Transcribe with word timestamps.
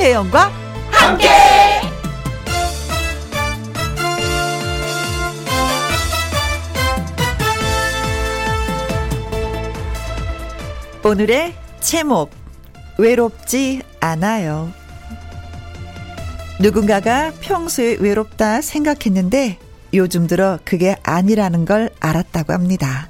김혜영과 0.00 0.50
함께. 0.90 1.28
오늘의 11.04 11.54
제목 11.80 12.30
외롭지 12.96 13.82
않아요. 14.00 14.72
누군가가 16.60 17.32
평소에 17.42 17.98
외롭다 18.00 18.62
생각했는데 18.62 19.58
요즘 19.92 20.26
들어 20.26 20.58
그게 20.64 20.96
아니라는 21.02 21.66
걸 21.66 21.90
알았다고 22.00 22.54
합니다. 22.54 23.06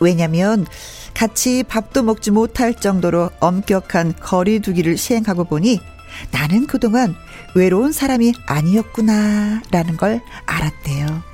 왜냐면 0.00 0.66
같이 1.18 1.64
밥도 1.64 2.04
먹지 2.04 2.30
못할 2.30 2.72
정도로 2.72 3.30
엄격한 3.40 4.14
거리 4.20 4.60
두기를 4.60 4.96
시행하고 4.96 5.46
보니 5.46 5.80
나는 6.30 6.68
그동안 6.68 7.16
외로운 7.56 7.90
사람이 7.90 8.34
아니었구나 8.46 9.62
라는 9.72 9.96
걸 9.96 10.20
알았대요. 10.46 11.24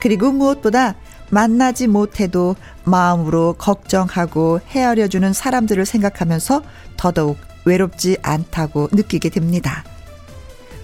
그리고 0.00 0.32
무엇보다 0.32 0.96
만나지 1.30 1.86
못해도 1.86 2.56
마음으로 2.82 3.52
걱정하고 3.52 4.62
헤아려주는 4.66 5.32
사람들을 5.32 5.86
생각하면서 5.86 6.64
더더욱 6.96 7.38
외롭지 7.66 8.16
않다고 8.22 8.88
느끼게 8.90 9.28
됩니다. 9.28 9.84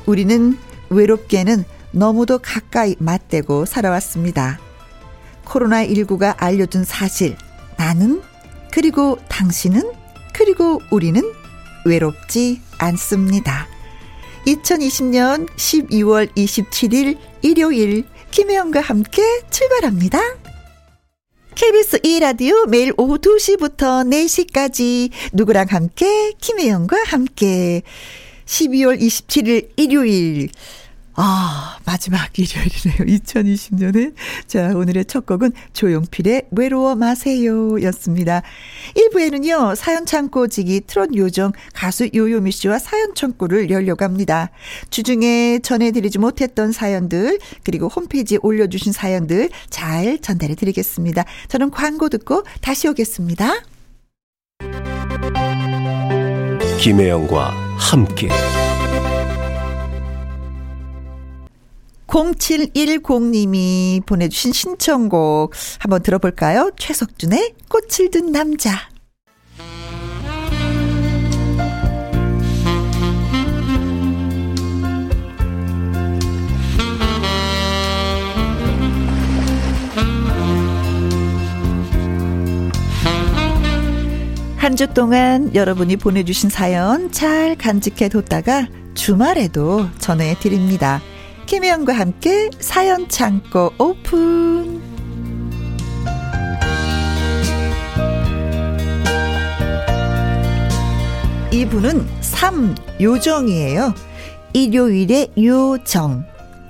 우리는 0.07 0.57
외롭게는 0.89 1.65
너무도 1.91 2.39
가까이 2.39 2.95
맞대고 3.01 3.65
살아왔습니다. 3.65 4.61
코로나19가 5.47 6.37
알려준 6.39 6.85
사실, 6.85 7.37
나는, 7.77 8.23
그리고 8.71 9.19
당신은, 9.29 9.93
그리고 10.33 10.81
우리는 10.91 11.23
외롭지 11.85 12.61
않습니다. 12.79 13.69
2020년 14.47 15.49
12월 15.57 16.35
27일 16.35 17.19
일요일 17.43 18.05
김혜영과 18.31 18.81
함께 18.81 19.23
출발합니다. 19.51 20.19
KBS 21.55 22.01
2라디오 22.01 22.69
매일 22.69 22.93
오후 22.97 23.19
2시부터 23.19 24.05
4시까지 24.09 25.11
누구랑 25.33 25.67
함께 25.71 26.33
김혜영과 26.41 26.97
함께 27.07 27.83
12월 28.45 29.01
27일 29.01 29.71
일요일 29.77 30.51
아, 31.17 31.79
마지막 31.85 32.37
일요일이네요. 32.37 32.99
2020년에. 33.23 34.15
자, 34.47 34.73
오늘의 34.75 35.05
첫 35.05 35.27
곡은 35.27 35.53
조용필의 35.73 36.49
외로워 36.51 36.95
마세요 36.97 37.81
였습니다. 37.85 38.43
1부에는요, 38.97 39.77
사연 39.77 40.07
창고지기 40.07 40.83
트롯 40.87 41.15
요정 41.15 41.53
가수 41.73 42.09
요요미 42.13 42.51
씨와 42.51 42.79
사연 42.79 43.15
창고를 43.15 43.71
열려고 43.71 44.05
합니다. 44.05 44.51
주중에 44.91 45.61
전해드리지 45.61 46.19
못했던 46.19 46.73
사연들, 46.73 47.39
그리고 47.63 47.89
홈페이지에 47.89 48.39
올려주신 48.43 48.93
사연들 48.93 49.51
잘 49.71 50.19
전달해 50.21 50.55
드리겠습니다. 50.55 51.25
저는 51.49 51.71
광고 51.71 52.09
듣고 52.09 52.43
다시 52.61 52.89
오겠습니다. 52.89 53.63
김혜영과 56.81 57.51
함께. 57.79 58.29
0710님이 62.15 64.07
보내주신 64.07 64.53
신청곡 64.53 65.53
한번 65.81 66.01
들어볼까요? 66.01 66.71
최석준의 66.79 67.55
꽃을 67.69 68.11
든 68.13 68.31
남자. 68.31 68.71
한주 84.57 84.87
동안 84.95 85.53
여러분이 85.55 85.97
보내주신 85.97 86.49
사연 86.49 87.11
잘 87.11 87.57
간직해 87.57 88.09
뒀다가 88.09 88.69
주말에도 88.95 89.89
전해 89.99 90.37
드립니다. 90.39 91.03
김혜영과 91.47 91.93
함께 91.93 92.51
사연 92.59 93.09
창고 93.09 93.73
오픈. 93.79 94.83
이분은 101.53 102.07
3 102.21 102.75
요정이에요. 103.01 103.95
일요일의 104.55 105.33
요정, 105.39 106.25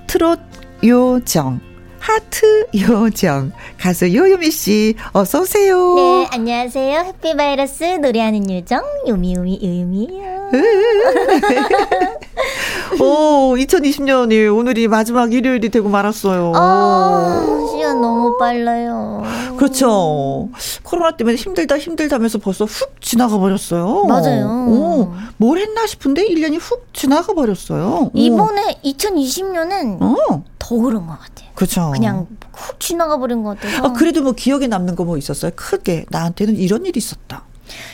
트롯 0.07 0.39
요정, 0.83 1.59
하트 2.05 2.67
요정, 2.75 3.51
가수 3.79 4.13
요요미 4.13 4.51
씨, 4.51 4.93
어서 5.11 5.41
오세요. 5.41 5.95
네, 5.95 6.27
안녕하세요. 6.29 6.99
해피바이러스 6.99 7.83
노래하는 7.95 8.47
요정, 8.51 8.83
요미요미 9.07 9.59
요요미예요. 9.63 10.51
오, 13.01 13.55
2020년이 13.55 14.55
오늘이 14.55 14.87
마지막 14.87 15.33
일요일이 15.33 15.69
되고 15.69 15.89
말았어요. 15.89 16.53
아, 16.55 17.43
시간 17.71 17.99
너무 18.01 18.37
빨라요. 18.37 19.23
그렇죠. 19.57 20.49
코로나 20.83 21.17
때문에 21.17 21.37
힘들다 21.37 21.79
힘들다면서 21.79 22.37
벌써 22.37 22.65
훅 22.65 23.01
지나가 23.01 23.39
버렸어요. 23.39 24.03
맞아요. 24.05 24.45
오, 24.69 25.11
뭘 25.37 25.57
했나 25.57 25.87
싶은데 25.87 26.23
1년이 26.27 26.59
훅 26.61 26.93
지나가 26.93 27.33
버렸어요. 27.33 28.11
이번에 28.13 28.75
2020년은 28.83 30.03
어. 30.03 30.43
더 30.67 30.75
그런 30.77 31.05
것 31.07 31.19
같아요. 31.19 31.49
그렇죠. 31.55 31.91
그냥 31.93 32.27
훅 32.53 32.79
지나가 32.79 33.17
버린 33.17 33.43
것 33.43 33.59
같아서. 33.59 33.87
아, 33.87 33.93
그래도 33.93 34.21
뭐 34.23 34.31
기억에 34.33 34.67
남는 34.67 34.95
거 34.95 35.05
뭐 35.05 35.17
있었어요? 35.17 35.51
크게 35.55 36.05
나한테는 36.09 36.55
이런 36.57 36.85
일이 36.85 36.97
있었다. 36.97 37.43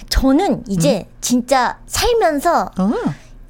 저는 0.09 0.63
이제 0.69 1.05
음. 1.09 1.13
진짜 1.21 1.77
살면서 1.87 2.71
어. 2.77 2.91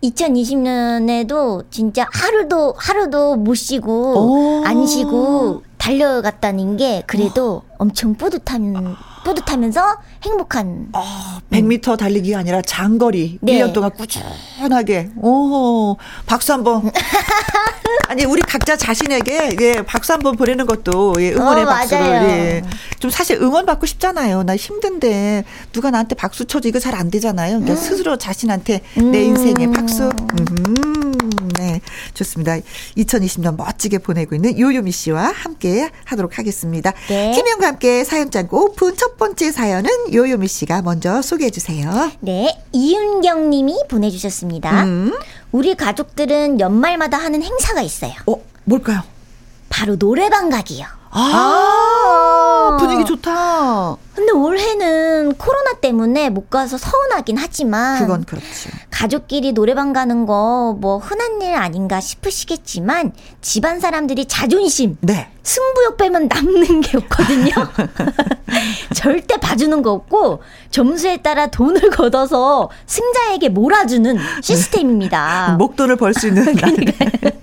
2020년에도 0.04 1.66
진짜 1.70 2.08
하루도 2.12 2.74
하루도 2.78 3.36
못 3.36 3.54
쉬고 3.56 4.62
오. 4.62 4.66
안 4.66 4.86
쉬고 4.88 5.62
달려갔다는 5.78 6.78
게 6.78 7.04
그래도 7.06 7.64
어. 7.68 7.76
엄청 7.78 8.16
뿌듯한 8.16 8.96
뿌듯하면서 9.24 9.98
행복한. 10.24 10.88
어, 10.94 11.04
100m 11.52 11.98
달리기가 11.98 12.40
아니라 12.40 12.62
장거리. 12.62 13.40
네. 13.42 13.60
1년 13.60 13.74
동안 13.74 13.92
꾸준하게. 13.92 15.12
오, 15.18 15.98
박수 16.26 16.54
한 16.54 16.64
번. 16.64 16.92
아니, 18.08 18.26
우리 18.26 18.42
각자 18.42 18.76
자신에게, 18.76 19.56
예, 19.60 19.74
박수 19.86 20.14
한 20.14 20.22
번 20.22 20.36
보내는 20.36 20.66
것도, 20.66 21.16
예, 21.20 21.32
응원의 21.34 21.64
어, 21.64 21.68
박수를, 21.68 22.04
예. 22.06 22.64
좀 23.00 23.10
사실 23.10 23.38
응원 23.42 23.66
받고 23.66 23.86
싶잖아요. 23.86 24.44
나 24.44 24.56
힘든데, 24.56 25.44
누가 25.72 25.92
나한테 25.92 26.16
박수 26.16 26.46
쳐줘. 26.46 26.68
이거 26.70 26.80
잘 26.80 26.92
안 26.96 27.10
되잖아요. 27.10 27.60
그러니까 27.60 27.74
음. 27.74 27.76
스스로 27.78 28.18
자신한테 28.18 28.82
내 28.96 29.24
인생에 29.24 29.68
박수. 29.72 30.04
음, 30.10 31.11
네. 31.62 31.82
좋습니다. 32.16 32.58
2020년 32.98 33.56
멋지게 33.56 34.00
보내고 34.00 34.34
있는 34.34 34.58
요요미 34.58 34.92
씨와 34.92 35.32
함께 35.32 35.92
하도록 36.06 36.38
하겠습니다. 36.38 36.92
네. 37.08 37.32
김영과 37.34 37.68
함께 37.68 38.04
사연 38.04 38.32
짱고 38.32 38.66
오픈 38.66 38.96
첫 38.98 39.18
번째 39.18 39.52
사연은 39.52 40.12
요요미 40.12 40.48
씨가 40.48 40.82
먼저 40.82 41.22
소개해 41.22 41.52
주세요. 41.52 42.12
네. 42.20 42.58
이윤경 42.72 43.52
님이 43.52 43.76
보내주셨습니다. 43.90 44.84
음. 44.86 45.14
우리 45.52 45.76
가족들은 45.76 46.60
연말마다 46.60 47.18
하는 47.18 47.44
행사가 47.44 47.82
있어요. 47.82 48.14
어, 48.26 48.36
뭘까요? 48.64 49.04
바로 49.70 49.98
노래방 49.98 50.50
가기요. 50.50 51.01
아, 51.12 52.72
아, 52.74 52.78
분위기 52.80 53.06
좋다. 53.06 53.98
근데 54.16 54.32
올해는 54.34 55.34
코로나 55.36 55.74
때문에 55.74 56.30
못 56.30 56.50
가서 56.50 56.78
서운하긴 56.78 57.38
하지만 57.38 58.00
그건 58.00 58.24
그렇죠. 58.26 58.70
가족끼리 58.90 59.54
노래방 59.54 59.94
가는 59.94 60.26
거 60.26 60.74
뭐 60.82 60.98
흔한 60.98 61.42
일 61.42 61.56
아닌가 61.56 62.00
싶으시겠지만 62.00 63.14
집안 63.42 63.80
사람들이 63.80 64.26
자존심, 64.26 64.98
네. 65.02 65.30
승부욕 65.44 65.98
빼면 65.98 66.28
남는 66.28 66.82
게 66.82 66.98
없거든요. 66.98 67.52
절대 68.96 69.38
봐주는 69.38 69.82
거 69.82 69.92
없고 69.92 70.42
점수에 70.72 71.18
따라 71.18 71.48
돈을 71.48 71.90
걷어서 71.90 72.70
승자에게 72.86 73.50
몰아주는 73.50 74.18
시스템입니다. 74.42 75.56
목돈을 75.58 75.96
벌 75.98 76.14
수 76.14 76.28
있는. 76.28 76.46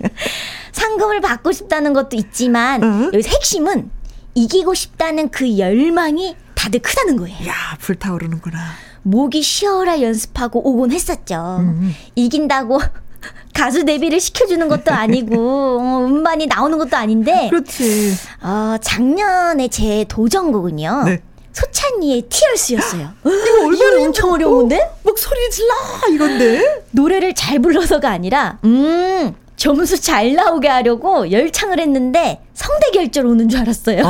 상금을 0.89 1.21
받고 1.21 1.51
싶다는 1.51 1.93
것도 1.93 2.15
있지만 2.17 2.83
응? 2.83 3.11
여기서 3.13 3.29
핵심은 3.29 3.91
이기고 4.33 4.73
싶다는 4.73 5.29
그 5.29 5.57
열망이 5.57 6.35
다들 6.55 6.79
크다는 6.81 7.17
거예요. 7.17 7.47
야 7.47 7.53
불타오르는구나. 7.79 8.59
목이 9.03 9.41
쉬어라 9.41 10.01
연습하고 10.01 10.67
오곤 10.67 10.91
했었죠. 10.91 11.57
음. 11.59 11.95
이긴다고 12.15 12.79
가수 13.53 13.85
데뷔를 13.85 14.19
시켜주는 14.19 14.67
것도 14.67 14.91
아니고 14.91 15.35
어, 15.79 16.05
음반이 16.05 16.47
나오는 16.47 16.77
것도 16.77 16.97
아닌데. 16.97 17.47
그렇지. 17.49 18.13
어, 18.41 18.75
작년에 18.81 19.67
제 19.67 20.05
도전곡은요. 20.07 21.03
네. 21.05 21.21
소찬이의 21.51 22.23
티얼스였어요. 22.29 23.09
이거 23.25 23.65
얼마나 23.65 24.05
엄청 24.05 24.31
어려운데? 24.31 24.77
어? 24.77 24.97
막 25.03 25.17
소리 25.17 25.49
질러 25.49 25.73
이건데 26.11 26.83
노래를 26.91 27.33
잘 27.33 27.59
불러서가 27.59 28.09
아니라 28.09 28.59
음 28.63 29.35
점수 29.59 29.99
잘 29.99 30.33
나오게 30.33 30.69
하려고 30.69 31.29
열창을 31.31 31.79
했는데 31.81 32.41
성대 32.53 32.91
결절 32.91 33.25
오는 33.25 33.49
줄 33.49 33.59
알았어요. 33.59 34.01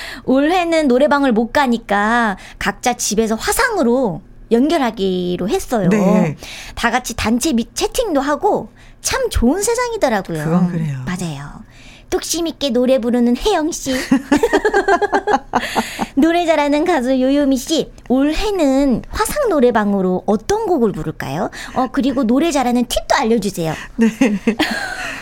올해는 0.24 0.88
노래방을 0.88 1.32
못 1.32 1.52
가니까 1.52 2.38
각자 2.58 2.94
집에서 2.94 3.34
화상으로 3.34 4.22
연결하기로 4.50 5.50
했어요. 5.50 5.90
네. 5.90 6.36
다 6.74 6.90
같이 6.90 7.14
단체 7.14 7.52
미 7.52 7.66
채팅도 7.74 8.22
하고 8.22 8.70
참 9.02 9.28
좋은 9.28 9.62
세상이더라고요. 9.62 10.44
그건 10.44 10.68
그래요. 10.68 10.96
맞아요. 11.04 11.67
뚝심 12.10 12.46
있게 12.46 12.70
노래 12.70 12.98
부르는 12.98 13.36
혜영 13.36 13.72
씨. 13.72 13.94
노래 16.16 16.46
잘하는 16.46 16.84
가수 16.84 17.20
요요미 17.20 17.56
씨. 17.56 17.90
올해는 18.08 19.02
화상 19.10 19.48
노래방으로 19.48 20.22
어떤 20.26 20.66
곡을 20.66 20.92
부를까요? 20.92 21.50
어, 21.74 21.88
그리고 21.92 22.24
노래 22.24 22.50
잘하는 22.50 22.86
팁도 22.86 23.14
알려 23.14 23.38
주세요. 23.38 23.74
네. 23.96 24.08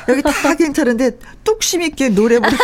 여기 0.09 0.23
다 0.23 0.55
괜찮은데 0.55 1.19
뚝심 1.43 1.83
있게 1.83 2.11
노래 2.11 2.39
부르 2.39 2.57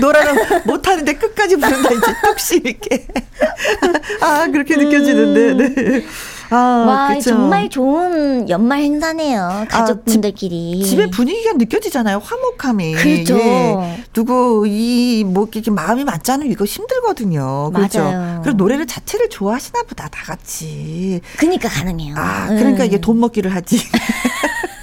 노래는 0.00 0.62
못 0.64 0.88
하는데 0.88 1.12
끝까지 1.12 1.56
부른다 1.56 1.90
이제 1.90 2.06
뚝심 2.24 2.66
있게. 2.66 3.06
아, 4.20 4.46
그렇게 4.46 4.76
느껴지는데, 4.76 5.54
네. 5.54 6.04
아, 6.50 6.56
와, 6.56 7.08
그쵸. 7.14 7.30
정말 7.30 7.68
좋은 7.68 8.48
연말 8.48 8.80
행사네요. 8.80 9.42
아, 9.42 9.64
가족분들끼리. 9.68 10.82
아, 10.82 10.86
집, 10.86 10.98
의 11.00 11.10
분위기가 11.10 11.52
느껴지잖아요. 11.54 12.18
화목함이. 12.18 12.94
그렇죠. 12.94 13.38
예. 13.38 14.04
누구 14.12 14.66
이뭐 14.66 15.48
이렇게 15.52 15.70
마음이 15.70 16.04
맞지 16.04 16.30
않으면 16.32 16.50
이거 16.52 16.64
힘들거든요. 16.64 17.70
그렇죠. 17.74 18.02
맞아요. 18.02 18.40
그리고 18.42 18.56
노래를 18.56 18.86
자체를 18.86 19.28
좋아하시나 19.28 19.82
보다 19.82 20.08
다 20.08 20.22
같이. 20.24 21.20
그러니까 21.36 21.68
가능해요. 21.68 22.14
아, 22.16 22.46
그러니까 22.48 22.84
음. 22.84 22.86
이게 22.86 23.00
돈 23.00 23.20
먹기를 23.20 23.54
하지. 23.54 23.78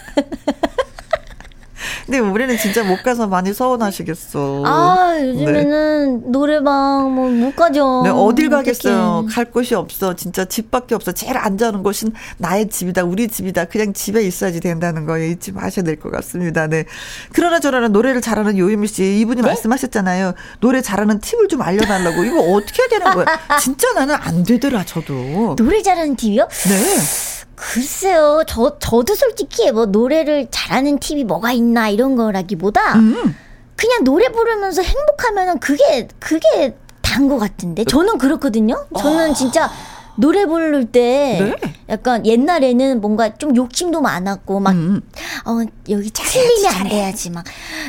근데 2.05 2.19
올해는 2.19 2.57
진짜 2.57 2.83
못 2.83 3.01
가서 3.01 3.25
많이 3.27 3.51
서운하시겠어. 3.53 4.63
아, 4.65 5.17
요즘에는 5.19 6.19
네. 6.21 6.27
노래방 6.31 7.13
뭐 7.15 7.25
못 7.25 7.55
가죠. 7.55 8.01
네, 8.03 8.09
어딜 8.11 8.49
가겠어요. 8.49 9.23
어떡해. 9.25 9.33
갈 9.33 9.45
곳이 9.51 9.73
없어. 9.75 10.15
진짜 10.15 10.45
집밖에 10.45 10.93
없어. 10.95 11.11
제일 11.11 11.37
안전한 11.37 11.81
곳은 11.83 12.13
나의 12.37 12.69
집이다. 12.69 13.03
우리 13.03 13.27
집이다. 13.27 13.65
그냥 13.65 13.93
집에 13.93 14.21
있어야지 14.23 14.59
된다는 14.59 15.05
거 15.05 15.17
잊지 15.17 15.51
마셔야 15.51 15.83
될 15.83 15.95
것 15.99 16.11
같습니다. 16.11 16.67
네. 16.67 16.85
그러나 17.33 17.59
저러나 17.59 17.87
노래를 17.87 18.21
잘하는 18.21 18.57
요유미 18.57 18.87
씨 18.87 19.19
이분이 19.21 19.41
네? 19.41 19.47
말씀하셨잖아요. 19.47 20.33
노래 20.59 20.81
잘하는 20.81 21.19
팁을 21.19 21.47
좀 21.47 21.61
알려달라고. 21.61 22.23
이거 22.23 22.39
어떻게 22.39 22.83
해야 22.83 22.89
되는 22.89 23.13
거야? 23.13 23.25
진짜 23.59 23.91
나는 23.93 24.15
안 24.15 24.43
되더라, 24.43 24.83
저도. 24.85 25.55
노래 25.57 25.81
잘하는 25.81 26.15
팁이요? 26.15 26.47
네. 26.69 27.34
글쎄요, 27.55 28.43
저, 28.47 28.77
저도 28.79 29.15
솔직히 29.15 29.71
뭐 29.71 29.85
노래를 29.85 30.47
잘하는 30.51 30.99
팁이 30.99 31.23
뭐가 31.23 31.51
있나 31.53 31.89
이런 31.89 32.15
거라기보다 32.15 32.95
음. 32.95 33.35
그냥 33.75 34.03
노래 34.03 34.29
부르면서 34.29 34.81
행복하면은 34.81 35.59
그게, 35.59 36.07
그게 36.19 36.75
단 37.01 37.29
것 37.29 37.37
같은데. 37.37 37.85
저는 37.85 38.17
그렇거든요. 38.17 38.85
저는 38.99 39.31
어. 39.31 39.33
진짜 39.33 39.71
노래 40.17 40.45
부를 40.45 40.85
때 40.91 41.55
네. 41.61 41.73
약간 41.87 42.25
옛날에는 42.25 42.99
뭔가 42.99 43.35
좀 43.37 43.55
욕심도 43.55 44.01
많았고 44.01 44.59
막 44.59 44.71
음. 44.71 45.01
어, 45.45 45.59
여기 45.89 46.09
틀리면 46.09 46.73
안 46.73 46.89
돼야지 46.89 47.29
막 47.29 47.45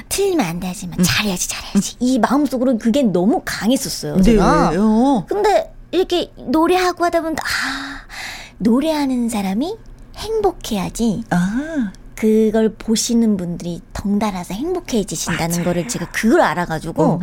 틀리면 0.09 0.45
안 0.47 0.61
돼야지 0.61 0.87
막 0.87 0.99
음. 0.99 1.05
잘해야지 1.05 1.49
잘해야지 1.49 1.97
이 2.01 2.19
마음속으로 2.21 2.79
그게 2.79 3.03
너무 3.03 3.43
강했었어요. 3.45 4.21
제가. 4.23 4.71
네. 4.71 4.77
어. 4.79 5.25
근데 5.29 5.73
이렇게 5.91 6.31
노래하고 6.37 7.05
하다 7.05 7.23
보니까 7.23 7.43
아 7.45 8.01
노래하는 8.59 9.29
사람이 9.29 9.77
행복해야지. 10.17 11.25
아. 11.31 11.93
그걸 12.15 12.71
보시는 12.71 13.37
분들이 13.37 13.83
덩달아서 13.93 14.55
행복해지신다는 14.55 15.57
맞아요. 15.57 15.65
거를 15.65 15.87
제가 15.87 16.09
그걸 16.13 16.41
알아가지고 16.41 17.21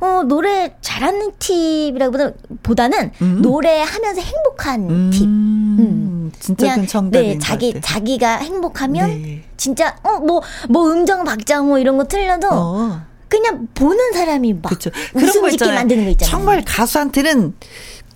어, 0.00 0.22
노래 0.22 0.76
잘하는 0.80 1.32
팁이라고 1.40 2.30
보다는 2.62 3.10
음. 3.22 3.42
노래하면서 3.42 4.20
행복한 4.20 4.88
음. 4.88 5.10
팁. 5.10 5.24
음. 5.24 6.32
진짜 6.38 6.74
그냥, 6.74 6.86
정답인 6.86 7.32
네, 7.32 7.38
자기 7.38 7.80
자기가 7.80 8.36
행복하면 8.38 9.08
네. 9.08 9.42
진짜 9.56 9.96
어뭐뭐 10.02 10.42
뭐 10.68 10.92
음정 10.92 11.24
박자 11.24 11.62
뭐 11.62 11.78
이런 11.78 11.96
거 11.96 12.04
틀려도 12.04 12.48
어. 12.50 13.02
그냥 13.28 13.66
보는 13.74 14.12
사람이 14.12 14.54
막 14.54 14.68
그쵸. 14.68 14.90
웃음 15.14 15.50
짓게 15.50 15.72
만드는 15.72 16.04
거 16.04 16.10
있잖아요. 16.10 16.30
정말 16.30 16.64
가수한테는 16.64 17.54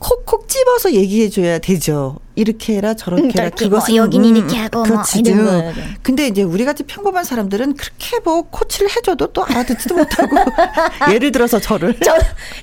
콕콕 0.01 0.49
집어서 0.49 0.93
얘기해 0.93 1.29
줘야 1.29 1.59
되죠. 1.59 2.17
이렇게 2.35 2.77
해라 2.77 2.95
저렇게 2.95 3.29
해라 3.39 3.45
음, 3.45 3.51
그것은 3.55 3.95
뭐 3.95 4.05
여긴 4.05 4.25
음, 4.25 4.37
이렇게 4.37 4.57
하고 4.57 4.83
뭐 4.87 5.03
이런 5.15 5.45
거. 5.45 5.81
근데 6.03 6.27
이제 6.27 6.43
우리 6.43 6.65
같이 6.65 6.85
평범한 6.85 7.23
사람들은 7.23 7.75
그렇게 7.75 8.19
뭐 8.25 8.41
코치를 8.49 8.89
해줘도 8.97 9.27
또 9.35 9.45
알아듣지도 9.45 9.95
못하고 9.95 10.37
예를 11.13 11.33
들어서 11.33 11.61
저를 11.61 11.95
저 12.01 12.17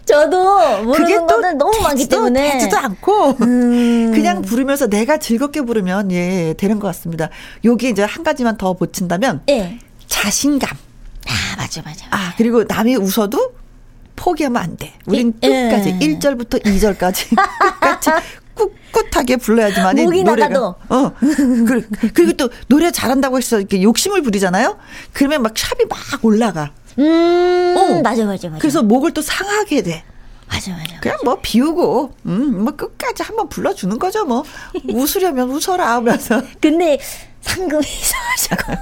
저도 0.03 0.83
모르는 0.83 1.27
것들 1.27 1.57
너무 1.57 1.79
많기 1.83 2.09
때문에 2.09 2.53
되지도 2.53 2.75
않고 2.75 3.35
음. 3.41 4.11
그냥 4.15 4.41
부르면서 4.41 4.87
내가 4.87 5.17
즐겁게 5.17 5.61
부르면 5.61 6.11
예 6.11 6.55
되는 6.57 6.79
것 6.79 6.87
같습니다. 6.87 7.29
여기 7.65 7.89
이제 7.89 8.01
한 8.01 8.23
가지만 8.23 8.57
더 8.57 8.73
붙인다면 8.73 9.43
예. 9.49 9.77
자신감. 10.07 10.75
아 11.27 11.57
맞아 11.57 11.83
맞아. 11.83 12.07
아 12.09 12.33
그리고 12.35 12.63
남이 12.63 12.95
웃어도 12.95 13.51
포기하면 14.17 14.61
안 14.61 14.75
돼. 14.75 14.93
우린 15.05 15.33
예. 15.43 15.47
끝까지 15.69 15.97
예. 16.01 16.05
1절부터 16.07 16.61
2절까지 16.65 17.29
끝까지 17.79 18.09
꿋꿋하게 18.55 19.37
불러야지만 19.37 19.95
목이 19.95 20.23
노래가 20.23 20.49
나가도. 20.49 20.75
어 20.89 21.11
그리고 22.13 22.33
또 22.33 22.49
노래 22.67 22.91
잘한다고 22.91 23.37
해서 23.37 23.59
이렇게 23.59 23.81
욕심을 23.81 24.21
부리잖아요. 24.23 24.77
그러면 25.13 25.43
막 25.43 25.53
샵이 25.57 25.85
막 25.87 25.97
올라가. 26.25 26.71
음 26.99 27.75
어. 27.77 28.01
맞아 28.01 28.25
맞아 28.25 28.49
맞아. 28.49 28.59
그래서 28.59 28.81
목을 28.83 29.13
또 29.13 29.21
상하게 29.21 29.83
돼. 29.83 30.03
맞아 30.49 30.71
맞아. 30.71 30.99
그냥 31.01 31.17
뭐 31.23 31.37
비우고 31.41 32.13
음 32.25 32.63
뭐 32.63 32.75
끝까지 32.75 33.21
한번 33.21 33.47
불러주는 33.49 33.99
거죠 33.99 34.25
뭐 34.25 34.43
웃으려면 34.89 35.49
웃어라 35.51 35.93
하면서. 35.95 36.41
근데 36.59 36.97
상금이 37.41 37.83
있어가지고. 37.85 38.73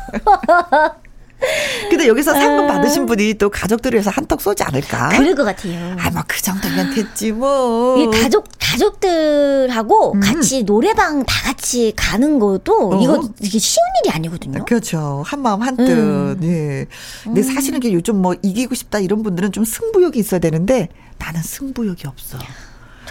근데 1.90 2.08
여기서 2.08 2.34
상금 2.34 2.66
아. 2.66 2.74
받으신 2.74 3.06
분이 3.06 3.36
또 3.36 3.50
가족들을 3.50 3.96
위해서 3.98 4.10
한턱 4.10 4.42
쏘지 4.42 4.64
않을까? 4.64 5.10
그럴 5.10 5.36
것 5.36 5.44
같아요. 5.44 5.96
아, 6.00 6.10
뭐 6.10 6.24
그 6.28 6.42
정도면 6.42 6.94
됐지 6.96 7.32
뭐. 7.32 7.98
이 7.98 8.22
가족 8.22 8.48
가족들하고 8.60 10.14
음. 10.14 10.20
같이 10.20 10.64
노래방 10.64 11.24
다 11.26 11.44
같이 11.44 11.94
가는 11.96 12.40
것도 12.40 12.92
어? 12.94 13.02
이거 13.02 13.30
이게 13.42 13.60
쉬운 13.60 13.84
일이 14.04 14.14
아니거든요. 14.14 14.66
그렇죠. 14.66 15.24
한 15.26 15.42
마음 15.42 15.62
한 15.62 15.76
뜻. 15.78 15.84
음. 15.90 16.40
예. 16.44 16.86
근데 17.24 17.42
음. 17.42 17.44
사실은 17.44 17.78
이게 17.78 17.94
요즘 17.94 18.22
뭐 18.22 18.36
이기고 18.42 18.76
싶다 18.76 19.00
이런 19.00 19.24
분들은 19.24 19.52
좀 19.52 19.64
승부욕이 19.66 20.18
있어야 20.18 20.40
되는데 20.40 20.90
나는 21.20 21.42
승부욕이 21.42 22.00
없어. 22.06 22.38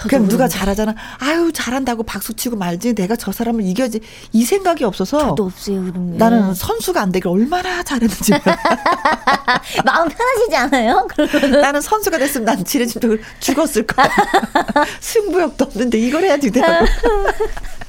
그냥 0.02 0.28
누가 0.28 0.48
잘하잖아. 0.48 0.94
아유 1.18 1.50
잘한다고 1.52 2.02
박수 2.02 2.34
치고 2.34 2.56
말지. 2.56 2.94
내가 2.94 3.16
저 3.16 3.32
사람을 3.32 3.64
이겨지. 3.64 4.00
이 4.32 4.44
생각이 4.44 4.84
없어서. 4.84 5.18
저도 5.30 5.44
없어요 5.46 5.82
그런 5.84 6.16
나는 6.16 6.54
선수가 6.54 7.00
안 7.00 7.12
되길 7.12 7.28
얼마나 7.28 7.82
잘했는지. 7.82 8.32
마음 9.84 10.08
편하시지 10.08 10.56
않아요? 10.56 11.06
그러면 11.10 11.60
나는 11.60 11.80
선수가 11.80 12.18
됐으면 12.18 12.44
난 12.44 12.64
지레짐도 12.64 13.18
죽었을 13.40 13.86
거야. 13.86 14.08
승부욕도 15.00 15.64
없는데 15.64 15.98
이걸 15.98 16.24
해야 16.24 16.36
되더라고. 16.36 16.86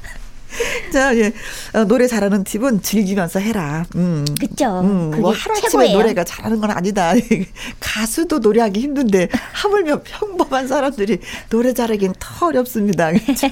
자, 0.92 1.16
예. 1.16 1.32
어, 1.74 1.84
노래 1.84 2.06
잘하는 2.06 2.44
팁은 2.44 2.82
즐기면서 2.82 3.38
해라. 3.40 3.84
음. 3.94 4.24
그죠. 4.38 4.80
음, 4.80 5.10
뭐 5.20 5.32
하루아침에 5.32 5.92
노래가 5.92 6.24
잘하는 6.24 6.60
건 6.60 6.70
아니다. 6.70 7.12
가수도 7.80 8.38
노래하기 8.38 8.80
힘든데 8.80 9.28
하물며 9.52 10.02
평범한 10.04 10.68
사람들이 10.68 11.18
노래 11.50 11.72
잘하긴 11.74 12.14
더 12.18 12.46
어렵습니다. 12.46 13.12
그렇죠? 13.26 13.48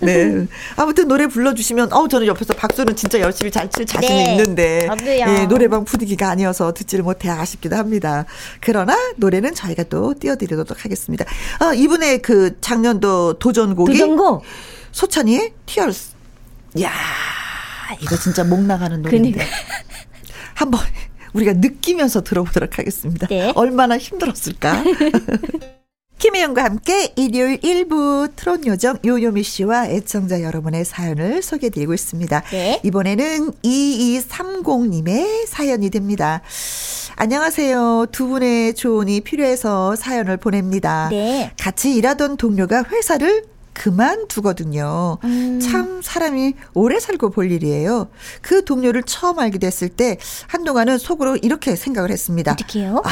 네. 0.00 0.46
아무튼 0.76 1.08
노래 1.08 1.26
불러주시면, 1.26 1.92
어 1.92 2.08
저는 2.08 2.26
옆에서 2.26 2.54
박수는 2.54 2.96
진짜 2.96 3.20
열심히 3.20 3.50
잘 3.50 3.70
칠 3.72 3.86
자신이 3.86 4.24
네. 4.24 4.30
있는데, 4.32 4.86
예, 5.06 5.46
노래방 5.46 5.84
분위기가 5.84 6.28
아니어서 6.28 6.74
듣지를 6.74 7.04
못해 7.04 7.30
아쉽기도 7.30 7.76
합니다. 7.76 8.26
그러나 8.60 8.94
노래는 9.16 9.54
저희가 9.54 9.84
또 9.84 10.12
띄워드리도록 10.18 10.84
하겠습니다. 10.84 11.24
어, 11.60 11.72
이분의 11.72 12.20
그 12.20 12.60
작년도 12.60 13.34
도전곡이. 13.34 13.92
도전곡? 13.92 14.42
소찬이의 14.92 15.52
티얼스. 15.66 16.12
야 16.82 16.92
이거 18.00 18.16
진짜 18.16 18.44
목 18.44 18.62
나가는 18.62 19.02
노래인데. 19.02 19.32
그러니까. 19.32 19.56
한번 20.54 20.80
우리가 21.32 21.54
느끼면서 21.54 22.22
들어보도록 22.22 22.78
하겠습니다. 22.78 23.26
네. 23.26 23.52
얼마나 23.54 23.98
힘들었을까? 23.98 24.84
김혜영과 26.18 26.62
함께 26.62 27.12
일요일 27.16 27.58
1부 27.58 28.36
트롯 28.36 28.64
요정 28.64 28.98
요요미 29.04 29.42
씨와 29.42 29.88
애청자 29.88 30.40
여러분의 30.42 30.84
사연을 30.84 31.42
소개해드리고 31.42 31.92
있습니다. 31.94 32.42
네. 32.52 32.80
이번에는 32.84 33.50
2230님의 33.50 35.46
사연이 35.48 35.90
됩니다. 35.90 36.40
안녕하세요. 37.16 38.06
두 38.12 38.28
분의 38.28 38.74
조언이 38.74 39.22
필요해서 39.22 39.96
사연을 39.96 40.36
보냅니다. 40.36 41.08
네. 41.10 41.50
같이 41.58 41.96
일하던 41.96 42.36
동료가 42.36 42.84
회사를 42.84 43.42
그만두거든요. 43.72 45.18
음. 45.24 45.60
참 45.60 46.00
사람이 46.02 46.54
오래 46.74 47.00
살고 47.00 47.30
볼 47.30 47.50
일이에요. 47.50 48.08
그 48.40 48.64
동료를 48.64 49.02
처음 49.04 49.38
알게 49.38 49.58
됐을 49.58 49.88
때 49.88 50.18
한동안은 50.48 50.98
속으로 50.98 51.36
이렇게 51.36 51.76
생각을 51.76 52.10
했습니다. 52.10 52.52
어떻게요? 52.52 53.02
아, 53.04 53.10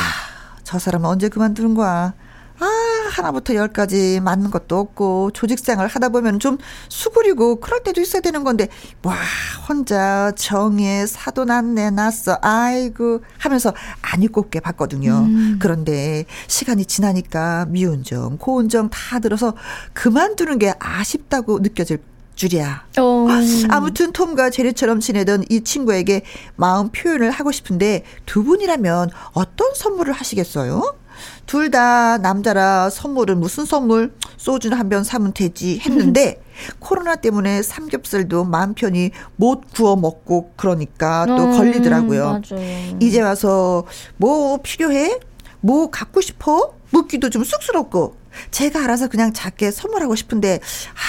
저 0.64 0.78
사람 0.78 1.04
은 1.04 1.10
언제 1.10 1.28
그만두는 1.28 1.74
거야? 1.74 2.14
아, 2.60 2.66
하나부터 3.10 3.54
열까지 3.54 4.20
맞는 4.20 4.50
것도 4.50 4.78
없고, 4.78 5.30
조직생활 5.32 5.86
하다 5.86 6.10
보면 6.10 6.38
좀 6.40 6.58
수그리고, 6.88 7.58
그럴 7.60 7.82
때도 7.82 8.00
있어야 8.00 8.20
되는 8.20 8.44
건데, 8.44 8.68
와, 9.02 9.16
혼자 9.68 10.32
정에 10.36 11.06
사도 11.06 11.44
났네, 11.44 11.90
났어, 11.90 12.38
아이고, 12.42 13.22
하면서 13.38 13.72
안 14.02 14.22
입곱게 14.22 14.60
봤거든요. 14.60 15.24
음. 15.26 15.58
그런데 15.60 16.26
시간이 16.48 16.84
지나니까 16.84 17.66
미운 17.70 18.04
점, 18.04 18.36
고운 18.36 18.68
점다 18.68 19.18
들어서 19.20 19.54
그만두는 19.94 20.58
게 20.58 20.74
아쉽다고 20.78 21.60
느껴질 21.60 21.98
줄이야. 22.34 22.84
어. 22.98 23.26
아무튼 23.68 24.12
톰과 24.12 24.48
제리처럼 24.48 25.00
지내던 25.00 25.44
이 25.50 25.60
친구에게 25.62 26.22
마음 26.56 26.88
표현을 26.88 27.30
하고 27.30 27.52
싶은데 27.52 28.04
두 28.24 28.44
분이라면 28.44 29.10
어떤 29.32 29.74
선물을 29.74 30.14
하시겠어요? 30.14 30.99
둘 31.46 31.70
다 31.70 32.18
남자라 32.18 32.90
선물은 32.90 33.38
무슨 33.40 33.64
선물? 33.64 34.12
소주는 34.36 34.76
한 34.76 34.88
병 34.88 35.04
사면 35.04 35.32
되지 35.32 35.78
했는데 35.84 36.42
코로나 36.80 37.14
때문에 37.16 37.62
삼겹살도 37.62 38.44
마음 38.44 38.74
편히 38.74 39.10
못 39.36 39.62
구워 39.74 39.96
먹고 39.96 40.52
그러니까 40.56 41.26
또 41.26 41.36
음, 41.44 41.56
걸리더라고요. 41.56 42.24
맞아요. 42.50 42.96
이제 43.00 43.20
와서 43.20 43.84
뭐 44.16 44.58
필요해? 44.62 45.18
뭐 45.60 45.90
갖고 45.90 46.20
싶어? 46.20 46.74
묻기도 46.90 47.30
좀 47.30 47.44
쑥스럽고 47.44 48.16
제가 48.50 48.82
알아서 48.84 49.08
그냥 49.08 49.32
작게 49.32 49.70
선물하고 49.70 50.16
싶은데 50.16 50.58
아 50.94 51.00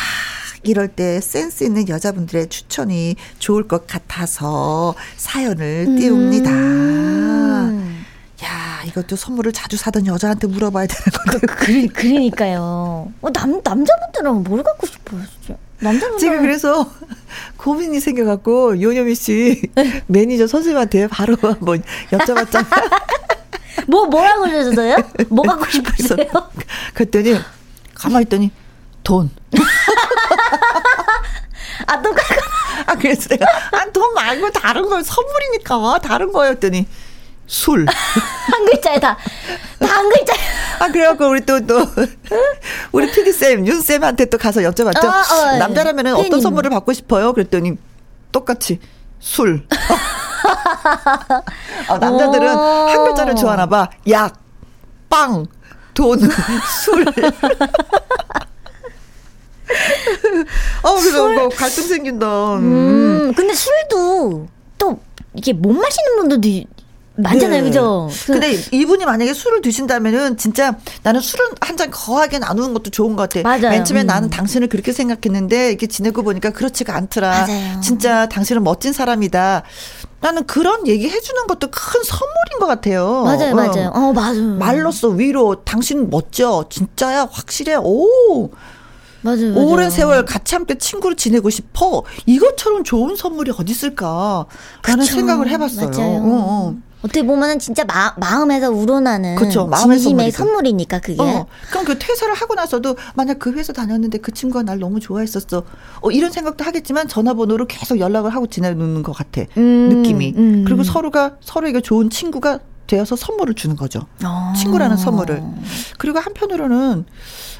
이럴 0.64 0.90
때 0.90 1.20
센스 1.22 1.64
있는 1.64 1.90
여자분들의 1.90 2.50
추천이 2.50 3.16
좋을 3.40 3.68
것 3.68 3.88
같아서 3.88 4.94
사연을 5.18 5.96
띄웁니다. 5.98 6.52
음. 6.52 7.81
야, 8.82 8.86
이것도 8.86 9.16
선물을 9.16 9.52
자주 9.54 9.78
사던 9.78 10.08
여자한테 10.08 10.48
물어봐야 10.48 10.88
되는 10.88 11.04
건데. 11.12 11.48
그, 11.48 11.88
그러니까요. 11.88 13.12
어, 13.22 13.30
남, 13.32 13.62
남자분들은 13.64 14.44
뭘 14.44 14.64
갖고 14.64 14.88
싶어요, 14.88 15.22
진짜. 15.40 15.60
남자분들 15.80 16.20
지금 16.20 16.42
그래서 16.42 16.92
고민이 17.58 18.00
생겨갖고, 18.00 18.82
요요미 18.82 19.16
씨 19.16 19.62
매니저 20.08 20.48
선생님한테 20.48 21.08
바로 21.08 21.38
한번 21.42 21.84
여쭤봤잖아요. 22.12 23.02
뭐, 23.88 24.06
뭐라고 24.08 24.44
그러셨어요? 24.44 24.96
뭐 25.30 25.44
갖고 25.44 25.70
싶으세요? 25.70 26.28
그랬더니, 26.94 27.40
가만히 27.94 28.24
있더니, 28.24 28.52
돈. 29.04 29.30
아, 31.88 32.02
똑같 32.02 32.24
아, 32.86 32.96
그래서 32.96 33.30
내가, 33.30 33.46
아, 33.72 33.86
돈 33.92 34.14
말고 34.14 34.52
다른 34.52 34.88
거 34.88 35.02
선물이니까, 35.02 36.00
다른 36.00 36.32
거였더니, 36.32 36.88
술. 37.52 37.86
한 37.92 38.66
글자에 38.66 38.98
다. 39.00 39.18
다 39.80 39.88
한 39.88 40.10
글자에. 40.10 40.38
아, 40.80 40.88
그래갖고 40.88 41.28
우리 41.30 41.42
또, 41.46 41.60
또, 41.68 41.86
우리 42.94 43.12
피디쌤, 43.12 43.68
윤쌤한테 43.68 44.26
또 44.26 44.38
가서 44.38 44.62
여쭤봤죠. 44.62 45.04
어, 45.06 45.10
어, 45.10 45.58
남자라면 45.58 46.08
은 46.08 46.16
어떤 46.16 46.40
선물을 46.42 46.70
받고 46.72 46.94
싶어요? 46.94 47.34
그랬더니 47.34 47.74
똑같이 48.32 48.80
술. 49.20 49.66
어, 51.90 51.98
남자들은 51.98 52.48
한 52.48 53.04
글자를 53.06 53.36
좋아하나 53.36 53.66
봐. 53.68 53.90
약, 54.10 54.40
빵, 55.10 55.46
돈, 55.94 56.20
술. 56.86 57.06
어, 60.84 60.96
그래서 60.96 61.12
술? 61.12 61.50
갈등 61.50 61.84
생긴다. 61.84 62.56
음. 62.56 62.64
음, 62.64 63.34
근데 63.36 63.54
술도 63.54 64.48
또 64.78 65.00
이게 65.36 65.52
못 65.54 65.74
마시는 65.74 66.16
분들도 66.18 66.48
많잖아요, 67.22 67.62
네. 67.62 67.68
그죠? 67.68 68.10
그 68.26 68.34
근데 68.34 68.58
이분이 68.72 69.06
만약에 69.06 69.34
술을 69.34 69.62
드신다면은 69.62 70.38
진짜 70.38 70.78
나는 71.04 71.22
술은 71.22 71.46
한 71.62 71.78
잔 71.78 71.90
거하게 71.90 72.38
나누는 72.40 72.74
것도 72.74 72.92
좋은 72.92 73.16
것 73.16 73.30
같아. 73.30 73.42
맞아요. 73.42 73.70
맨 73.72 73.86
처음에 73.86 74.04
음. 74.04 74.08
나는 74.08 74.30
당신을 74.30 74.68
그렇게 74.68 74.92
생각했는데 74.92 75.70
이렇게 75.70 75.88
지내고 75.88 76.22
보니까 76.24 76.50
그렇지가 76.52 76.96
않더라. 76.96 77.30
맞아요. 77.48 77.82
진짜 77.82 78.28
당신은 78.30 78.64
멋진 78.64 78.94
사람이다. 78.94 79.64
나는 80.20 80.46
그런 80.46 80.86
얘기 80.88 81.10
해주는 81.10 81.48
것도 81.48 81.70
큰 81.72 82.04
선물인 82.04 82.60
것 82.60 82.68
같아요. 82.68 83.24
맞아요, 83.24 83.52
어. 83.52 83.56
맞아요. 83.56 83.92
어, 83.96 84.14
맞아요. 84.14 84.56
말로써 84.58 85.08
위로 85.08 85.64
당신 85.64 86.10
멋져. 86.12 86.66
진짜야, 86.70 87.30
확실해. 87.32 87.76
오. 87.82 88.52
맞아요, 89.24 89.54
맞아요. 89.54 89.68
오랜 89.68 89.90
세월 89.90 90.26
같이 90.26 90.56
함께 90.56 90.78
친구로 90.78 91.16
지내고 91.16 91.50
싶어. 91.50 92.04
이것처럼 92.26 92.84
좋은 92.84 93.16
선물이 93.16 93.52
어디 93.58 93.72
있을까? 93.72 94.46
라는 94.84 95.06
생각을 95.06 95.48
해봤어요. 95.50 95.90
맞아요. 95.90 96.06
어, 96.08 96.22
어. 96.24 96.76
어떻게 97.02 97.24
보면은 97.26 97.58
진짜 97.60 97.84
마, 97.86 98.14
마음에서 98.18 98.70
우러나는 98.70 99.36
그쵸, 99.36 99.66
마음의 99.68 99.98
진심의 100.00 100.32
선물이니까 100.32 101.00
그게. 101.00 101.22
어, 101.22 101.48
그럼 101.70 101.86
그 101.86 101.98
퇴사를 101.98 102.32
하고 102.34 102.54
나서도 102.54 102.96
만약 103.16 103.40
그 103.40 103.52
회사 103.54 103.74
다녔는데 103.74 104.20
그 104.20 104.32
친구가 104.32 104.64
날 104.64 104.78
너무 104.80 105.00
좋아했었어. 105.00 105.64
어, 106.02 106.12
이런 106.12 106.32
생각도 106.32 106.64
하겠지만 106.64 107.08
전화번호로 107.08 107.66
계속 107.66 108.00
연락을 108.00 108.34
하고 108.36 108.46
지내는 108.48 109.02
것 109.04 109.14
같아. 109.14 109.42
음, 109.58 109.90
느낌이. 109.90 110.34
음. 110.38 110.64
그리고 110.66 110.84
서로가 110.84 111.38
서로에게 111.42 111.82
좋은 111.82 112.10
친구가 112.12 112.60
되어서 112.86 113.16
선물을 113.16 113.56
주는 113.56 113.76
거죠. 113.76 114.06
어. 114.24 114.54
친구라는 114.56 114.98
선물을. 114.98 115.42
그리고 115.98 116.20
한편으로는 116.20 117.06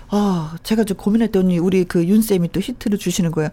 아, 0.10 0.56
제가 0.62 0.84
좀 0.84 0.98
고민했더니 0.98 1.58
우리 1.58 1.86
그 1.86 2.04
윤 2.04 2.22
쌤이 2.22 2.50
또 2.52 2.60
히트를 2.60 2.98
주시는 3.00 3.32
거야. 3.32 3.48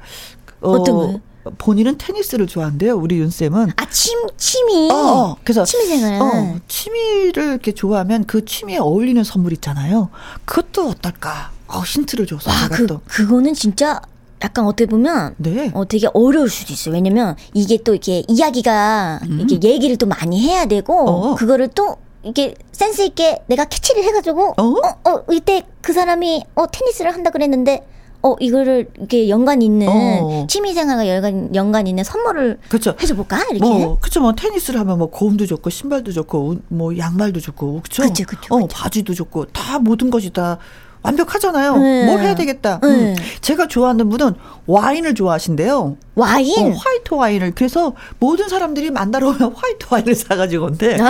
어, 0.60 0.70
어떤 0.72 0.94
거요? 0.96 1.20
본인은 1.56 1.98
테니스를 1.98 2.46
좋아한대요. 2.46 2.96
우리 2.96 3.18
윤 3.18 3.30
쌤은. 3.30 3.70
아, 3.76 3.90
침 3.90 4.18
취미. 4.36 4.90
어, 4.90 4.94
어. 4.94 5.36
그래서 5.44 5.64
취미생활. 5.64 6.20
어, 6.20 6.58
취미를 6.68 7.44
이렇게 7.44 7.72
좋아하면 7.72 8.24
그 8.26 8.44
취미에 8.44 8.78
어울리는 8.78 9.22
선물 9.24 9.52
있잖아요. 9.54 10.10
그것도 10.44 10.88
어떨까? 10.90 11.52
어, 11.68 11.80
힌트를 11.80 12.26
줘서 12.26 12.50
와, 12.50 12.68
그, 12.68 12.86
또. 12.86 13.00
그거는 13.06 13.54
진짜 13.54 14.00
약간 14.42 14.66
어떻게 14.66 14.86
보면 14.86 15.34
네. 15.38 15.70
어 15.74 15.84
되게 15.84 16.08
어려울 16.14 16.48
수도 16.48 16.72
있어요. 16.72 16.94
왜냐면 16.94 17.36
이게 17.54 17.78
또 17.82 17.92
이렇게 17.92 18.22
이야기가 18.28 19.20
음. 19.24 19.40
이렇게 19.40 19.68
얘기를 19.68 19.96
또 19.96 20.06
많이 20.06 20.40
해야 20.40 20.66
되고 20.66 20.94
어. 20.94 21.34
그거를 21.34 21.68
또 21.74 21.96
이게 22.22 22.54
센스 22.72 23.02
있게 23.02 23.42
내가 23.46 23.64
캐치를 23.64 24.04
해가지고 24.04 24.54
어? 24.56 24.62
어, 24.62 25.10
어 25.10 25.24
이때 25.32 25.64
그 25.80 25.92
사람이 25.92 26.44
어 26.54 26.66
테니스를 26.66 27.12
한다 27.12 27.30
그랬는데 27.30 27.84
어 28.22 28.34
이거를 28.40 28.88
이렇게 28.96 29.28
연관 29.28 29.62
있는 29.62 29.88
어. 29.88 30.46
취미 30.48 30.74
생활과 30.74 31.08
연관 31.08 31.54
연관 31.54 31.86
있는 31.86 32.02
선물을 32.02 32.58
그쵸. 32.68 32.94
해줘 33.00 33.14
볼까 33.14 33.38
이렇게 33.50 33.58
뭐 33.60 33.98
그쵸 34.00 34.20
뭐 34.20 34.32
테니스를 34.32 34.80
하면 34.80 34.98
뭐 34.98 35.08
고음도 35.08 35.46
좋고 35.46 35.70
신발도 35.70 36.12
좋고 36.12 36.56
뭐 36.68 36.96
양말도 36.96 37.38
좋고 37.38 37.82
그쵸 37.82 38.02
그쵸 38.02 38.24
그쵸, 38.26 38.54
어 38.54 38.66
바지도 38.66 39.14
좋고 39.14 39.46
다 39.46 39.78
모든 39.78 40.10
것이 40.10 40.30
다 40.30 40.58
완벽하잖아요. 41.02 41.76
네. 41.76 42.06
뭘 42.06 42.20
해야 42.20 42.34
되겠다. 42.34 42.80
네. 42.82 42.88
음. 42.88 43.16
제가 43.40 43.68
좋아하는 43.68 44.08
분은 44.08 44.34
와인을 44.66 45.14
좋아하신대요. 45.14 45.96
와인? 46.16 46.72
어, 46.72 46.76
화이트 46.76 47.14
와인을. 47.14 47.52
그래서 47.54 47.92
모든 48.18 48.48
사람들이 48.48 48.90
만나러 48.90 49.28
오면 49.28 49.54
화이트 49.56 49.86
와인을 49.90 50.14
사가지고 50.14 50.66
온대. 50.66 50.98
아. 51.00 51.08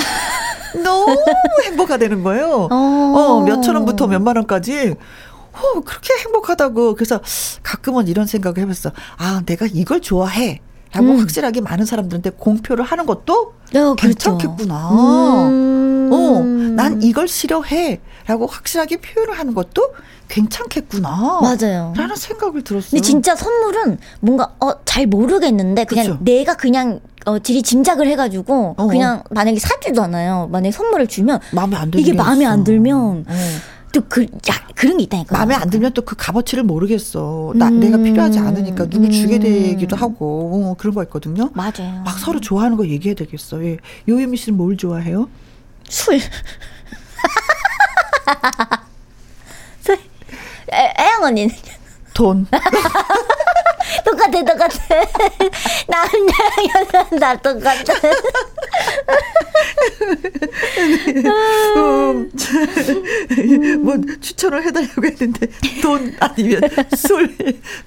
너무 0.83 1.17
행복하다는 1.65 2.23
거예요. 2.23 2.69
어, 2.71 2.75
어 2.75 3.41
몇천 3.43 3.75
원부터 3.75 4.07
몇만 4.07 4.37
원까지. 4.37 4.95
어, 5.59 5.81
그렇게 5.81 6.15
행복하다고. 6.25 6.95
그래서 6.95 7.21
가끔은 7.63 8.09
이런 8.09 8.27
생각을 8.27 8.59
해봤어. 8.59 8.93
아, 9.17 9.43
내가 9.47 9.67
이걸 9.73 10.01
좋아해. 10.01 10.61
라고 10.93 11.09
음. 11.09 11.19
확실하게 11.19 11.61
많은 11.61 11.85
사람들한테 11.85 12.31
공표를 12.31 12.83
하는 12.83 13.05
것도 13.05 13.53
어, 13.75 13.95
괜찮겠구나. 13.95 14.89
그렇죠. 14.89 15.49
음. 15.49 16.11
어, 16.11 16.41
난 16.75 17.03
이걸 17.03 17.29
싫어해. 17.29 18.01
라고 18.27 18.47
확실하게 18.47 18.99
표현을 18.99 19.39
하는 19.39 19.55
것도 19.55 19.95
괜찮겠구나. 20.29 21.41
맞아요. 21.41 21.93
라는 21.97 22.15
생각을 22.15 22.63
들었어요. 22.63 22.91
근데 22.91 23.01
진짜 23.03 23.35
선물은 23.35 23.99
뭔가, 24.21 24.55
어, 24.61 24.85
잘 24.85 25.07
모르겠는데, 25.07 25.85
그냥 25.85 26.07
그쵸? 26.07 26.19
내가 26.21 26.55
그냥, 26.55 27.01
어, 27.25 27.39
들이 27.43 27.63
짐작을 27.63 28.07
해가지고, 28.09 28.75
어. 28.77 28.87
그냥 28.87 29.23
만약에 29.31 29.59
사주잖아요. 29.59 30.49
만약에 30.53 30.71
선물을 30.73 31.07
주면, 31.07 31.41
마음에 31.53 31.77
안 31.77 31.91
들면. 31.91 32.01
이게 32.07 32.13
마음에 32.13 32.45
안 32.45 32.65
들면, 32.65 33.25
어. 33.27 33.35
또 33.93 34.03
그, 34.09 34.23
야, 34.23 34.67
그런 34.75 34.99
게 34.99 35.05
있다니까. 35.05 35.37
마음에 35.37 35.55
안 35.55 35.71
들면 35.71 35.93
또 35.95 36.03
그 36.03 36.15
값어치를 36.17 36.63
모르겠어. 36.65 37.53
나, 37.57 37.69
음. 37.69 37.81
내가 37.81 37.97
필요하지 37.97 38.39
않으니까 38.39 38.87
누구 38.89 39.07
음. 39.07 39.11
주게 39.11 39.39
되기도 39.39 39.97
하고, 39.97 40.71
어, 40.71 40.75
그런 40.79 40.95
거 40.95 41.03
있거든요. 41.05 41.51
맞아요. 41.55 42.03
막 42.05 42.19
서로 42.19 42.41
좋아하는 42.41 42.77
거 42.77 42.87
얘기해야 42.87 43.15
되겠어. 43.15 43.63
예. 43.65 43.79
요예미 44.09 44.37
씨는 44.37 44.57
뭘 44.57 44.77
좋아해요? 44.77 45.29
술. 45.89 46.19
애영 50.71 51.23
언니는? 51.25 51.55
돈. 52.19 52.45
똑같아, 54.05 54.43
똑같아. 54.43 54.77
남자랑 55.87 56.51
여자는 56.75 57.21
다 57.21 57.37
똑같아. 57.37 57.95
음, 63.39 63.85
뭐 63.85 63.97
추천을 64.21 64.65
해달라고 64.65 65.05
했는데 65.07 65.47
돈 65.81 66.13
아니면 66.19 66.61
술 66.97 67.37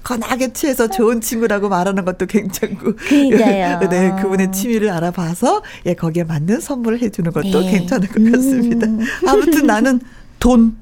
건하게 0.02 0.54
취해서 0.54 0.88
좋은 0.88 1.20
친구라고 1.20 1.68
말하는 1.68 2.06
것도 2.06 2.24
괜찮고 2.24 2.96
그러니까요. 2.96 3.80
네 3.90 4.16
그분의 4.22 4.50
취미를 4.52 4.88
알아봐서 4.88 5.62
예 5.84 5.92
거기에 5.92 6.24
맞는 6.24 6.60
선물을 6.60 7.02
해주는 7.02 7.30
것도 7.32 7.60
네. 7.60 7.70
괜찮을 7.72 8.08
것 8.08 8.32
같습니다. 8.32 8.86
음. 8.86 9.04
아무튼 9.28 9.66
나는 9.66 10.00
돈 10.38 10.78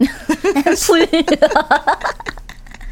술. 0.77 1.09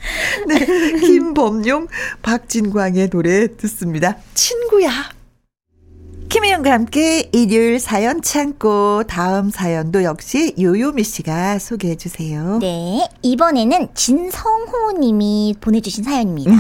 네, 0.49 0.67
김범용, 1.01 1.89
박진광의 2.23 3.11
노래 3.11 3.57
듣습니다. 3.57 4.17
친구야. 4.35 4.91
김혜영과 6.29 6.73
함께 6.73 7.31
일요일 7.33 7.81
사연 7.81 8.21
창고 8.21 9.03
다음 9.05 9.49
사연도 9.51 10.03
역시 10.03 10.55
요요미 10.61 11.03
씨가 11.03 11.59
소개해 11.59 11.97
주세요. 11.97 12.59
네, 12.59 13.09
이번에는 13.23 13.89
진성호 13.95 14.93
님이 15.01 15.55
보내주신 15.59 16.05
사연입니다. 16.05 16.53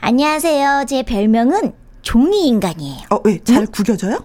안녕하세요. 0.00 0.84
제 0.86 1.02
별명은 1.02 1.72
종이 2.02 2.48
인간이에요. 2.48 3.00
어, 3.10 3.20
왜? 3.24 3.42
잘 3.44 3.62
응? 3.62 3.66
구겨져요? 3.72 4.24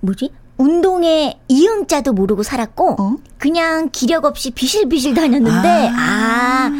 뭐지? 0.00 0.30
운동에 0.56 1.38
이응자도 1.46 2.12
모르고 2.12 2.42
살았고, 2.42 2.96
어? 3.00 3.16
그냥 3.38 3.90
기력 3.92 4.24
없이 4.24 4.50
비실비실 4.50 5.14
다녔는데, 5.14 5.68
아, 5.92 5.92
아 5.96 6.72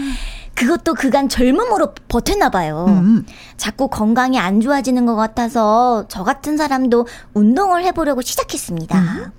그것도 0.59 0.95
그간 0.95 1.29
젊음으로 1.29 1.95
버텼나 2.09 2.51
봐요. 2.51 2.87
음. 2.89 3.25
자꾸 3.57 3.87
건강이 3.89 4.41
안 4.41 4.61
좋아지는 4.61 5.07
것 5.07 5.15
같아서 5.15 6.05
저 6.09 6.25
같은 6.25 6.57
사람도 6.57 7.07
운동을 7.35 7.85
해보려고 7.85 8.23
시작했습니다. 8.23 8.99
음. 8.99 9.33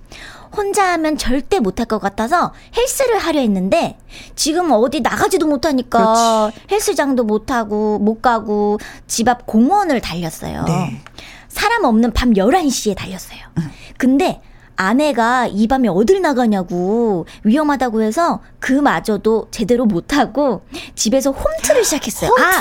혼자 0.56 0.92
하면 0.94 1.18
절대 1.18 1.60
못할 1.60 1.84
것 1.86 1.98
같아서 2.00 2.52
헬스를 2.76 3.18
하려 3.18 3.40
했는데 3.40 3.98
지금 4.34 4.70
어디 4.72 5.00
나가지도 5.00 5.46
못하니까 5.46 6.50
그렇지. 6.50 6.60
헬스장도 6.72 7.24
못하고 7.24 7.98
못 7.98 8.22
가고 8.22 8.78
집 9.06 9.28
앞 9.28 9.46
공원을 9.46 10.00
달렸어요. 10.00 10.64
네. 10.64 11.02
사람 11.48 11.84
없는 11.84 12.12
밤 12.12 12.32
11시에 12.32 12.96
달렸어요. 12.96 13.40
음. 13.58 13.70
근데 13.98 14.40
아내가 14.80 15.46
이 15.46 15.66
밤에 15.66 15.88
어딜 15.88 16.22
나가냐고 16.22 17.26
위험하다고 17.44 18.00
해서 18.00 18.40
그마저도 18.60 19.48
제대로 19.50 19.84
못하고 19.84 20.62
집에서 20.94 21.32
홈트를 21.32 21.84
시작했어요. 21.84 22.30
홈트. 22.30 22.42
아, 22.42 22.60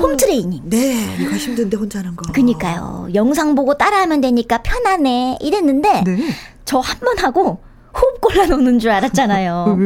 홈트레이닝. 0.00 0.62
네, 0.70 1.16
이거 1.20 1.32
힘든데 1.36 1.76
혼자 1.76 1.98
하는 1.98 2.16
거. 2.16 2.32
그니까요. 2.32 3.08
영상 3.14 3.54
보고 3.54 3.76
따라하면 3.76 4.22
되니까 4.22 4.62
편하네. 4.62 5.36
이랬는데 5.42 6.04
네. 6.04 6.18
저한 6.64 6.98
번 7.00 7.18
하고 7.18 7.58
호흡 7.92 8.20
곤란오는 8.22 8.78
줄 8.78 8.90
알았잖아요. 8.90 9.76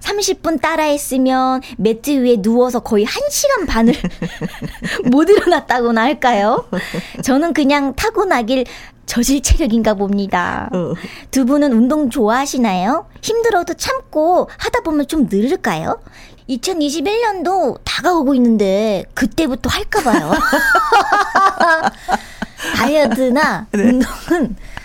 30분 0.00 0.60
따라했으면 0.60 1.62
매트 1.78 2.10
위에 2.22 2.36
누워서 2.42 2.78
거의 2.78 3.04
1시간 3.06 3.66
반을 3.66 3.94
못 5.10 5.28
일어났다고나 5.28 6.02
할까요? 6.02 6.64
저는 7.24 7.54
그냥 7.54 7.94
타고나길 7.96 8.66
저질 9.12 9.42
체력인가 9.42 9.92
봅니다. 9.92 10.70
어. 10.72 10.94
두 11.30 11.44
분은 11.44 11.74
운동 11.74 12.08
좋아하시나요? 12.08 13.06
힘들어도 13.20 13.74
참고 13.74 14.48
하다 14.56 14.80
보면 14.80 15.06
좀 15.06 15.28
늘을까요? 15.30 16.00
2021년도 16.48 17.78
다가오고 17.84 18.34
있는데 18.36 19.04
그때부터 19.12 19.68
할까봐요. 19.68 20.32
다이어트나 22.76 23.66
네. 23.72 23.82
운동은 23.82 24.56
다 24.56 24.81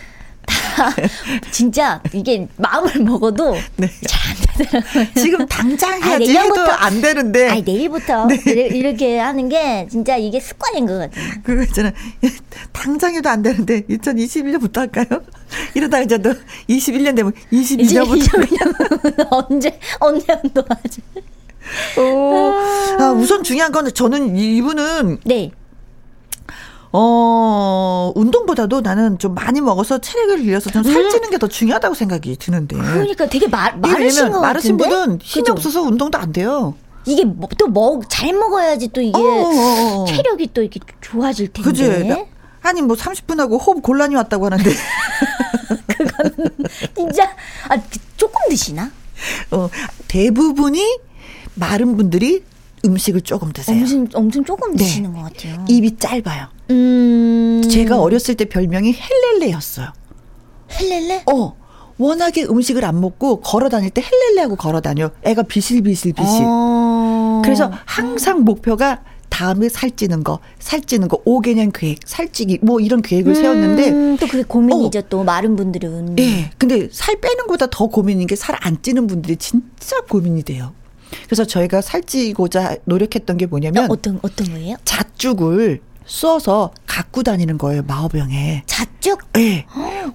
진짜 1.51 2.01
이게 2.13 2.47
마음을 2.57 2.99
먹어도 2.99 3.55
네. 3.77 3.89
잘안 4.07 4.37
되더라고요. 4.57 5.13
지금 5.15 5.45
당장 5.47 6.01
해야지 6.03 6.37
아니, 6.37 6.47
해도 6.49 6.61
안 6.71 7.01
되는데. 7.01 7.49
아니 7.49 7.61
내일부터 7.61 8.27
네. 8.27 8.35
이렇게 8.73 9.19
하는 9.19 9.49
게 9.49 9.87
진짜 9.89 10.17
이게 10.17 10.39
습관인 10.39 10.85
것 10.85 10.97
같아요. 10.97 11.29
그거 11.43 11.63
있잖아. 11.63 11.91
당장 12.71 13.15
해도 13.15 13.29
안 13.29 13.41
되는데 13.41 13.81
2021년부터 13.81 14.77
할까요? 14.77 15.21
이러다 15.73 16.01
이제 16.01 16.17
너 16.17 16.33
21년 16.69 17.15
되면 17.15 17.33
22년부터 17.51 18.47
22년 18.47 19.27
언제 19.31 19.79
언제 19.99 20.39
운동하지? 20.43 21.01
오, 21.97 22.53
아, 22.99 23.11
우선 23.11 23.43
중요한 23.43 23.71
건 23.71 23.93
저는 23.93 24.37
이분은 24.37 25.19
네. 25.25 25.51
어, 26.91 28.12
운동보다도 28.15 28.82
나는 28.82 29.19
좀 29.19 29.34
많이 29.36 29.62
먹어서 29.62 30.00
체력을 30.00 30.38
빌려서 30.38 30.69
좀 30.69 30.84
살찌는 30.84 31.30
게더 31.30 31.47
중요하다고 31.47 31.95
생각이 31.95 32.36
드는데. 32.38 32.78
그러니까 32.78 33.28
되게 33.28 33.47
마, 33.47 33.71
마르신 33.71 34.32
것 34.32 34.39
마르신 34.39 34.78
분은 34.78 35.19
힘이 35.21 35.43
그죠? 35.43 35.52
없어서 35.54 35.82
운동도 35.82 36.17
안 36.17 36.32
돼요. 36.32 36.76
이게 37.06 37.23
뭐, 37.23 37.47
또먹 37.58 38.10
잘 38.10 38.34
먹어야지 38.34 38.89
또 38.89 39.02
이게 39.02 39.17
어어어. 39.17 40.06
체력이 40.06 40.50
또 40.54 40.62
이렇게 40.62 40.80
좋아질 41.02 41.54
텐데. 41.54 41.69
그지? 41.69 42.26
아니 42.62 42.82
뭐 42.82 42.95
30분 42.95 43.38
하고 43.38 43.58
호흡 43.58 43.82
곤란이 43.82 44.15
왔다고 44.15 44.45
하는데. 44.45 44.69
그건 45.88 46.50
진짜 46.95 47.30
아 47.69 47.78
조금 48.17 48.41
드시나? 48.50 48.91
어 49.52 49.69
대부분이 50.08 51.00
마른 51.56 51.95
분들이 51.97 52.43
음식을 52.85 53.21
조금 53.21 53.51
드세요. 53.51 53.77
엄청 53.81 54.07
엄청 54.13 54.45
조금 54.45 54.71
네. 54.71 54.77
드시는 54.83 55.13
것 55.13 55.21
같아요. 55.23 55.65
입이 55.67 55.97
짧아요. 55.97 56.47
음. 56.69 57.61
제가 57.69 57.99
어렸을 58.01 58.35
때 58.35 58.45
별명이 58.45 58.93
헬렐레였어요. 58.93 59.87
헬렐레? 60.79 61.23
어. 61.31 61.55
워낙에 61.99 62.43
음식을 62.43 62.85
안 62.85 63.01
먹고 63.01 63.41
걸어 63.41 63.69
다닐 63.69 63.89
때 63.89 64.01
헬렐레하고 64.03 64.55
걸어 64.55 64.81
다녀. 64.81 65.09
애가 65.23 65.43
비실비실 65.43 66.13
비실. 66.13 66.43
어. 66.45 67.41
그래서 67.43 67.71
항상 67.85 68.41
목표가 68.41 69.01
다음에 69.29 69.67
살찌는 69.69 70.23
거, 70.23 70.39
살찌는 70.59 71.07
거, 71.07 71.17
5개년 71.23 71.71
계획, 71.73 71.99
살찌기, 72.05 72.59
뭐 72.61 72.79
이런 72.79 73.01
계획을 73.01 73.31
음, 73.31 73.35
세웠는데. 73.35 74.17
또 74.19 74.27
그게 74.27 74.43
고민이죠, 74.43 74.99
어. 74.99 75.01
또, 75.09 75.23
마른 75.23 75.55
분들은. 75.55 76.17
예. 76.19 76.49
근데 76.57 76.87
살 76.91 77.15
빼는 77.19 77.45
것보다 77.47 77.67
더 77.69 77.87
고민인 77.87 78.25
게 78.27 78.35
살 78.35 78.55
안 78.61 78.81
찌는 78.81 79.05
분들이 79.07 79.35
진짜 79.35 79.99
고민이 80.09 80.43
돼요. 80.43 80.73
그래서 81.26 81.46
저희가 81.46 81.82
살찌고자 81.82 82.78
노력했던 82.86 83.38
게 83.38 83.46
뭐냐면. 83.46 83.86
어, 83.86 83.88
어떤, 83.89 84.20
어떤 84.22 84.48
거예요? 84.52 84.76
잣죽을 84.86 85.82
써서 86.06 86.72
갖고 86.86 87.22
다니는 87.22 87.58
거예요 87.58 87.84
마호병에. 87.86 88.63
잣죽? 88.65 89.20
네. 89.34 89.65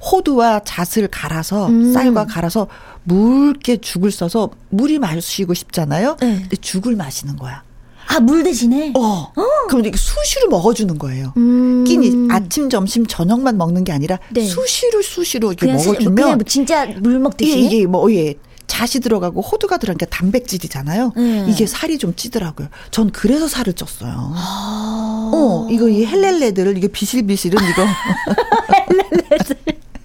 호두와 0.00 0.60
잣을 0.64 1.08
갈아서 1.08 1.68
음. 1.68 1.92
쌀과 1.92 2.26
갈아서 2.26 2.66
묽게 3.04 3.78
죽을 3.78 4.10
써서 4.10 4.50
물이 4.70 4.98
마시고 4.98 5.54
싶잖아요. 5.54 6.16
네. 6.20 6.40
근데 6.40 6.56
죽을 6.56 6.96
마시는 6.96 7.36
거야. 7.36 7.62
아, 8.08 8.20
물 8.20 8.42
대신에? 8.42 8.92
어. 8.94 9.00
어. 9.00 9.66
그럼 9.68 9.86
이게 9.86 9.96
수시로 9.96 10.48
먹어주는 10.48 10.98
거예요. 10.98 11.32
음. 11.36 11.84
끼니 11.84 12.28
아침, 12.30 12.68
점심, 12.68 13.06
저녁만 13.06 13.56
먹는 13.56 13.84
게 13.84 13.92
아니라 13.92 14.18
네. 14.30 14.44
수시로 14.44 15.02
수시로 15.02 15.52
이렇게 15.52 15.66
먹어주면. 15.72 16.14
그냥 16.14 16.30
뭐 16.38 16.44
진짜 16.46 16.86
물 16.86 17.18
먹듯이. 17.18 17.50
예, 17.52 17.56
이게 17.56 17.86
뭐, 17.86 18.12
예. 18.12 18.34
잣이 18.72 19.02
들어가고 19.02 19.42
호두가 19.42 19.76
들어간 19.76 19.98
게 19.98 20.06
단백질이잖아요. 20.06 21.12
음. 21.18 21.46
이게 21.46 21.66
살이 21.66 21.98
좀 21.98 22.14
찌더라고요. 22.16 22.68
전 22.90 23.10
그래서 23.12 23.46
살을 23.46 23.74
쪘어요. 23.74 24.14
아. 24.34 25.30
어, 25.34 25.68
이거 25.70 25.90
이 25.90 26.06
헬렐레들을 26.06 26.78
이게 26.78 26.88
비실비실은 26.88 27.58
이거. 27.62 27.86
헬렐레들. 28.72 29.56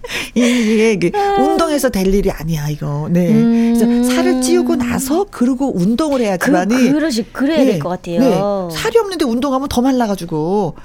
이게, 0.35 0.91
이게 0.91 1.11
운동해서 1.39 1.89
될 1.89 2.13
일이 2.13 2.29
아니야 2.29 2.67
이거. 2.67 3.07
네. 3.09 3.29
음. 3.29 3.73
그래서 3.79 4.13
살을 4.13 4.41
찌우고 4.41 4.75
나서 4.75 5.25
그러고 5.31 5.71
운동을 5.73 6.19
해야지만이. 6.19 6.75
그, 6.75 6.91
그러시 6.91 7.23
그래야 7.23 7.59
네. 7.59 7.65
될것 7.71 7.89
같아요. 7.89 8.19
네. 8.19 8.75
살이 8.75 8.97
없는데 8.99 9.23
운동하면 9.23 9.69
더 9.69 9.81
말라가지고. 9.81 10.75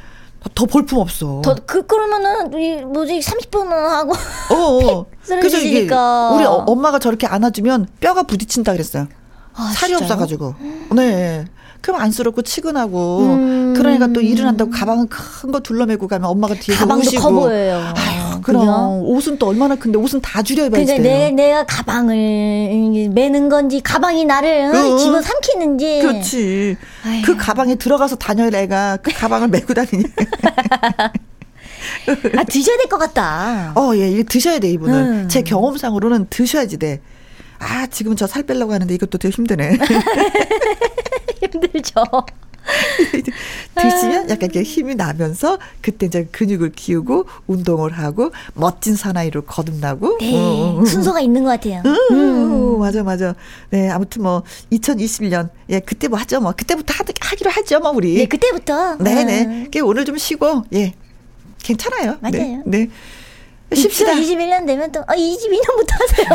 더 0.55 0.66
볼품 0.66 0.98
없어. 0.98 1.40
더, 1.44 1.55
그, 1.66 1.87
그러면은, 1.87 2.52
이, 2.61 2.76
뭐지, 2.85 3.20
30분은 3.20 3.68
하고. 3.70 4.12
어, 4.50 4.55
어. 4.55 5.07
그래서 5.26 5.59
이게, 5.59 5.83
우리 5.83 5.90
어, 6.44 6.64
엄마가 6.66 6.98
저렇게 6.98 7.26
안아주면 7.26 7.87
뼈가 8.00 8.22
부딪힌다 8.24 8.72
그랬어요. 8.72 9.07
아, 9.55 9.72
살이 9.74 9.92
진짜요? 9.92 10.05
없어가지고. 10.07 10.55
네. 10.96 11.44
그럼 11.81 12.00
안쓰럽고 12.00 12.42
치근하고 12.42 13.18
음. 13.20 13.74
그러니까 13.76 14.07
또 14.09 14.20
일을 14.20 14.46
한다고 14.46 14.70
가방은 14.70 15.09
큰 15.09 15.50
거 15.50 15.59
둘러매고 15.61 16.07
가면 16.07 16.31
엄마가 16.31 16.55
뒤에서 16.55 16.81
가방도 16.83 17.00
오시고. 17.09 17.22
커 17.22 17.31
보여요. 17.33 17.76
아유, 17.96 18.21
그럼? 18.42 19.00
옷은 19.02 19.38
또 19.38 19.48
얼마나 19.48 19.74
큰데 19.76 19.98
옷은 19.98 20.20
다 20.20 20.42
줄여 20.42 20.66
입어야 20.66 20.85
돼. 20.85 20.98
내 20.98 21.31
내가 21.31 21.64
가방을 21.66 23.11
매는 23.12 23.48
건지 23.48 23.81
가방이 23.81 24.24
나를 24.24 24.72
어. 24.74 24.96
집어 24.96 25.20
삼키는지. 25.22 26.00
그렇지. 26.02 26.76
아유. 27.05 27.22
그 27.24 27.37
가방에 27.37 27.74
들어가서 27.76 28.16
다녀야 28.16 28.50
애가 28.52 28.98
그 29.02 29.12
가방을 29.12 29.48
메고 29.48 29.72
다니니. 29.74 30.05
아 32.37 32.44
드셔야 32.44 32.76
될 32.76 32.88
것 32.88 32.98
같다. 32.98 33.72
어, 33.76 33.92
예, 33.96 34.22
드셔야 34.22 34.59
돼 34.59 34.70
이분은. 34.70 34.94
음. 35.24 35.28
제 35.28 35.42
경험상으로는 35.42 36.26
드셔야지 36.31 36.78
돼. 36.78 37.00
아, 37.59 37.87
지금 37.87 38.16
저 38.16 38.26
살 38.26 38.42
빼려고 38.42 38.72
하는데 38.72 38.92
이것도 38.94 39.18
되게 39.18 39.33
힘드네. 39.35 39.78
힘들죠. 41.52 42.02
드시면 43.80 44.30
약간 44.30 44.44
이렇게 44.44 44.62
힘이 44.62 44.94
나면서 44.94 45.58
그때 45.80 46.06
이제 46.06 46.28
근육을 46.30 46.72
키우고 46.72 47.26
운동을 47.46 47.92
하고 47.92 48.30
멋진 48.54 48.96
사나이로 48.96 49.42
거듭나고 49.42 50.18
네, 50.18 50.35
어, 50.35 50.80
어, 50.80 50.85
순서가 50.85 51.20
있는 51.20 51.44
것 51.44 51.50
같아요. 51.50 51.82
음, 51.87 51.96
음. 52.12 52.78
맞아 52.78 53.02
맞아. 53.02 53.35
네 53.70 53.90
아무튼 53.90 54.22
뭐 54.22 54.42
2021년 54.72 55.50
예 55.70 55.80
그때 55.80 56.08
뭐 56.08 56.18
하죠 56.18 56.40
뭐 56.40 56.52
그때부터 56.52 56.94
하, 56.94 57.04
하기로 57.20 57.50
하죠 57.50 57.80
뭐 57.80 57.90
우리. 57.92 58.14
네 58.14 58.26
그때부터. 58.26 58.96
네네. 58.96 59.44
음. 59.44 59.70
오늘 59.85 60.04
좀 60.04 60.18
쉬고 60.18 60.64
예 60.74 60.94
괜찮아요. 61.62 62.18
맞아요. 62.20 62.62
네. 62.66 62.88
네. 62.88 62.88
쉽시다. 63.74 64.12
2021년 64.12 64.66
되면 64.66 64.92
또, 64.92 65.00
아, 65.06 65.14
22년부터 65.14 65.92
하세요. 65.98 66.28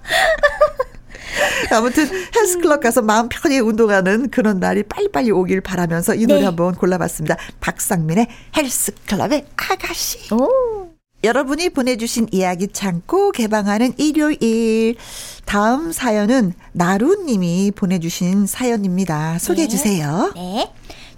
아무튼 1.70 2.08
헬스클럽 2.34 2.80
가서 2.80 3.02
마음 3.02 3.28
편히 3.28 3.58
운동하는 3.58 4.30
그런 4.30 4.60
날이 4.60 4.82
빨리빨리 4.82 5.30
오길 5.30 5.60
바라면서 5.60 6.14
이 6.14 6.26
노래 6.26 6.40
네. 6.40 6.46
한번 6.46 6.74
골라봤습니다. 6.74 7.36
박상민의 7.60 8.28
헬스클럽의 8.56 9.46
아가씨. 9.56 10.34
오. 10.34 10.90
여러분이 11.22 11.70
보내주신 11.70 12.28
이야기 12.30 12.68
창고 12.68 13.30
개방하는 13.32 13.92
일요일. 13.98 14.96
다음 15.44 15.92
사연은 15.92 16.54
나루님이 16.72 17.72
보내주신 17.74 18.46
사연입니다. 18.46 19.38
소개해 19.38 19.68
네. 19.68 19.70
주세요. 19.70 20.32
네. 20.34 20.72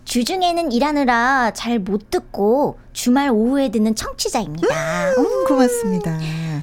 주중에는 0.05 0.73
일하느라 0.73 1.53
잘 1.55 1.79
못 1.79 2.11
듣고 2.11 2.79
주말 2.93 3.31
오후에 3.31 3.71
듣는 3.71 3.95
청취자입니다. 3.95 5.11
음, 5.17 5.45
고맙습니다. 5.47 6.19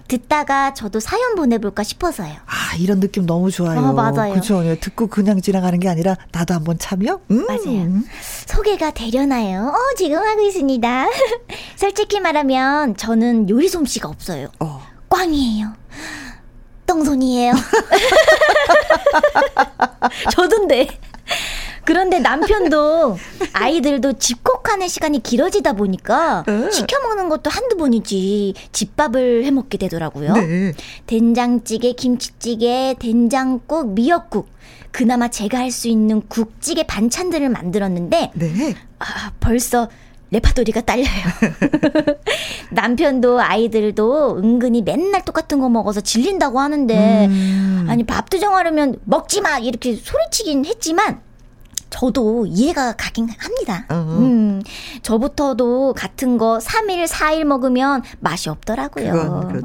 듣다가 0.07 0.73
저도 0.73 0.99
사연 0.99 1.35
보내볼까 1.35 1.83
싶어서요. 1.83 2.33
아, 2.45 2.75
이런 2.77 2.99
느낌 2.99 3.25
너무 3.25 3.49
좋아요. 3.51 3.79
어, 3.79 3.93
맞아요. 3.93 4.33
그죠. 4.35 4.61
듣고 4.79 5.07
그냥 5.07 5.41
지나가는 5.41 5.79
게 5.79 5.89
아니라 5.89 6.15
나도 6.31 6.53
한번 6.53 6.77
참여? 6.77 7.21
음. 7.31 7.45
맞아요. 7.47 8.01
소개가 8.45 8.91
되려나요? 8.91 9.69
어, 9.73 9.95
지금 9.97 10.17
하고 10.17 10.41
있습니다. 10.41 11.07
솔직히 11.75 12.19
말하면 12.19 12.95
저는 12.97 13.49
요리 13.49 13.67
솜씨가 13.67 14.07
없어요. 14.09 14.49
어. 14.59 14.81
꽝이에요. 15.09 15.73
똥손이에요. 16.85 17.53
저던데. 20.31 20.87
그런데 21.89 22.19
남편도 22.19 23.17
아이들도 23.51 24.13
집콕하는 24.19 24.87
시간이 24.87 25.23
길어지다 25.23 25.73
보니까 25.73 26.45
시켜 26.71 26.99
먹는 26.99 27.29
것도 27.29 27.49
한두 27.49 27.77
번이지 27.77 28.53
집밥을 28.71 29.43
해 29.43 29.49
먹게 29.49 29.79
되더라고요. 29.79 30.33
네. 30.33 30.73
된장찌개, 31.07 31.93
김치찌개, 31.93 32.93
된장국, 32.99 33.93
미역국. 33.93 34.49
그나마 34.91 35.29
제가 35.29 35.57
할 35.57 35.71
수 35.71 35.87
있는 35.87 36.21
국찌개 36.27 36.83
반찬들을 36.83 37.49
만들었는데 37.49 38.31
네. 38.35 38.75
아, 38.99 39.31
벌써 39.39 39.89
레파토리가 40.29 40.81
딸려요. 40.81 41.07
남편도 42.69 43.41
아이들도 43.41 44.37
은근히 44.37 44.83
맨날 44.83 45.25
똑같은 45.25 45.59
거 45.59 45.69
먹어서 45.69 46.01
질린다고 46.01 46.59
하는데 46.59 47.25
음. 47.25 47.87
아니 47.89 48.03
밥도 48.03 48.37
정하려면 48.37 48.99
먹지 49.05 49.41
마 49.41 49.57
이렇게 49.57 49.95
소리치긴 49.95 50.65
했지만 50.65 51.21
저도 51.89 52.45
이해가 52.45 52.93
가긴 52.93 53.29
합니다. 53.37 53.85
음, 53.91 54.61
저부터도 55.01 55.93
같은 55.97 56.37
거 56.37 56.59
3일, 56.61 57.07
4일 57.07 57.43
먹으면 57.45 58.03
맛이 58.19 58.49
없더라고요. 58.49 59.61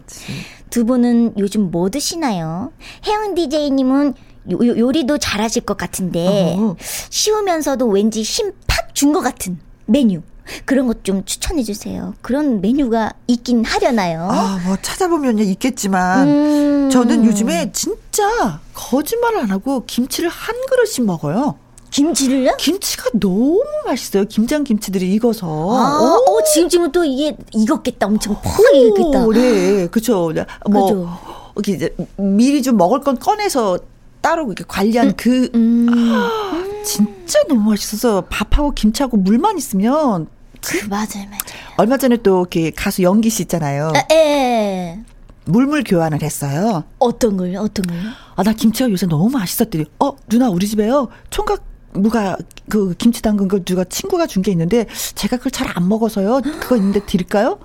두 0.71 0.85
분은 0.87 1.35
요즘 1.39 1.71
뭐 1.71 1.91
드시나요? 1.91 2.73
혜영 3.07 3.35
DJ님은 3.35 4.15
요, 4.51 4.59
요리도 4.79 5.19
잘하실 5.19 5.63
것 5.63 5.77
같은데 5.77 6.55
어허. 6.59 6.77
쉬우면서도 7.11 7.87
왠지 7.89 8.23
힘 8.23 8.53
팍 8.67 8.95
준 8.95 9.13
것 9.13 9.21
같은 9.21 9.59
메뉴. 9.87 10.21
그런 10.67 10.87
것 10.87 11.03
좀 11.05 11.25
추천해 11.25 11.63
주세요. 11.63 12.15
그런 12.23 12.61
메뉴가 12.61 13.13
있긴 13.27 13.65
하려나요? 13.65 14.29
아, 14.31 14.61
뭐 14.65 14.77
찾아보면 14.81 15.39
있겠지만 15.39 16.29
음. 16.29 16.91
저는 16.93 17.25
요즘에 17.25 17.73
진짜 17.73 18.61
거짓말 18.75 19.37
안 19.39 19.51
하고 19.51 19.85
김치를 19.87 20.29
한 20.29 20.55
그릇씩 20.69 21.05
먹어요. 21.07 21.57
김치를요? 21.95 22.57
김치가 22.57 23.09
너무 23.15 23.63
맛있어요. 23.87 24.25
김장 24.25 24.65
김치들이 24.65 25.15
익어서. 25.15 25.47
아, 25.47 26.19
어, 26.19 26.43
지금 26.53 26.69
지금 26.69 26.91
또 26.91 27.05
이게 27.05 27.37
익었겠다. 27.53 28.07
엄청 28.07 28.35
팍 28.43 28.59
익었겠다. 28.75 29.27
네, 29.33 29.87
그렇죠. 29.87 30.33
뭐 30.69 31.53
그죠. 31.55 31.73
이제 31.73 31.95
미리 32.17 32.63
좀 32.63 32.77
먹을 32.77 33.01
건 33.01 33.17
꺼내서 33.17 33.79
따로 34.21 34.47
이렇게 34.47 34.65
관리한 34.67 35.09
음, 35.09 35.13
그 35.17 35.51
음. 35.55 35.89
아, 35.89 36.65
진짜 36.85 37.39
너무 37.49 37.71
맛있어서 37.71 38.23
밥하고 38.23 38.73
김치하고 38.73 39.17
물만 39.17 39.57
있으면 39.57 40.27
그 40.67 40.85
맞아요, 40.89 41.07
맞아요. 41.27 41.75
얼마 41.77 41.97
전에 41.97 42.17
또 42.17 42.41
이렇게 42.41 42.73
가수 42.73 43.03
연기 43.05 43.31
씨 43.31 43.43
있잖아요. 43.43 43.93
아, 43.95 44.13
예. 44.13 44.99
물물 45.45 45.85
교환을 45.85 46.23
했어요. 46.23 46.83
어떤 46.99 47.37
걸요? 47.37 47.61
어떤 47.61 47.87
걸요? 47.87 48.01
아, 48.35 48.43
나 48.43 48.53
김치가 48.53 48.91
요새 48.91 49.07
너무 49.07 49.29
맛있었더니, 49.29 49.85
어, 50.01 50.17
누나, 50.29 50.49
우리 50.49 50.67
집에요. 50.67 51.09
총각 51.29 51.74
누가 51.95 52.37
그 52.69 52.95
김치 52.97 53.23
담근 53.23 53.49
걸 53.49 53.65
누가 53.65 53.85
친구가 53.85 54.27
준 54.27 54.43
게 54.43 54.51
있는데 54.53 54.87
제가 55.15 55.37
그걸 55.39 55.51
잘 55.53 55.69
안 55.75 55.89
먹어서요. 55.89 56.41
그거 56.61 56.77
있는데 56.77 57.01
드릴까요? 57.07 57.59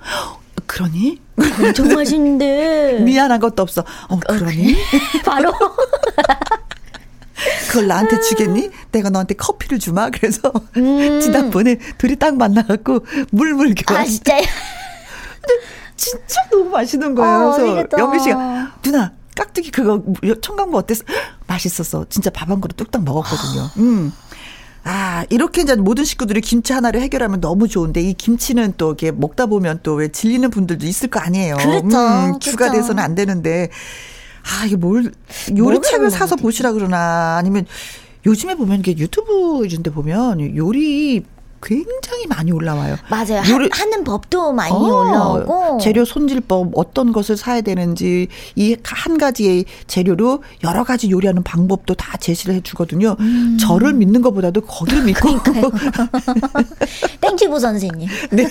그러니? 0.66 1.20
엄청 1.64 1.90
맛있는데. 1.94 3.00
미안한 3.06 3.40
것도 3.40 3.62
없어. 3.64 3.84
어, 4.08 4.20
그러니? 4.20 4.76
바로. 5.26 5.52
그걸 7.70 7.88
나한테 7.88 8.20
주겠니? 8.22 8.70
내가 8.92 9.10
너한테 9.10 9.34
커피를 9.36 9.80
주마. 9.80 10.10
그래서 10.10 10.52
음. 10.78 11.20
지난번에 11.22 11.78
둘이 11.98 12.16
딱 12.18 12.36
만나갖고 12.36 13.06
물물 13.32 13.74
교환. 13.76 14.02
아 14.02 14.06
진짜요? 14.06 14.42
근데 15.42 15.54
진짜 15.96 16.42
너무 16.52 16.70
맛있는 16.70 17.16
거예요. 17.16 17.50
어, 17.50 17.56
그래서 17.58 17.88
영미 17.98 18.20
씨가 18.20 18.74
누나 18.82 19.14
깍두기 19.40 19.72
그거 19.72 20.04
청강부 20.42 20.78
어땠어? 20.78 21.04
맛있었어. 21.48 22.06
진짜 22.10 22.30
밥 22.30 22.50
한 22.50 22.60
그릇 22.62 22.76
뚝딱 22.76 23.04
먹었거든요. 23.04 23.70
음. 23.80 24.12
아, 24.84 25.26
이렇게 25.30 25.62
이제 25.62 25.76
모든 25.76 26.04
식구들이 26.04 26.42
김치 26.42 26.74
하나를 26.74 27.02
해결하면 27.02 27.42
너무 27.42 27.68
좋은데 27.68 28.02
이 28.02 28.14
김치는 28.14 28.74
또 28.78 28.88
이렇게 28.88 29.12
먹다 29.12 29.46
보면 29.46 29.80
또 29.84 29.96
왜 29.96 30.08
질리는 30.10 30.50
분들도 30.50 30.86
있을 30.86 31.10
거 31.10 31.20
아니에요. 31.20 31.58
그렇죠. 31.58 31.86
음, 31.98 32.40
추가돼서는 32.40 32.96
그렇죠. 32.96 33.02
안 33.02 33.16
되는데. 33.16 33.70
아, 34.44 34.66
이게 34.66 34.76
뭘 34.78 35.12
요리책을 35.56 36.10
사서 36.10 36.36
보시라 36.38 36.72
그러나 36.72 37.36
아니면 37.38 37.66
요즘에 38.26 38.56
보면 38.56 38.80
이게 38.80 38.98
유튜브 38.98 39.66
이런 39.66 39.84
데 39.84 39.92
보면 39.92 40.56
요리 40.56 41.24
굉장히 41.62 42.26
많이 42.28 42.52
올라와요. 42.52 42.96
맞아요. 43.10 43.42
요리, 43.50 43.70
하, 43.72 43.86
는 43.86 44.04
법도 44.04 44.54
많이 44.54 44.72
어, 44.72 44.78
올라오고 44.78 45.80
재료 45.80 46.06
손질법 46.06 46.72
어떤 46.76 47.12
것을 47.12 47.38
사야 47.38 47.62
되는지 47.62 48.28
이 48.56 48.76
한 48.84 49.18
가지의 49.18 49.66
재료로 49.88 50.44
여러 50.64 50.84
가지 50.84 51.10
요리하는 51.10 51.44
방법도 51.44 51.94
다 51.96 52.18
제시를 52.18 52.56
해주거든요. 52.56 53.16
음. 53.20 53.58
저를 53.60 53.94
믿는 53.94 54.22
것보다도 54.22 54.62
거기를 54.62 55.04
믿고. 55.04 55.30
유튜브 57.22 57.60
선생님. 57.60 58.08
네. 58.32 58.46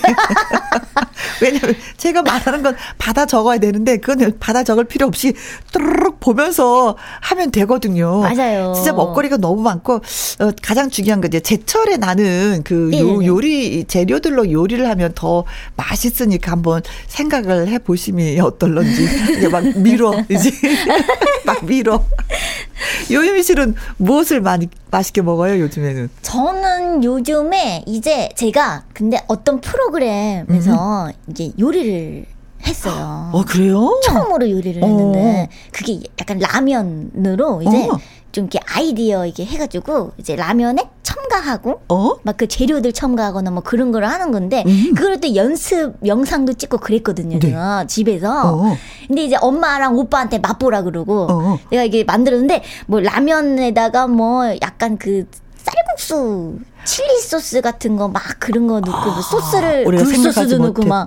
왜냐면 1.41 1.75
제가 1.97 2.21
말하는 2.21 2.63
건 2.63 2.75
받아 2.97 3.25
적어야 3.25 3.57
되는데 3.57 3.97
그건 3.97 4.33
받아 4.39 4.63
적을 4.63 4.85
필요 4.85 5.07
없이 5.07 5.33
뚜루룩 5.71 6.19
보면서 6.19 6.95
하면 7.21 7.51
되거든요. 7.51 8.21
맞아요. 8.21 8.73
진짜 8.73 8.93
먹거리가 8.93 9.37
너무 9.37 9.61
많고 9.61 9.95
어, 9.95 10.51
가장 10.61 10.89
중요한 10.89 11.21
건 11.21 11.29
이제 11.29 11.39
제철에 11.39 11.97
나는 11.97 12.61
그 12.63 12.89
요, 12.99 13.05
네, 13.13 13.17
네. 13.19 13.25
요리 13.27 13.83
재료들로 13.85 14.51
요리를 14.51 14.87
하면 14.89 15.11
더 15.15 15.45
맛있으니까 15.75 16.51
한번 16.51 16.81
생각을 17.07 17.67
해 17.67 17.79
보시면 17.79 18.39
어떨런지 18.41 19.03
이제 19.37 19.49
막 19.49 19.63
밀어 19.77 20.13
이제 20.29 20.51
막 21.45 21.65
밀어. 21.65 22.03
요유미 23.11 23.43
씨는 23.43 23.75
무엇을 23.97 24.41
많이 24.41 24.67
맛있게 24.91 25.21
먹어요 25.21 25.59
요즘에는? 25.61 26.09
저는 26.21 27.03
요즘에 27.03 27.83
이제 27.87 28.29
제가 28.35 28.85
근데 28.93 29.19
어떤 29.27 29.59
프로그램에서 29.61 31.07
음. 31.07 31.11
이제 31.29 31.51
요리를 31.59 32.25
했어요. 32.65 33.29
어 33.33 33.43
그래요? 33.45 33.99
처음으로 34.05 34.49
요리를 34.49 34.83
했는데 34.83 35.47
어. 35.49 35.55
그게 35.71 35.99
약간 36.19 36.39
라면으로 36.39 37.61
이제 37.61 37.87
어. 37.89 37.97
좀 38.31 38.45
이렇게 38.45 38.59
아이디어 38.65 39.25
이게 39.25 39.43
해가지고 39.45 40.11
이제 40.17 40.35
라면에 40.35 40.89
첨가하고 41.03 41.81
어? 41.89 42.15
막 42.23 42.37
그 42.39 42.47
재료들 42.47 42.93
첨가하거나 42.93 43.51
뭐 43.51 43.61
그런 43.61 43.91
걸 43.91 44.05
하는 44.05 44.31
건데 44.31 44.63
음. 44.65 44.93
그걸 44.95 45.19
또 45.19 45.35
연습 45.35 45.95
영상도 46.05 46.53
찍고 46.53 46.77
그랬거든요 46.77 47.37
네. 47.39 47.49
제가 47.49 47.85
집에서 47.87 48.53
어. 48.55 48.77
근데 49.07 49.25
이제 49.25 49.35
엄마랑 49.41 49.97
오빠한테 49.97 50.37
맛보라 50.37 50.83
그러고 50.83 51.27
어. 51.29 51.59
내가 51.69 51.83
이게 51.83 52.03
만들었는데 52.05 52.63
뭐 52.87 53.01
라면에다가 53.01 54.07
뭐 54.07 54.45
약간 54.61 54.97
그 54.97 55.25
쌀국수 55.57 56.59
칠리 56.89 57.21
소스 57.21 57.61
같은 57.61 57.95
거 57.95 58.07
막 58.07 58.23
그런 58.39 58.65
거 58.67 58.79
넣고 58.79 58.91
뭐 58.91 59.17
아, 59.17 59.21
소스를 59.21 59.83
굴소스도 59.85 60.57
넣고 60.57 60.83
막 60.85 61.05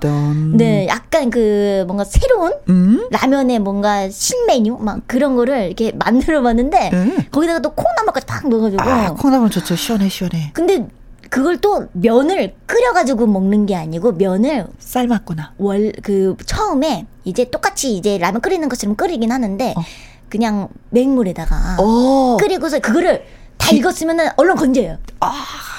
네, 0.55 0.87
약간 0.87 1.29
그 1.29 1.83
뭔가 1.85 2.05
새로운 2.05 2.53
음? 2.69 3.07
라면에 3.11 3.59
뭔가 3.59 4.09
신메뉴 4.09 4.77
막 4.79 5.01
그런 5.07 5.35
거를 5.35 5.65
이렇게 5.67 5.91
만들어 5.91 6.41
봤는데 6.41 6.91
음. 6.93 7.17
거기다가 7.31 7.59
또 7.59 7.71
콩나물까지 7.71 8.25
팍 8.25 8.47
넣어가지고 8.47 8.81
아, 8.81 9.13
콩나물 9.15 9.49
좋죠 9.49 9.75
시원해 9.75 10.07
시원해. 10.07 10.51
근데 10.53 10.87
그걸 11.29 11.57
또 11.57 11.87
면을 11.93 12.53
끓여가지고 12.65 13.27
먹는 13.27 13.65
게 13.65 13.75
아니고 13.75 14.13
면을 14.13 14.67
삶았구나. 14.79 15.53
월 15.57 15.91
그 16.03 16.37
처음에 16.45 17.05
이제 17.25 17.49
똑같이 17.49 17.97
이제 17.97 18.17
라면 18.17 18.39
끓이는 18.39 18.69
것처럼 18.69 18.95
끓이긴 18.95 19.31
하는데 19.31 19.73
어. 19.75 19.81
그냥 20.29 20.69
맹물에다가 20.91 21.77
오. 21.79 22.35
어. 22.35 22.37
끓이고서 22.39 22.79
그거를 22.79 23.25
다 23.57 23.69
기... 23.69 23.77
익었으면은 23.77 24.29
얼른 24.37 24.55
건져요. 24.55 24.97
아, 25.19 25.31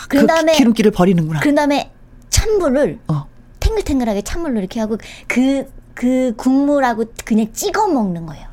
그런 0.09 0.27
다음에 0.27 0.53
그 0.53 0.59
기름기를 0.59 0.91
버리는구나. 0.91 1.41
그런 1.41 1.55
다음에 1.55 1.91
찬물을 2.31 3.01
어. 3.09 3.27
탱글탱글하게 3.61 4.23
찬물로 4.23 4.59
이렇게 4.59 4.81
하고 4.81 4.99
그그 5.27 5.67
그 5.95 6.35
국물하고 6.37 7.07
그냥 7.25 7.53
찍어 7.53 7.89
먹는 7.89 8.27
거예요. 8.27 8.47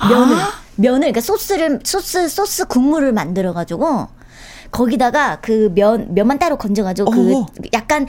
면을 0.00 0.36
아? 0.36 0.50
면을 0.76 1.00
그러니까 1.00 1.20
소스를 1.20 1.80
소스 1.82 2.28
소스 2.28 2.66
국물을 2.66 3.12
만들어 3.12 3.52
가지고 3.52 4.06
거기다가 4.70 5.40
그 5.40 5.72
면, 5.74 6.14
면만 6.14 6.38
따로 6.38 6.56
건져 6.56 6.84
가지고 6.84 7.10
그 7.10 7.36
어. 7.36 7.46
약간 7.72 8.06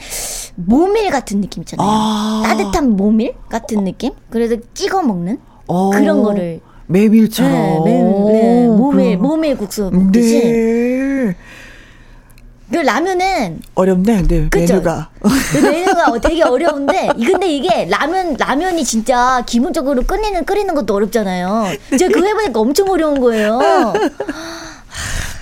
모밀 0.54 1.10
같은 1.10 1.40
느낌 1.40 1.62
있잖아요. 1.62 1.88
아. 1.88 2.42
따뜻한 2.44 2.96
모밀 2.96 3.34
같은 3.48 3.84
느낌? 3.84 4.12
그래서 4.28 4.56
찍어 4.74 5.02
먹는 5.02 5.40
어. 5.66 5.90
그런 5.90 6.22
거를. 6.22 6.60
메밀처럼. 6.86 7.84
네, 7.84 8.02
네, 8.02 8.02
네. 8.02 8.66
모밀, 8.66 9.16
모밀 9.16 9.56
국수 9.56 9.90
먹듯이. 9.92 10.42
네. 10.42 11.36
그 12.70 12.76
라면은 12.76 13.60
어렵네, 13.74 14.22
네, 14.28 14.48
그쵸? 14.48 14.74
메뉴가. 14.74 15.10
그 15.52 15.58
메뉴가 15.58 16.20
되게 16.20 16.42
어려운데, 16.42 17.08
근데 17.16 17.52
이게 17.52 17.86
라면 17.90 18.36
라면이 18.38 18.84
진짜 18.84 19.42
기본적으로 19.44 20.02
끓이는 20.02 20.44
끓이는 20.44 20.74
것도 20.74 20.94
어렵잖아요. 20.94 21.66
제가 21.98 22.12
그거 22.12 22.26
해 22.26 22.34
보니까 22.34 22.60
엄청 22.60 22.88
어려운 22.88 23.20
거예요. 23.20 23.58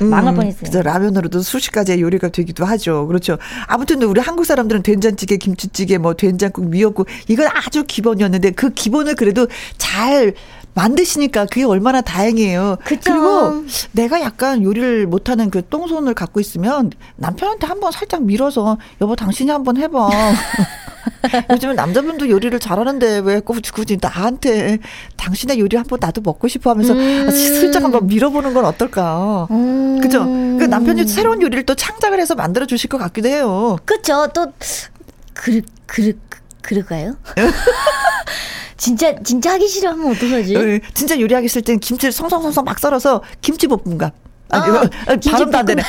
음, 0.00 0.10
망할 0.10 0.34
뻔했어요. 0.34 0.60
그래서 0.60 0.82
라면으로도 0.82 1.40
수십 1.40 1.72
가지의 1.72 2.00
요리가 2.00 2.28
되기도 2.28 2.64
하죠. 2.64 3.06
그렇죠. 3.06 3.36
아무튼 3.66 4.02
우리 4.02 4.20
한국 4.20 4.44
사람들은 4.46 4.82
된장찌개, 4.82 5.36
김치찌개, 5.36 5.98
뭐 5.98 6.14
된장국, 6.14 6.68
미역국 6.68 7.08
이건 7.26 7.48
아주 7.52 7.84
기본이었는데 7.84 8.52
그 8.52 8.70
기본을 8.70 9.16
그래도 9.16 9.48
잘 9.76 10.34
만드시니까 10.78 11.46
그게 11.46 11.64
얼마나 11.64 12.00
다행이에요. 12.00 12.76
그쵸. 12.84 13.10
그리고 13.12 13.64
내가 13.92 14.20
약간 14.20 14.62
요리를 14.62 15.06
못하는 15.06 15.50
그 15.50 15.66
똥손을 15.68 16.14
갖고 16.14 16.38
있으면 16.38 16.92
남편한테 17.16 17.66
한번 17.66 17.90
살짝 17.90 18.22
밀어서 18.22 18.78
여보 19.00 19.16
당신이 19.16 19.50
한번 19.50 19.76
해봐. 19.76 20.08
요즘은 21.50 21.74
남자분도 21.74 22.28
요리를 22.28 22.58
잘하는데 22.60 23.18
왜 23.24 23.40
굳이 23.40 23.98
나한테 24.00 24.78
당신의 25.16 25.58
요리 25.58 25.76
한번 25.76 25.98
나도 26.00 26.20
먹고 26.20 26.46
싶어 26.46 26.70
하면서 26.70 26.92
음. 26.94 27.30
슬쩍 27.30 27.82
한번 27.82 28.06
밀어보는 28.06 28.54
건 28.54 28.64
어떨까. 28.64 29.48
음. 29.50 30.00
그죠? 30.00 30.24
그 30.24 30.64
남편이 30.64 31.08
새로운 31.08 31.42
요리를 31.42 31.64
또 31.64 31.74
창작을 31.74 32.20
해서 32.20 32.34
만들어 32.36 32.66
주실 32.66 32.88
것 32.88 32.98
같기도 32.98 33.28
해요. 33.28 33.78
그쵸. 33.84 34.28
또, 34.32 34.52
그, 35.34 35.60
그, 35.86 36.12
그럴까요? 36.62 37.16
진짜 38.78 39.14
진짜 39.22 39.52
하기 39.54 39.68
싫어하면 39.68 40.12
어떡하지? 40.12 40.54
네, 40.54 40.80
진짜 40.94 41.18
요리하기 41.20 41.48
싫을 41.48 41.62
땐 41.62 41.78
김치를 41.80 42.12
성성성성 42.12 42.64
막 42.64 42.78
썰어서 42.78 43.22
김치볶음밥. 43.42 44.14
아니, 44.50 44.78
아, 44.78 44.88
발음도 45.30 45.58
안 45.58 45.66
되네. 45.66 45.82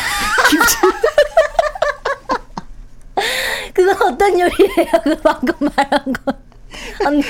김치. 0.50 0.76
그거 3.74 3.92
어떤 4.08 4.40
요리예요? 4.40 4.86
그 5.04 5.16
방금 5.22 5.54
말한 5.76 6.14
거. 6.14 6.34
언니. 7.06 7.24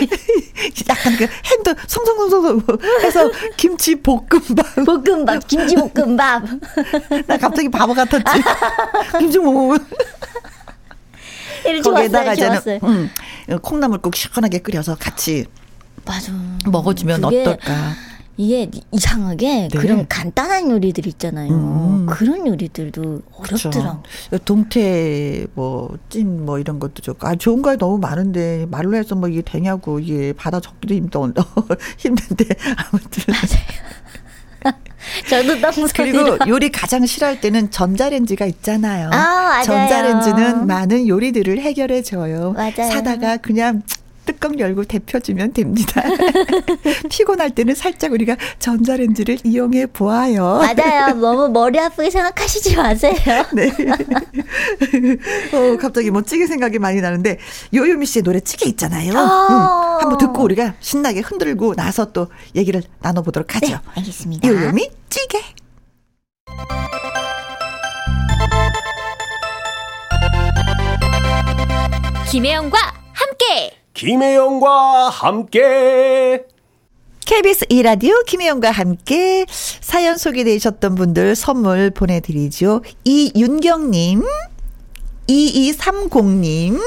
약간 0.90 1.16
그 1.18 1.28
핸드 1.46 1.74
성성성성 1.88 2.62
해서 3.04 3.30
김치 3.58 3.96
볶음밥. 3.96 4.76
볶음밥, 4.86 5.48
김치 5.48 5.76
볶음밥. 5.76 6.44
나 7.28 7.38
갑자기 7.38 7.70
바보 7.70 7.94
같았지. 7.94 8.24
김치 9.20 9.38
볶 9.40 9.78
거기에다가 11.82 12.34
이제는 12.34 12.60
음, 12.84 13.10
콩나물 13.62 14.00
꼭 14.00 14.16
시원하게 14.16 14.60
끓여서 14.60 14.96
같이 14.96 15.46
맞아. 16.06 16.32
먹어주면 16.66 17.24
어떨까? 17.24 17.74
이게 18.40 18.72
이상하게 18.94 19.68
네. 19.68 19.78
그런 19.78 20.08
간단한 20.08 20.72
요리들 20.72 21.06
있잖아요. 21.08 21.52
음. 21.52 22.06
그런 22.06 22.48
요리들도 22.48 23.22
어렵더라고. 23.34 24.04
동태 24.46 25.46
뭐찐뭐 25.56 26.60
이런 26.60 26.80
것도 26.80 27.02
좋고 27.02 27.28
아 27.28 27.36
좋은 27.36 27.62
거 27.62 27.76
너무 27.76 27.98
많은데 27.98 28.66
말로 28.72 28.96
해서 28.96 29.14
뭐 29.16 29.28
이게 29.28 29.42
되냐고 29.42 30.00
이게 30.00 30.32
받아 30.32 30.62
적기도 30.62 30.94
힘든 30.94 31.34
힘든데 32.00 32.46
아무튼 32.78 33.24
맞아요. 33.28 33.90
저도 35.28 35.56
너무 35.60 35.88
그리고 35.94 36.38
요리 36.48 36.70
가장 36.70 37.06
싫어할 37.06 37.42
때는 37.42 37.72
전자레인지가 37.72 38.46
있잖아요. 38.46 39.10
아, 39.14 39.62
전자레인지는 39.64 40.68
많은 40.68 41.08
요리들을 41.08 41.60
해결해 41.60 42.02
줘요. 42.02 42.54
맞아요. 42.56 42.92
사다가 42.92 43.38
그냥 43.38 43.84
뚜껑 44.30 44.60
열고 44.60 44.84
데펴주면 44.84 45.54
됩니다. 45.54 46.04
피곤할 47.10 47.50
때는 47.50 47.74
살짝 47.74 48.12
우리가 48.12 48.38
전자레인지를 48.60 49.40
이용해 49.44 49.88
보아요. 49.88 50.60
맞아요. 50.60 51.16
너무 51.16 51.50
머리 51.50 51.80
아프게 51.80 52.12
생각하시지 52.12 52.76
마세요. 52.76 53.16
네. 53.54 53.72
어, 55.52 55.78
갑자기 55.78 56.12
멋지게 56.12 56.46
생각이 56.46 56.78
많이 56.78 57.02
나는데 57.02 57.40
요요미 57.74 58.06
씨의 58.06 58.22
노래 58.22 58.40
찌개 58.40 58.70
있잖아요. 58.70 59.14
어. 59.14 59.18
음, 59.18 60.02
한번 60.04 60.18
듣고 60.20 60.44
우리가 60.44 60.76
신나게 60.80 61.22
흔들고 61.22 61.74
나서 61.74 62.12
또 62.12 62.28
얘기를 62.56 62.84
나눠보도록 63.00 63.56
하죠. 63.56 63.68
네, 63.68 63.78
알겠습니다. 63.96 64.48
요요미 64.48 64.92
찌개. 65.10 65.40
김혜영과 72.30 72.78
함께. 73.14 73.79
김혜영과 73.94 75.10
함께. 75.10 76.44
KBS 77.26 77.66
이라디오 77.70 78.24
김혜영과 78.26 78.72
함께 78.72 79.46
사연 79.50 80.18
소개되셨던 80.18 80.96
분들 80.96 81.36
선물 81.36 81.92
보내드리죠. 81.92 82.82
이윤경님, 83.04 84.24
2230님, 85.28 86.82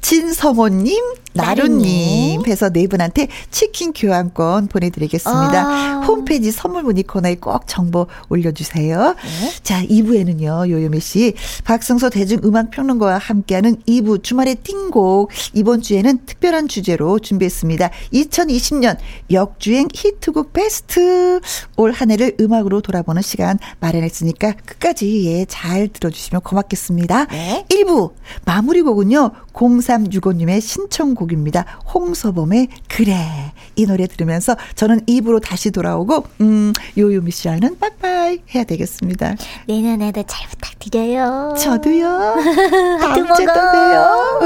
진성호님, 0.00 0.96
나루님 1.34 2.44
해서 2.46 2.68
네 2.70 2.86
분한테 2.86 3.28
치킨 3.50 3.92
교환권 3.92 4.66
보내드리겠습니다. 4.68 5.64
아. 5.66 6.00
홈페이지 6.06 6.50
선물 6.50 6.82
문의 6.82 7.04
코너에 7.04 7.36
꼭 7.36 7.66
정보 7.66 8.06
올려주세요. 8.28 9.14
네. 9.14 9.52
자, 9.62 9.82
2부에는요, 9.84 10.68
요요미 10.68 11.00
씨, 11.00 11.34
박성서 11.64 12.10
대중음악평론가와 12.10 13.18
함께하는 13.18 13.76
2부 13.86 14.22
주말의 14.22 14.56
띵곡. 14.56 15.30
이번 15.54 15.80
주에는 15.80 16.26
특별한 16.26 16.68
주제로 16.68 17.18
준비했습니다. 17.18 17.90
2020년 18.12 18.96
역주행 19.30 19.88
히트곡 19.94 20.52
베스트. 20.52 21.40
올 21.76 21.92
한 21.92 22.10
해를 22.10 22.34
음악으로 22.40 22.80
돌아보는 22.80 23.22
시간 23.22 23.58
마련했으니까 23.80 24.52
끝까지 24.64 25.26
예, 25.26 25.44
잘 25.44 25.88
들어주시면 25.88 26.40
고맙겠습니다. 26.42 27.26
네. 27.26 27.64
1부 27.68 28.12
마무리 28.44 28.82
곡은요, 28.82 29.30
0365님의 29.52 30.60
신청곡 30.60 31.21
곡입니다. 31.22 31.64
홍서범의 31.94 32.68
그래. 32.88 33.52
이 33.76 33.86
노래 33.86 34.06
들으면서 34.06 34.56
저는 34.74 35.00
입으로 35.06 35.40
다시 35.40 35.70
돌아오고, 35.70 36.24
음, 36.40 36.72
요요미 36.98 37.30
씨와는 37.30 37.78
빠빠이 37.78 38.40
해야 38.54 38.64
되겠습니다. 38.64 39.34
내년에도 39.66 40.22
잘 40.26 40.48
부탁드려요. 40.48 41.54
저도요. 41.58 42.36
다음 43.00 43.34
주에 43.34 43.46
또 43.46 43.52
봬요. 43.52 44.40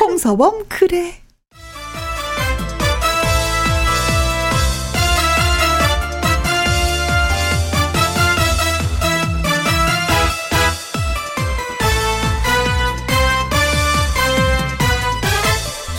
홍서범 0.00 0.64
그래. 0.68 1.14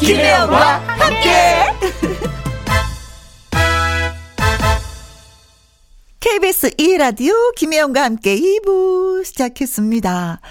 김혜영과 0.10 0.78
함께. 0.88 1.30
KBS 6.19 6.72
2라디오 6.72 7.54
김혜영과 7.56 8.06
함께 8.06 8.36
2부 8.36 9.24
시작했습니다. 9.24 10.41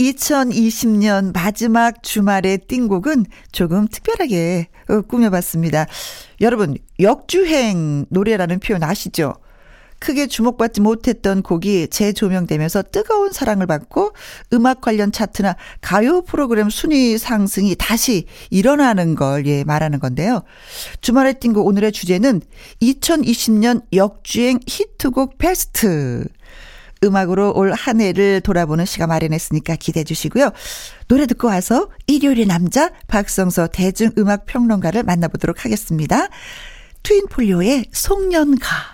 2020년 0.00 1.34
마지막 1.34 2.02
주말의 2.02 2.60
띵곡은 2.66 3.26
조금 3.52 3.86
특별하게 3.88 4.68
꾸며봤습니다. 5.06 5.84
여러분, 6.40 6.78
역주행 6.98 8.06
노래라는 8.08 8.60
표현 8.60 8.82
아시죠? 8.82 9.34
크게 10.04 10.26
주목받지 10.26 10.82
못했던 10.82 11.42
곡이 11.42 11.88
재조명되면서 11.88 12.82
뜨거운 12.92 13.32
사랑을 13.32 13.66
받고 13.66 14.12
음악 14.52 14.82
관련 14.82 15.10
차트나 15.10 15.56
가요 15.80 16.20
프로그램 16.20 16.68
순위 16.68 17.16
상승이 17.16 17.74
다시 17.78 18.26
일어나는 18.50 19.14
걸 19.14 19.46
예, 19.46 19.64
말하는 19.64 20.00
건데요. 20.00 20.42
주말에 21.00 21.32
띵곡 21.32 21.66
오늘의 21.66 21.92
주제는 21.92 22.42
2020년 22.82 23.82
역주행 23.94 24.60
히트곡 24.66 25.38
베스트. 25.38 26.26
음악으로 27.02 27.52
올 27.54 27.72
한 27.72 28.00
해를 28.00 28.42
돌아보는 28.42 28.84
시간 28.84 29.08
마련했으니까 29.08 29.76
기대해 29.76 30.04
주시고요. 30.04 30.50
노래 31.08 31.26
듣고 31.26 31.48
와서 31.48 31.88
일요일의 32.06 32.46
남자 32.46 32.90
박성서 33.08 33.68
대중음악 33.68 34.44
평론가를 34.44 35.02
만나보도록 35.02 35.64
하겠습니다. 35.64 36.28
트윈폴리오의 37.02 37.86
송년가. 37.92 38.93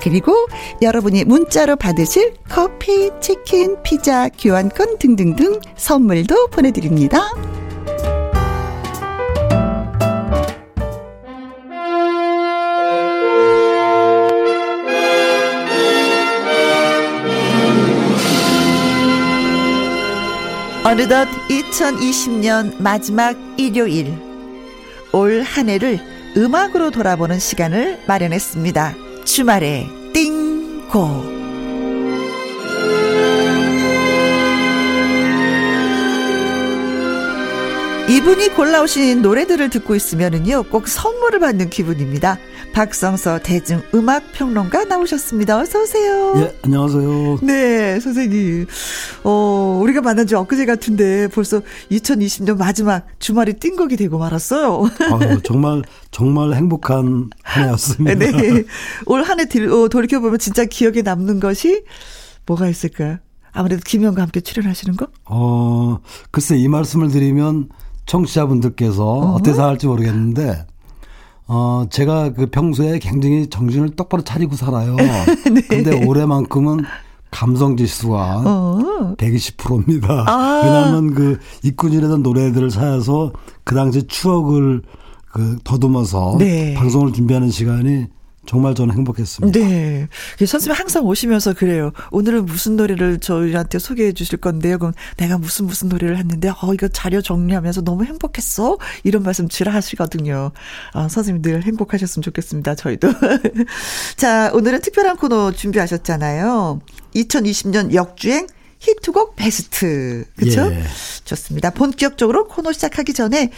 그리고 0.00 0.34
여러분이 0.82 1.24
문자로 1.24 1.76
받으실 1.76 2.34
커피, 2.48 3.10
치킨, 3.20 3.82
피자, 3.82 4.28
교환권 4.28 4.98
등등등 4.98 5.60
선물도 5.76 6.48
보내드립니다. 6.48 7.30
어느덧 20.84 21.28
2020년 21.50 22.80
마지막 22.80 23.36
일요일. 23.58 24.12
올 25.12 25.42
한 25.42 25.68
해를 25.68 25.98
음악으로 26.36 26.90
돌아보는 26.90 27.38
시간을 27.38 28.00
마련했습니다. 28.06 29.07
주말에 29.28 29.86
띵고. 30.14 31.38
이분이 38.08 38.54
골라오신 38.54 39.20
노래들을 39.20 39.68
듣고 39.68 39.94
있으면은요, 39.94 40.62
꼭 40.70 40.88
선물을 40.88 41.40
받는 41.40 41.68
기분입니다. 41.68 42.38
박성서 42.78 43.40
대중 43.40 43.82
음악 43.92 44.30
평론가 44.30 44.84
나오셨습니다. 44.84 45.58
어서 45.58 45.82
오세요. 45.82 46.34
예, 46.36 46.56
안녕하세요. 46.62 47.38
네, 47.42 47.98
선생님. 47.98 48.68
어, 49.24 49.80
우리가 49.82 50.00
만난 50.00 50.28
지 50.28 50.36
엊그제 50.36 50.64
같은데 50.64 51.26
벌써 51.26 51.60
2020년 51.90 52.56
마지막 52.56 53.04
주말이 53.18 53.54
띵곡이 53.54 53.96
되고 53.96 54.16
말았어요. 54.18 54.88
아유, 55.10 55.40
정말 55.42 55.82
정말 56.12 56.54
행복한 56.54 57.30
한 57.42 57.64
해였습니다. 57.64 58.14
네. 58.14 58.62
올 59.06 59.24
한해 59.24 59.46
어, 59.72 59.88
돌이켜 59.88 60.20
보면 60.20 60.38
진짜 60.38 60.64
기억에 60.64 61.02
남는 61.02 61.40
것이 61.40 61.82
뭐가 62.46 62.68
있을까요? 62.68 63.16
아무래도 63.50 63.82
김영과 63.84 64.22
함께 64.22 64.40
출연하시는 64.40 64.96
거? 64.96 65.08
어, 65.24 65.98
글쎄 66.30 66.56
이 66.56 66.68
말씀을 66.68 67.08
드리면 67.08 67.70
청취자분들께서 68.06 69.04
어. 69.04 69.34
어때서 69.34 69.66
할지 69.66 69.88
모르겠는데 69.88 70.64
어, 71.48 71.86
제가 71.88 72.34
그 72.34 72.46
평소에 72.46 72.98
굉장히 72.98 73.48
정신을 73.48 73.90
똑바로 73.96 74.22
차리고 74.22 74.54
살아요. 74.54 74.94
네. 75.52 75.62
근데 75.68 76.06
올해만큼은 76.06 76.84
감성 77.30 77.76
지수가 77.76 78.42
어. 78.44 79.14
120%입니다. 79.16 80.24
아. 80.26 80.62
왜냐하면 80.64 81.14
그 81.14 81.38
이꾼이라던 81.62 82.22
노래들을 82.22 82.68
찾아서 82.68 83.32
그 83.64 83.74
당시 83.74 84.06
추억을 84.06 84.82
그 85.32 85.58
더듬어서 85.64 86.36
네. 86.38 86.74
방송을 86.74 87.12
준비하는 87.12 87.50
시간이 87.50 88.06
정말 88.48 88.74
저는 88.74 88.94
행복했습니다. 88.94 89.58
네. 89.58 90.08
선생님 90.38 90.72
항상 90.72 91.04
오시면서 91.04 91.52
그래요. 91.52 91.92
오늘은 92.10 92.46
무슨 92.46 92.76
노래를 92.76 93.20
저희한테 93.20 93.78
소개해 93.78 94.12
주실 94.14 94.38
건데요. 94.38 94.78
그럼 94.78 94.94
내가 95.18 95.36
무슨 95.36 95.66
무슨 95.66 95.90
노래를 95.90 96.16
했는데, 96.16 96.48
어, 96.48 96.72
이거 96.72 96.88
자료 96.88 97.20
정리하면서 97.20 97.82
너무 97.82 98.04
행복했어. 98.04 98.78
이런 99.04 99.22
말씀 99.22 99.48
질 99.48 99.68
하시거든요. 99.68 100.52
아, 100.94 101.08
선생님 101.08 101.42
늘 101.42 101.62
행복하셨으면 101.62 102.22
좋겠습니다. 102.22 102.74
저희도. 102.74 103.08
자, 104.16 104.50
오늘은 104.54 104.80
특별한 104.80 105.18
코너 105.18 105.52
준비하셨잖아요. 105.52 106.80
2020년 107.16 107.92
역주행 107.92 108.46
히트곡 108.80 109.36
베스트. 109.36 110.24
그쵸? 110.36 110.70
예. 110.72 110.82
좋습니다. 111.24 111.70
본격적으로 111.70 112.46
코너 112.46 112.72
시작하기 112.72 113.12
전에 113.12 113.50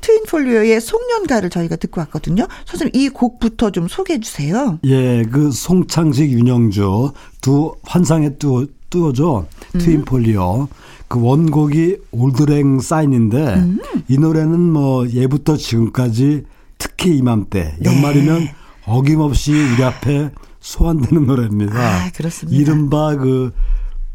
트윈폴리오의 0.00 0.80
송년가를 0.80 1.50
저희가 1.50 1.76
듣고 1.76 2.00
왔거든요. 2.02 2.46
선생님 2.66 3.00
이 3.00 3.08
곡부터 3.08 3.70
좀 3.70 3.88
소개해 3.88 4.20
주세요. 4.20 4.78
예, 4.84 5.24
그 5.24 5.50
송창식 5.50 6.30
윤영주 6.30 7.12
두 7.40 7.74
환상의 7.82 8.38
뚜어, 8.38 8.66
뚜어죠. 8.90 9.46
음. 9.74 9.78
트윈폴리오. 9.78 10.68
그 11.08 11.20
원곡이 11.20 11.98
올드랭 12.10 12.80
사인인데 12.80 13.54
음. 13.54 13.78
이 14.08 14.18
노래는 14.18 14.60
뭐 14.60 15.08
예부터 15.08 15.56
지금까지 15.56 16.44
특히 16.78 17.16
이맘때 17.16 17.76
네. 17.78 17.90
연말이면 17.90 18.48
어김없이 18.84 19.52
우리 19.52 19.82
앞에 19.82 20.30
소환되는 20.60 21.26
노래입니다. 21.26 21.74
아, 21.78 22.10
그렇습니다. 22.10 22.58
이른바 22.60 23.16
그 23.16 23.52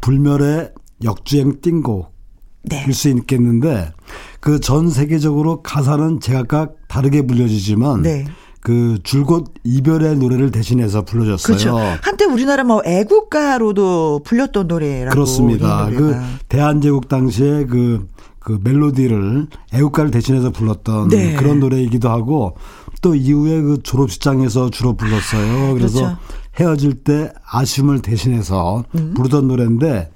불멸의 0.02 0.72
역주행 1.02 1.60
띵곡 1.62 2.12
네. 2.64 2.84
일수 2.86 3.08
있겠는데 3.08 3.92
그 4.40 4.60
전 4.60 4.90
세계적으로 4.90 5.62
가사는 5.62 6.20
제각각 6.20 6.74
다르게 6.88 7.22
불려지지만 7.22 8.02
네. 8.02 8.24
그 8.60 8.98
줄곧 9.02 9.52
이별의 9.64 10.16
노래를 10.18 10.52
대신해서 10.52 11.02
불러줬어요. 11.02 11.56
그렇죠. 11.56 11.76
한때 12.02 12.24
우리나라 12.26 12.62
뭐 12.62 12.80
애국가로도 12.84 14.20
불렸던 14.24 14.68
노래라고. 14.68 15.10
그렇습니다. 15.14 15.88
그 15.90 16.16
대한제국 16.48 17.08
당시에 17.08 17.64
그그 17.64 18.60
멜로디를 18.62 19.48
애국가를 19.72 20.10
대신해서 20.12 20.50
불렀던 20.50 21.08
네. 21.08 21.34
그런 21.34 21.58
노래이기도 21.58 22.08
하고 22.08 22.56
또 23.02 23.14
이후에 23.14 23.60
그 23.60 23.82
졸업식장에서 23.82 24.70
주로 24.70 24.94
불렀어요. 24.94 25.74
그래서 25.74 25.98
그렇죠. 26.00 26.18
헤어질 26.58 27.04
때 27.04 27.32
아쉬움을 27.44 28.00
대신해서 28.00 28.84
음. 28.94 29.12
부르던 29.14 29.48
노래인데 29.48 30.10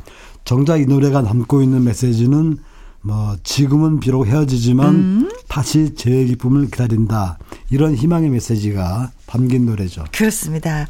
정작 0.44 0.80
이 0.80 0.86
노래가 0.86 1.22
담고 1.22 1.62
있는 1.62 1.84
메시지는 1.84 2.58
뭐 3.02 3.36
지금은 3.42 4.00
비록 4.00 4.26
헤어지지만 4.26 4.94
음. 4.94 5.30
다시 5.48 5.94
재회 5.94 6.24
기쁨을 6.24 6.66
기다린다 6.66 7.38
이런 7.70 7.94
희망의 7.94 8.30
메시지가 8.30 9.12
담긴 9.26 9.66
노래죠. 9.66 10.04
그렇습니다. 10.12 10.86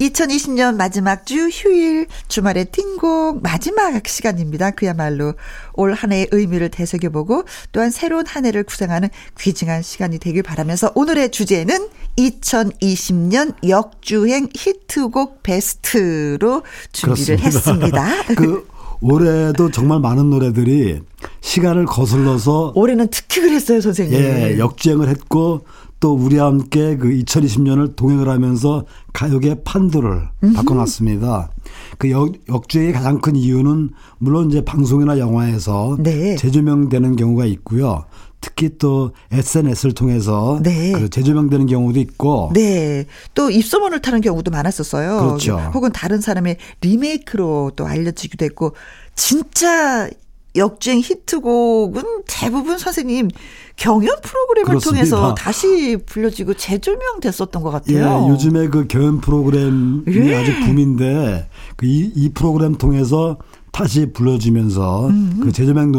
2020년 0.00 0.76
마지막 0.76 1.26
주 1.26 1.48
휴일 1.48 2.06
주말의 2.28 2.66
띵곡 2.72 3.42
마지막 3.42 4.06
시간입니다. 4.08 4.70
그야말로 4.70 5.34
올 5.74 5.90
한 5.92 6.12
해의 6.12 6.28
의미를 6.30 6.70
되새겨보고 6.70 7.44
또한 7.72 7.90
새로운 7.90 8.24
한 8.26 8.46
해를 8.46 8.64
구상하는 8.64 9.08
귀중한 9.38 9.82
시간이 9.82 10.18
되길 10.18 10.42
바라면서 10.42 10.92
오늘의 10.94 11.30
주제는 11.30 11.88
2020년 12.16 13.54
역주행 13.68 14.48
히트곡 14.54 15.42
베스트로 15.42 16.62
준비를 16.92 17.36
그렇습니다. 17.36 18.04
했습니다. 18.04 18.34
그 18.34 18.66
올해도 19.02 19.70
정말 19.70 20.00
많은 20.00 20.30
노래들이 20.30 21.00
시간을 21.40 21.86
거슬러서 21.86 22.72
올해는 22.74 23.08
특히 23.10 23.40
그랬어요, 23.42 23.80
선생님. 23.80 24.14
예, 24.18 24.58
역주행을 24.58 25.08
했고 25.08 25.66
또 26.00 26.14
우리와 26.14 26.46
함께 26.46 26.96
그 26.96 27.08
2020년을 27.08 27.94
동행을 27.94 28.28
하면서 28.28 28.84
가요계 29.12 29.62
판도를 29.64 30.28
음흠. 30.42 30.54
바꿔놨습니다. 30.54 31.50
그 31.98 32.10
역, 32.10 32.32
역주행의 32.48 32.94
가장 32.94 33.20
큰 33.20 33.36
이유는 33.36 33.90
물론 34.18 34.50
이제 34.50 34.64
방송이나 34.64 35.18
영화에서 35.18 35.98
네. 36.00 36.36
재조명되는 36.36 37.16
경우가 37.16 37.44
있고요. 37.44 38.04
특히 38.40 38.70
또 38.78 39.12
SNS를 39.30 39.92
통해서 39.92 40.60
네. 40.62 40.92
그 40.92 41.10
재조명되는 41.10 41.66
경우도 41.66 42.00
있고 42.00 42.50
네. 42.54 43.04
또 43.34 43.50
입소문을 43.50 44.00
타는 44.00 44.22
경우도 44.22 44.50
많았었어요. 44.50 45.18
그렇죠. 45.18 45.58
혹은 45.74 45.92
다른 45.92 46.22
사람의 46.22 46.56
리메이크로 46.80 47.72
또 47.76 47.86
알려지기도 47.86 48.46
했고 48.46 48.74
진짜 49.14 50.08
역주행 50.56 51.00
히트곡은 51.00 52.02
대부분 52.26 52.78
선생님 52.78 53.28
경연 53.76 54.16
프로그램을 54.22 54.66
그렇습니다. 54.66 54.90
통해서 54.90 55.34
다시 55.34 55.96
불려지고 56.04 56.54
재조명됐었던 56.54 57.62
것 57.62 57.70
같아요. 57.70 58.26
예, 58.26 58.30
요즘에 58.30 58.68
그 58.68 58.86
경연 58.86 59.20
프로그램이 59.20 60.02
예. 60.08 60.36
아주 60.36 60.52
붐인데 60.60 61.48
그 61.76 61.86
이, 61.86 62.12
이 62.14 62.30
프로그램 62.30 62.74
통해서 62.74 63.38
다시 63.72 64.12
불러주면서 64.12 65.08
음. 65.08 65.40
그 65.42 65.52
재조명 65.52 65.92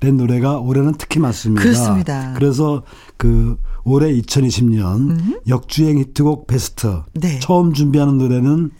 된 0.00 0.16
노래가 0.16 0.58
올해는 0.58 0.94
특히 0.98 1.20
많습니다. 1.20 1.62
그렇습니다. 1.62 2.34
그래서 2.34 2.82
그 3.16 3.56
올해 3.84 4.12
2020년 4.12 5.10
음. 5.10 5.40
역주행 5.48 5.98
히트곡 5.98 6.46
베스트 6.46 7.02
네. 7.14 7.38
처음 7.38 7.72
준비하는 7.72 8.18
노래는 8.18 8.70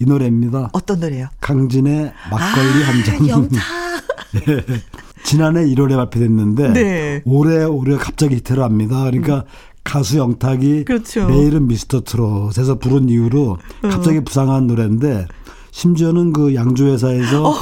이 0.00 0.04
노래입니다. 0.04 0.70
어떤 0.72 1.00
노래요? 1.00 1.28
강진의 1.40 2.12
막걸리 2.30 2.84
아, 2.84 2.88
한 2.88 3.04
잔. 3.04 3.48
영탁. 4.34 4.66
네. 4.66 4.80
지난해 5.24 5.64
1월에 5.64 5.96
발표됐는데 5.96 6.72
네. 6.72 7.22
올해 7.24 7.64
올해 7.64 7.96
갑자기 7.96 8.36
히트를 8.36 8.62
합니다. 8.62 9.04
그러니까 9.04 9.36
음. 9.36 9.42
가수 9.84 10.18
영탁이 10.18 10.84
그렇죠. 10.84 11.26
내일은 11.28 11.66
미스터 11.66 12.02
트롯에서 12.02 12.78
부른 12.78 13.08
이후로 13.08 13.58
어. 13.82 13.88
갑자기 13.88 14.18
어. 14.18 14.20
부상한 14.22 14.66
노래인데 14.66 15.26
심지어는 15.70 16.32
그 16.32 16.54
양조 16.54 16.86
회사에서 16.86 17.48
어, 17.48 17.54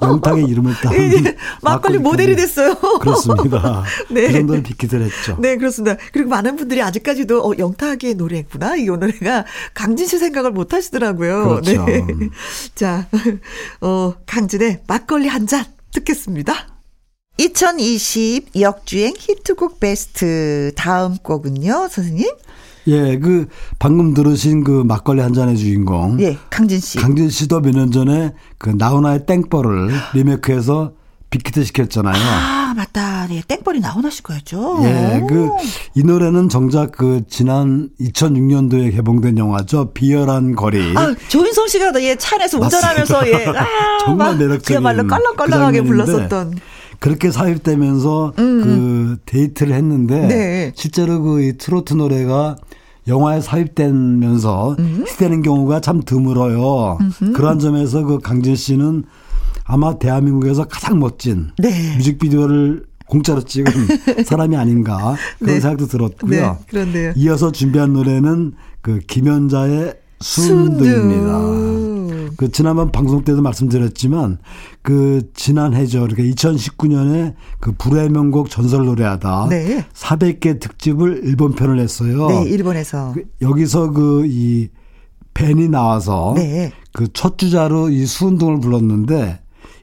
영탁의 0.00 0.44
이름을 0.44 0.72
딴 0.82 0.94
예, 0.94 1.36
막걸리 1.62 1.98
모델이 1.98 2.34
됐어요. 2.36 2.74
그렇습니다. 3.00 3.84
네. 4.08 4.28
그 4.28 4.32
정도는 4.32 4.62
빅히트를 4.62 5.04
했죠. 5.04 5.36
네, 5.38 5.56
그렇습니다. 5.56 5.96
그리고 6.12 6.30
많은 6.30 6.56
분들이 6.56 6.80
아직까지도 6.80 7.40
어, 7.42 7.52
영탁의 7.58 8.14
노래구나. 8.14 8.76
이 8.76 8.86
노래가 8.86 9.44
강진 9.74 10.06
씨 10.06 10.18
생각을 10.18 10.52
못 10.52 10.72
하시더라고요. 10.72 11.60
그렇죠. 11.60 11.84
네. 11.84 12.02
자, 12.74 13.06
어, 13.80 14.14
강진의 14.26 14.82
막걸리 14.86 15.28
한 15.28 15.46
잔 15.46 15.64
듣겠습니다. 15.92 16.54
2020 17.38 18.56
역주행 18.60 19.14
히트곡 19.16 19.78
베스트 19.80 20.72
다음 20.76 21.16
곡은요, 21.18 21.88
선생님? 21.88 22.26
예, 22.88 23.18
그 23.18 23.46
방금 23.78 24.14
들으신 24.14 24.64
그 24.64 24.82
막걸리 24.82 25.20
한 25.20 25.34
잔의 25.34 25.56
주인공. 25.56 26.18
예, 26.20 26.36
강진 26.50 26.80
씨. 26.80 26.98
강진 26.98 27.28
씨도 27.30 27.60
몇 27.60 27.72
년 27.74 27.92
전에 27.92 28.32
그 28.58 28.70
나훈아의 28.70 29.26
땡벌을 29.26 29.90
리메이크해서 30.14 30.94
빅히트 31.30 31.62
시켰잖아요. 31.64 32.14
아, 32.16 32.72
맞다. 32.74 33.26
예, 33.30 33.42
땡벌이 33.46 33.80
나훈아 33.80 34.08
씨 34.10 34.22
거였죠. 34.22 34.80
예, 34.84 35.22
그 35.28 35.48
이 35.94 36.02
노래는 36.04 36.48
정작 36.48 36.92
그 36.92 37.22
지난 37.28 37.90
2006년도에 38.00 38.92
개봉된 38.94 39.36
영화죠. 39.36 39.92
비열한 39.92 40.54
거리. 40.54 40.96
아, 40.96 41.14
조인성 41.28 41.66
씨가 41.68 41.92
예, 42.02 42.14
차 42.16 42.36
안에서 42.36 42.58
운전하면서 42.60 43.28
예. 43.28 43.46
아, 43.48 43.66
정말 44.04 44.36
매력적인 44.36 44.62
그야말로 44.64 45.06
껄렁껄렁하게 45.06 45.80
그 45.82 45.86
불렀었던. 45.86 46.54
그렇게 47.00 47.30
사입되면서 47.30 48.32
음. 48.38 48.62
그 48.62 49.16
데이트를 49.26 49.74
했는데 49.74 50.26
네. 50.26 50.72
실제로 50.76 51.20
그 51.22 51.40
이 51.42 51.52
트로트 51.58 51.94
노래가 51.94 52.56
영화에 53.06 53.40
삽입되면서 53.40 54.76
음. 54.78 55.04
히트되는 55.06 55.42
경우가 55.42 55.80
참 55.80 56.02
드물어요. 56.04 56.98
음흠. 57.00 57.32
그러한 57.32 57.58
점에서 57.58 58.02
그 58.04 58.18
강진 58.18 58.54
씨는 58.56 59.04
아마 59.68 59.98
대한민국에서 59.98 60.64
가장 60.64 60.98
멋진 60.98 61.50
네. 61.58 61.94
뮤직비디오를 61.96 62.86
공짜로 63.06 63.42
찍은 63.42 63.72
사람이 64.24 64.56
아닌가 64.56 65.14
그런 65.38 65.54
네. 65.54 65.60
생각도 65.60 65.86
들었고요. 65.86 66.30
네, 66.30 66.58
그런데요. 66.68 67.12
이어서 67.16 67.52
준비한 67.52 67.92
노래는 67.92 68.54
그 68.80 68.98
김연자의 69.00 69.94
순둥입니다. 70.20 71.38
순둥. 71.38 72.30
그 72.36 72.50
지난번 72.50 72.92
방송 72.92 73.24
때도 73.24 73.42
말씀드렸지만 73.42 74.38
그 74.82 75.30
지난해죠. 75.34 76.06
그러니까 76.06 76.22
2019년에 76.34 77.34
그 77.60 77.72
불의 77.72 78.10
명곡 78.10 78.48
전설 78.50 78.86
노래하다 78.86 79.48
네. 79.50 79.84
400개 79.92 80.60
특집을 80.60 81.22
일본 81.24 81.54
편을 81.54 81.78
했어요. 81.78 82.28
네, 82.28 82.42
일본에서. 82.44 83.12
그 83.14 83.24
여기서 83.42 83.90
그 83.90 84.24
이 84.26 84.68
벤이 85.38 85.68
나와서 85.68 86.32
네. 86.36 86.72
그첫 86.92 87.38
주자로 87.38 87.90
이 87.90 88.06
수운동을 88.06 88.58
불렀는데 88.60 89.38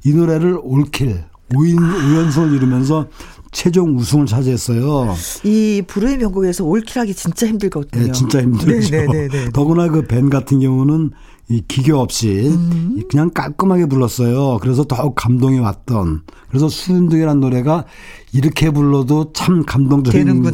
이 0.05 0.13
노래를 0.13 0.59
올킬 0.61 1.23
5인 1.49 1.79
아. 1.81 2.29
5연속 2.29 2.53
이루면서 2.53 3.07
최종 3.51 3.95
우승을 3.97 4.25
차지했어요. 4.25 5.15
이 5.45 5.81
불의 5.87 6.17
명곡에서 6.17 6.65
올킬하기 6.65 7.13
진짜 7.13 7.47
힘들거든요. 7.47 8.07
네, 8.07 8.11
진짜 8.11 8.41
힘들죠. 8.41 8.91
네네네. 8.91 9.13
네, 9.13 9.27
네, 9.27 9.45
네. 9.45 9.49
더구나 9.51 9.87
그벤 9.87 10.29
같은 10.29 10.59
경우는 10.59 11.11
이 11.47 11.63
기교 11.67 11.97
없이 11.97 12.49
음. 12.53 13.01
그냥 13.09 13.29
깔끔하게 13.31 13.85
불렀어요. 13.85 14.57
그래서 14.61 14.83
더욱 14.83 15.15
감동이 15.15 15.59
왔던. 15.59 16.23
그래서 16.49 16.67
수은등이라는 16.67 17.39
노래가 17.39 17.85
이렇게 18.33 18.71
불러도 18.71 19.31
참 19.33 19.63
감동적인 19.63 20.25
되는구나. 20.25 20.51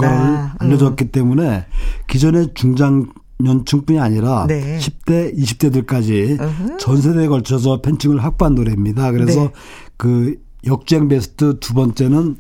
걸 0.60 0.68
알려줬기 0.68 1.06
음. 1.06 1.12
때문에 1.12 1.66
기존의 2.08 2.50
중장 2.54 3.08
연층뿐이 3.46 4.00
아니라 4.00 4.46
네. 4.48 4.80
10대, 4.80 5.38
20대들까지 5.38 6.40
uh-huh. 6.40 6.78
전 6.80 7.02
세대에 7.02 7.28
걸쳐서 7.28 7.82
팬층을 7.82 8.24
확보한 8.24 8.56
노래입니다. 8.56 9.12
그래서 9.12 9.42
네. 9.42 9.52
그 9.98 10.36
역주행 10.66 11.08
베스트 11.08 11.60
두 11.60 11.74
번째는 11.74 12.38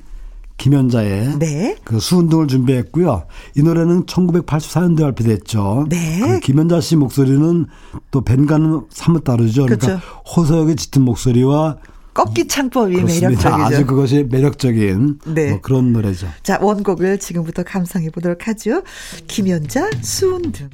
김연자의 0.58 1.40
네. 1.40 1.76
그 1.84 2.00
수운동을 2.00 2.48
준비했고요. 2.48 3.24
이 3.58 3.64
노래는 3.64 4.06
1984년도에 4.06 5.02
발표됐죠. 5.02 5.88
네. 5.90 6.20
그 6.20 6.40
김연자 6.40 6.82
씨 6.82 6.96
목소리는 6.96 7.66
또 8.12 8.22
벤과는 8.22 8.82
사뭇 8.92 9.24
다르죠. 9.24 9.66
그러니까 9.66 9.88
그렇죠. 9.88 10.06
호소역의 10.36 10.76
짙은 10.76 11.02
목소리와 11.02 11.78
꺾기 12.14 12.48
창법이 12.48 12.96
매력적이죠. 12.96 13.50
아주 13.50 13.86
그것이 13.86 14.28
매력적인 14.30 15.20
네. 15.34 15.50
뭐 15.52 15.62
그런 15.62 15.94
노래죠. 15.94 16.28
자 16.44 16.60
원곡을 16.62 17.20
지금부터 17.20 17.64
감상해 17.64 18.10
보도록 18.10 18.48
하죠. 18.48 18.84
김연자 19.28 19.90
수운등. 20.02 20.70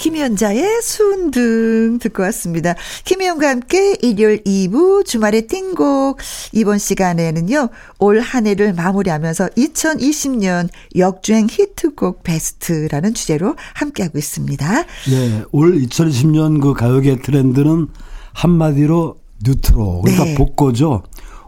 김현자의 0.00 0.82
순등 0.82 1.98
듣고 2.00 2.22
왔습니다. 2.24 2.74
김혜영과 3.04 3.48
함께 3.48 3.96
일요일 4.02 4.42
2부 4.44 5.04
주말의 5.04 5.46
띵곡 5.46 6.18
이번 6.52 6.78
시간에는요. 6.78 7.68
올 7.98 8.22
한 8.22 8.46
해를 8.46 8.72
마무리하면서 8.72 9.48
2020년 9.48 10.68
역주행 10.96 11.48
히트곡 11.50 12.22
베스트라는 12.22 13.14
주제로 13.14 13.56
함께하고 13.74 14.16
있습니다. 14.16 14.84
네. 15.10 15.44
올 15.52 15.74
2020년 15.74 16.60
그 16.60 16.72
가요계 16.72 17.20
트렌드는 17.20 17.88
한마디로 18.32 19.16
뉴트로 19.44 20.02
그러니까 20.02 20.24
네. 20.24 20.34
복고죠. 20.34 21.02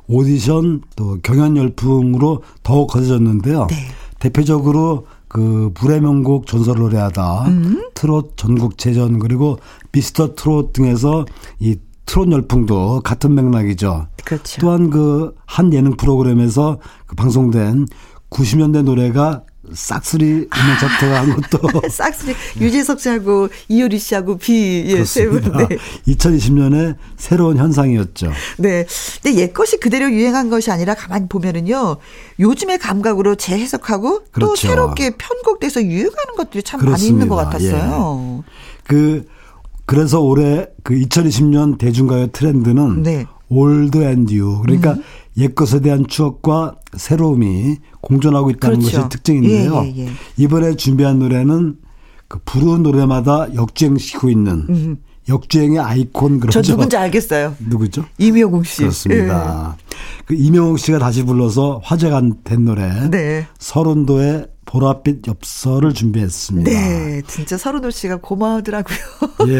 오디션 0.06 0.82
또 0.96 1.18
경연 1.22 1.56
열풍으로 1.56 2.42
더욱 2.62 2.88
거세졌는데요. 2.88 3.68
네. 3.70 3.76
대표적으로 4.18 5.06
그 5.34 5.70
불후의 5.74 6.00
명곡 6.00 6.46
전설 6.46 6.78
노래하다 6.78 7.48
음. 7.48 7.90
트롯 7.94 8.36
전국체전 8.36 9.18
그리고 9.18 9.58
미스터 9.92 10.34
트롯 10.34 10.72
등에서 10.72 11.26
이 11.58 11.76
트롯 12.06 12.30
열풍도 12.30 13.00
같은 13.02 13.34
맥락이죠. 13.34 14.06
그렇죠. 14.24 14.60
또한 14.60 14.88
그 14.90 15.34
한 15.54 15.72
예능 15.72 15.96
프로그램에서 15.96 16.78
그 17.06 17.14
방송된 17.14 17.86
90년대 18.28 18.82
노래가 18.82 19.44
싹쓸이 19.72 20.48
음악 20.54 20.78
차트가 20.78 21.22
한 21.22 21.40
것도 21.40 21.88
싹쓸이 21.88 22.34
유재석 22.60 23.00
씨하고 23.00 23.48
이효리 23.68 23.98
씨하고 23.98 24.38
비 24.38 24.84
예, 24.86 25.04
세 25.04 25.26
분. 25.26 25.40
네. 25.42 25.78
2020년에 26.08 26.96
새로운 27.16 27.58
현상이었죠. 27.58 28.32
네. 28.58 28.86
근데 29.22 29.40
옛 29.40 29.52
것이 29.52 29.78
그대로 29.78 30.10
유행한 30.10 30.50
것이 30.50 30.70
아니라 30.70 30.94
가만히 30.94 31.28
보면은요. 31.28 31.96
요즘의 32.40 32.78
감각으로 32.78 33.36
재해석하고 33.36 34.24
그렇죠. 34.30 34.52
또 34.52 34.56
새롭게 34.56 35.10
편곡돼서 35.16 35.82
유행하는 35.82 36.34
것들이 36.36 36.62
참 36.62 36.80
그렇습니다. 36.80 36.92
많이 36.92 37.08
있는 37.08 37.28
것 37.28 37.36
같았어요. 37.36 38.44
예. 38.46 38.52
그 38.86 39.26
그래서 39.86 40.20
올해 40.20 40.66
그 40.82 40.94
2020년 40.94 41.78
대중가요 41.78 42.28
트렌드는 42.28 43.02
네. 43.02 43.26
old 43.48 44.02
and 44.02 44.26
new. 44.26 44.60
그러니까 44.62 44.92
음. 44.92 45.02
옛것에 45.36 45.80
대한 45.80 46.06
추억과 46.06 46.76
새로움이 46.96 47.76
공존하고 48.00 48.50
있다는 48.50 48.78
그렇죠. 48.80 48.96
것이 48.98 49.08
특징인데요. 49.08 49.82
예, 49.84 49.92
예, 49.96 50.06
예. 50.06 50.10
이번에 50.36 50.76
준비한 50.76 51.18
노래는 51.18 51.76
그 52.28 52.38
부르는 52.44 52.82
노래마다 52.82 53.52
역주행시키고 53.54 54.28
있는 54.30 54.98
역주행의 55.28 55.78
아이콘 55.78 56.38
그렇죠. 56.40 56.60
음. 56.60 56.62
저 56.62 56.72
누군지 56.72 56.96
알겠어요. 56.96 57.56
누구죠? 57.58 58.04
임영웅 58.18 58.62
씨. 58.62 58.78
그렇습니다. 58.82 59.76
그 60.26 60.34
임영웅 60.34 60.76
씨가 60.76 60.98
다시 60.98 61.24
불러서 61.24 61.80
화제가 61.82 62.22
된 62.44 62.64
노래 62.64 63.08
네. 63.10 63.46
설운도의 63.58 64.46
보랏빛 64.66 65.26
엽서를 65.28 65.92
준비했습니다. 65.94 66.70
예. 66.70 66.74
네. 66.74 67.22
진짜 67.26 67.56
서른도 67.58 67.90
씨가 67.90 68.16
고마워하더라고요. 68.16 68.96
예. 69.48 69.58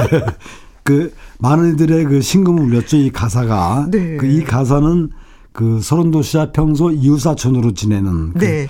그 0.83 1.15
많은 1.39 1.75
이들의 1.75 2.05
그 2.05 2.21
신금을 2.21 2.63
울렸죠 2.63 2.97
이 2.97 3.11
가사가. 3.11 3.89
네. 3.91 4.17
그 4.17 4.27
이 4.27 4.45
가사는 4.45 5.11
그 5.55 5.81
서른도 5.81 6.21
씨와 6.21 6.51
평소 6.51 6.91
이웃사촌으로 6.91 7.73
지내는 7.73 8.33
그 8.35 8.45
네. 8.45 8.69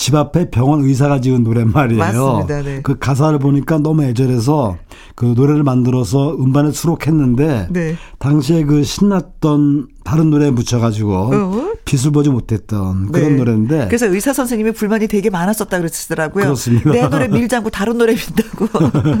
집 0.00 0.14
앞에 0.14 0.48
병원 0.48 0.82
의사가 0.82 1.20
지은 1.20 1.42
노랫말이에요. 1.42 1.98
맞습니다. 1.98 2.62
네. 2.62 2.80
그 2.82 2.98
가사를 2.98 3.38
보니까 3.38 3.76
너무 3.76 4.02
애절해서 4.02 4.78
그 5.14 5.34
노래를 5.36 5.62
만들어서 5.62 6.36
음반에 6.36 6.72
수록했는데 6.72 7.66
네. 7.68 7.96
당시에 8.18 8.64
그 8.64 8.82
신났던 8.82 9.88
다른 10.02 10.30
노래에 10.30 10.52
묻혀가지고 10.52 11.12
어? 11.14 11.72
빛을 11.84 12.12
보지 12.12 12.30
못했던 12.30 13.12
그런 13.12 13.32
네. 13.32 13.36
노래인데 13.36 13.86
그래서 13.88 14.06
의사 14.06 14.32
선생님이 14.32 14.72
불만이 14.72 15.06
되게 15.06 15.28
많았었다 15.28 15.76
그러시더라고요. 15.76 16.44
그렇습니다. 16.44 16.92
내 16.92 17.06
노래 17.06 17.28
밀지 17.28 17.54
않고 17.56 17.68
다른 17.68 17.98
노래 17.98 18.14
민다고. 18.14 18.68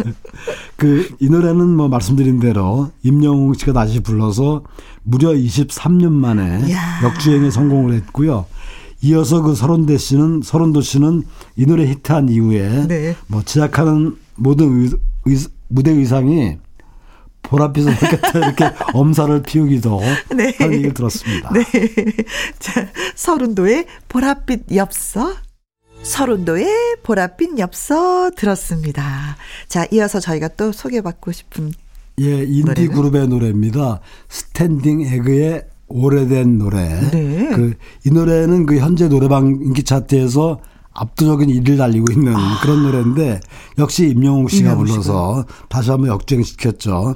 그 0.76 1.10
이 1.20 1.28
노래는 1.28 1.76
뭐 1.76 1.88
말씀드린 1.88 2.40
대로 2.40 2.90
임영웅 3.02 3.52
씨가 3.52 3.74
다시 3.74 4.00
불러서 4.00 4.62
무려 5.02 5.28
23년 5.32 6.10
만에 6.12 6.62
이야. 6.68 7.00
역주행에 7.04 7.50
성공을 7.50 7.92
했고요. 7.96 8.46
이어서 9.02 9.42
그 9.42 9.54
서른대 9.54 9.96
씨는 9.96 10.42
서른도 10.42 10.80
씨는 10.82 11.22
이 11.56 11.66
노래 11.66 11.86
히트한 11.86 12.28
이후에 12.28 12.86
네. 12.86 13.16
뭐 13.26 13.42
제작하는 13.42 14.16
모든 14.36 14.82
의, 14.82 14.90
의, 15.26 15.38
무대 15.68 15.90
의상이 15.90 16.58
보랏빛을 17.42 17.94
섞였다 17.98 18.38
이렇게 18.46 18.70
엄살을 18.92 19.42
피우기도 19.42 20.00
네. 20.36 20.54
하는 20.58 20.74
얘기를 20.74 20.94
들었습니다. 20.94 21.50
네. 21.52 21.64
자, 22.58 22.88
설운도의 23.14 23.86
보랏빛 24.08 24.74
엽서. 24.76 25.34
설운도의 26.02 26.66
보랏빛 27.02 27.58
엽서 27.58 28.30
들었습니다. 28.36 29.36
자, 29.68 29.86
이어서 29.92 30.20
저희가 30.20 30.48
또 30.48 30.72
소개받고 30.72 31.32
싶은 31.32 31.72
예, 32.20 32.42
인디 32.42 32.64
노래는? 32.64 32.92
그룹의 32.94 33.28
노래입니다. 33.28 34.00
스탠딩 34.28 35.02
에그의 35.02 35.64
오래된 35.90 36.58
노래. 36.58 37.00
네. 37.10 37.48
그이 37.50 38.12
노래는 38.12 38.66
그 38.66 38.78
현재 38.78 39.08
노래방 39.08 39.46
인기 39.46 39.82
차트에서 39.82 40.60
압도적인 40.92 41.48
1위를 41.48 41.78
달리고 41.78 42.12
있는 42.12 42.34
그런 42.62 42.82
노래인데 42.82 43.40
역시 43.78 44.08
임영웅 44.08 44.48
씨가 44.48 44.70
아. 44.70 44.72
임영웅 44.72 44.86
불러서 44.86 45.44
다시 45.68 45.90
한번 45.90 46.08
역주행 46.08 46.42
시켰죠. 46.42 47.14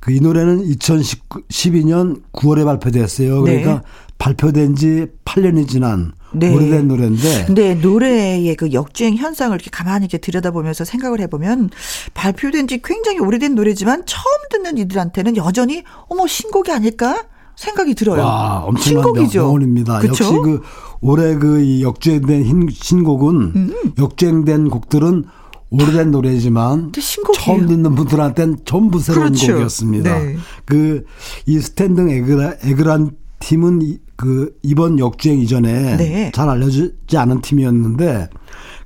그 0.00 0.12
이 0.12 0.20
노래는 0.20 0.64
2012년 0.64 2.22
9월에 2.32 2.64
발표됐어요. 2.64 3.42
네. 3.42 3.60
그러니까 3.60 3.82
발표된 4.18 4.74
지 4.74 5.06
8년이 5.24 5.68
지난 5.68 6.12
네. 6.32 6.54
오래된 6.54 6.88
노래인데 6.88 7.44
근데 7.46 7.74
노래의 7.74 8.54
그 8.56 8.72
역주행 8.72 9.16
현상을 9.16 9.54
이렇게 9.54 9.70
가만히 9.70 10.04
이렇게 10.04 10.18
들여다보면서 10.18 10.84
생각을 10.84 11.20
해보면 11.20 11.70
발표된 12.14 12.68
지 12.68 12.80
굉장히 12.82 13.18
오래된 13.18 13.54
노래지만 13.54 14.04
처음 14.06 14.24
듣는 14.50 14.78
이들한테는 14.78 15.36
여전히 15.36 15.82
어머 16.08 16.26
신곡이 16.26 16.70
아닐까 16.70 17.24
생각이 17.60 17.94
들어요. 17.94 18.22
와, 18.22 18.62
엄청난 18.64 19.04
신곡이죠. 19.04 19.42
명언입니다. 19.42 19.98
그쵸? 19.98 20.24
역시 20.24 20.24
그 20.42 20.60
올해 21.02 21.34
그이 21.34 21.82
역주행된 21.82 22.42
흰- 22.44 22.68
신곡은 22.70 23.36
음. 23.54 23.74
역주행된 23.98 24.70
곡들은 24.70 25.24
오래된 25.68 26.10
노래지만. 26.10 26.90
처음 27.34 27.66
듣는 27.66 27.94
분들한테는 27.94 28.60
전부 28.64 28.98
새로운 28.98 29.28
그렇죠. 29.28 29.52
곡이었습니다. 29.52 30.18
네. 30.18 30.36
그이 30.64 31.60
스탠딩 31.60 32.08
에그라, 32.10 32.54
에그란 32.62 33.10
팀은 33.40 33.82
이, 33.82 33.98
그 34.16 34.54
이번 34.62 34.98
역주행 34.98 35.38
이전에 35.40 35.96
네. 35.98 36.32
잘 36.34 36.48
알려지지 36.48 37.16
않은 37.18 37.42
팀이었는데 37.42 38.28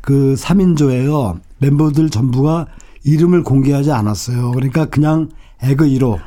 그 0.00 0.34
3인조예요. 0.36 1.38
멤버들 1.58 2.10
전부가 2.10 2.66
이름을 3.04 3.44
공개하지 3.44 3.92
않았어요. 3.92 4.50
그러니까 4.52 4.86
그냥 4.86 5.28
에그 5.62 5.86
1호, 5.86 6.18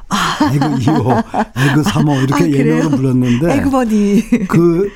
에그 0.54 0.66
2호, 0.66 1.24
에그 1.72 1.82
3호 1.82 2.24
이렇게 2.24 2.44
아? 2.44 2.48
예명을 2.48 2.98
불렀는데 2.98 3.58
에그머니. 3.58 4.22
그 4.48 4.90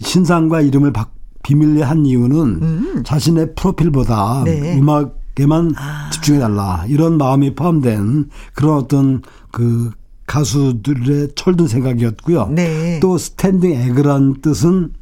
신상과 0.00 0.60
이름을 0.62 0.92
박, 0.92 1.14
비밀리 1.42 1.82
한 1.82 2.04
이유는 2.06 3.04
자신의 3.04 3.54
프로필보다 3.54 4.40
음. 4.40 4.44
네. 4.44 4.78
음악에만 4.78 5.74
아. 5.76 6.10
집중해달라 6.10 6.84
이런 6.88 7.18
마음이 7.18 7.54
포함된 7.54 8.30
그런 8.54 8.76
어떤 8.76 9.22
그 9.52 9.90
가수들의 10.26 11.28
철든 11.36 11.68
생각이었고요. 11.68 12.48
네. 12.48 12.98
또 13.00 13.18
스탠딩 13.18 13.72
에그란 13.72 14.40
뜻은 14.40 14.92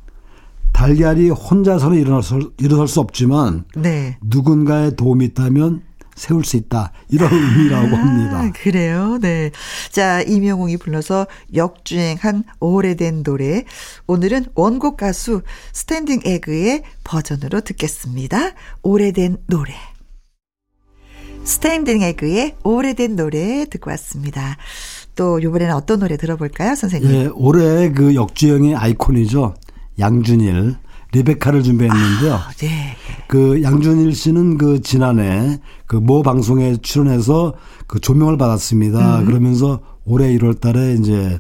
달걀이 0.73 1.29
혼자서는 1.31 1.99
일어설, 1.99 2.51
일어설 2.59 2.89
수 2.89 3.01
없지만 3.01 3.65
네. 3.77 4.19
누군가의 4.23 4.97
도움이 4.97 5.27
있다면 5.27 5.83
세울 6.15 6.45
수 6.45 6.57
있다 6.57 6.93
이런 7.09 7.33
의미라고 7.33 7.97
합니다. 7.97 8.39
아, 8.39 8.53
그래요. 8.53 9.19
네. 9.21 9.51
자, 9.91 10.23
임영웅이 10.23 10.77
불러서 10.77 11.27
역주행한 11.55 12.45
오래된 12.61 13.23
노래. 13.23 13.65
오늘은 14.07 14.47
원곡 14.55 14.97
가수 14.97 15.43
스탠딩 15.73 16.21
에그의 16.25 16.83
버전으로 17.05 17.61
듣겠습니다. 17.63 18.53
오래된 18.83 19.39
노래. 19.47 19.75
스탠딩 21.45 22.03
에그의 22.03 22.57
오래된 22.63 23.17
노래 23.17 23.65
듣고 23.65 23.91
왔습니다. 23.91 24.57
또 25.15 25.39
이번에는 25.41 25.75
어떤 25.75 26.01
노래 26.01 26.17
들어볼까요, 26.17 26.75
선생님? 26.75 27.11
예, 27.11 27.31
올해 27.35 27.91
그 27.91 28.15
역주행의 28.15 28.77
아이콘이죠. 28.77 29.55
양준일, 29.99 30.77
리베카를 31.13 31.63
준비했는데요. 31.63 32.41
네. 32.59 32.97
그 33.29 33.63
양준일 33.63 34.15
씨는 34.15 34.59
그 34.59 34.81
지난해 34.81 35.59
그 35.87 35.97
모 35.97 36.23
방송에 36.23 36.77
출연해서 36.77 37.55
그 37.87 38.01
조명을 38.01 38.37
받았습니다. 38.39 39.21
음. 39.21 39.25
그러면서 39.27 39.81
올해 40.05 40.35
1월 40.37 40.59
달에 40.61 40.95
이제 40.95 41.39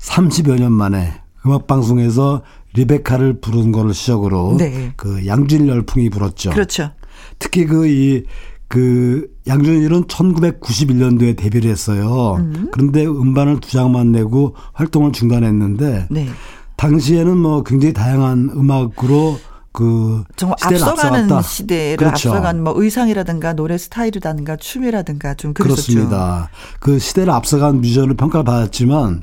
30여 0.00 0.58
년 0.58 0.72
만에 0.72 1.12
음악 1.46 1.66
방송에서 1.66 2.42
리베카를 2.74 3.40
부른 3.40 3.70
거를 3.70 3.92
시작으로 3.94 4.56
네. 4.58 4.92
그 4.96 5.26
양준일 5.26 5.68
열풍이 5.68 6.08
불었죠. 6.10 6.50
그렇죠. 6.50 6.90
특히 7.38 7.66
그이그 7.66 9.28
양준일은 9.46 10.04
1991년도에 10.04 11.36
데뷔를 11.36 11.70
했어요. 11.70 12.36
음. 12.38 12.68
그런데 12.72 13.04
음반을 13.06 13.60
두 13.60 13.70
장만 13.72 14.12
내고 14.12 14.54
활동을 14.72 15.12
중단했는데 15.12 16.06
네. 16.10 16.28
당시에는 16.82 17.36
뭐 17.36 17.62
굉장히 17.62 17.92
다양한 17.94 18.50
음악으로 18.56 19.38
그 19.70 20.24
정말 20.34 20.56
시대를 20.58 20.82
앞서가는 20.82 21.20
앞서갔다. 21.22 21.48
시대를 21.48 21.96
그렇죠. 21.96 22.30
앞서간 22.30 22.64
뭐 22.64 22.74
의상이라든가 22.76 23.52
노래 23.52 23.78
스타일이라든가 23.78 24.56
춤이라든가 24.56 25.34
좀 25.34 25.54
그랬었죠. 25.54 25.92
그렇습니다. 25.92 26.50
그 26.80 26.98
시대를 26.98 27.32
앞서간 27.32 27.76
뮤지션을 27.76 28.16
평가를 28.16 28.44
받았지만 28.44 29.22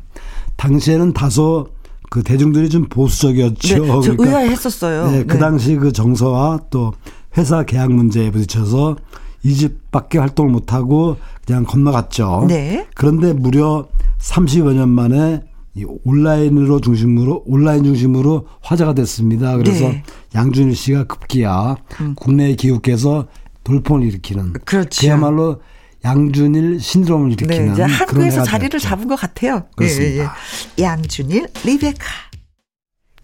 당시에는 0.55 1.11
다소 1.11 1.67
그 2.09 2.23
대중들이 2.23 2.69
좀 2.69 2.87
보수적이었죠. 2.87 3.85
네, 3.85 4.01
저 4.03 4.15
의아했었어요. 4.17 5.11
네, 5.11 5.23
그 5.25 5.33
네. 5.33 5.39
당시 5.39 5.75
그 5.75 5.91
정서와 5.91 6.61
또 6.69 6.93
회사 7.37 7.63
계약 7.63 7.91
문제에 7.91 8.31
부딪혀서 8.31 8.95
이 9.43 9.53
집밖에 9.53 10.17
활동을 10.17 10.49
못하고 10.49 11.17
그냥 11.45 11.65
건너갔죠. 11.65 12.45
네. 12.47 12.87
그런데 12.95 13.33
무려 13.33 13.85
30여 14.19 14.73
년 14.73 14.87
만에 14.87 15.41
이 15.75 15.85
온라인으로 16.03 16.81
중심으로 16.81 17.43
온라인 17.45 17.83
중심으로 17.83 18.47
화제가 18.61 18.93
됐습니다. 18.93 19.55
그래서 19.57 19.89
네. 19.89 20.03
양준일 20.35 20.75
씨가 20.75 21.05
급기야 21.05 21.77
국내에 22.15 22.55
귀국해서 22.55 23.27
돌풍을 23.63 24.07
일으키는 24.07 24.53
그렇죠. 24.65 25.01
그야말로 25.01 25.61
양준일 26.03 26.79
신드롬을 26.79 27.33
일으키는 27.33 27.65
네, 27.67 27.71
이제 27.73 27.83
한국에서 27.83 28.43
자리를 28.43 28.69
됐죠. 28.69 28.87
잡은 28.87 29.07
것 29.07 29.15
같아요. 29.15 29.65
그렇습니다. 29.75 30.23
예, 30.23 30.81
예. 30.81 30.83
양준일, 30.83 31.47
리베카. 31.65 32.05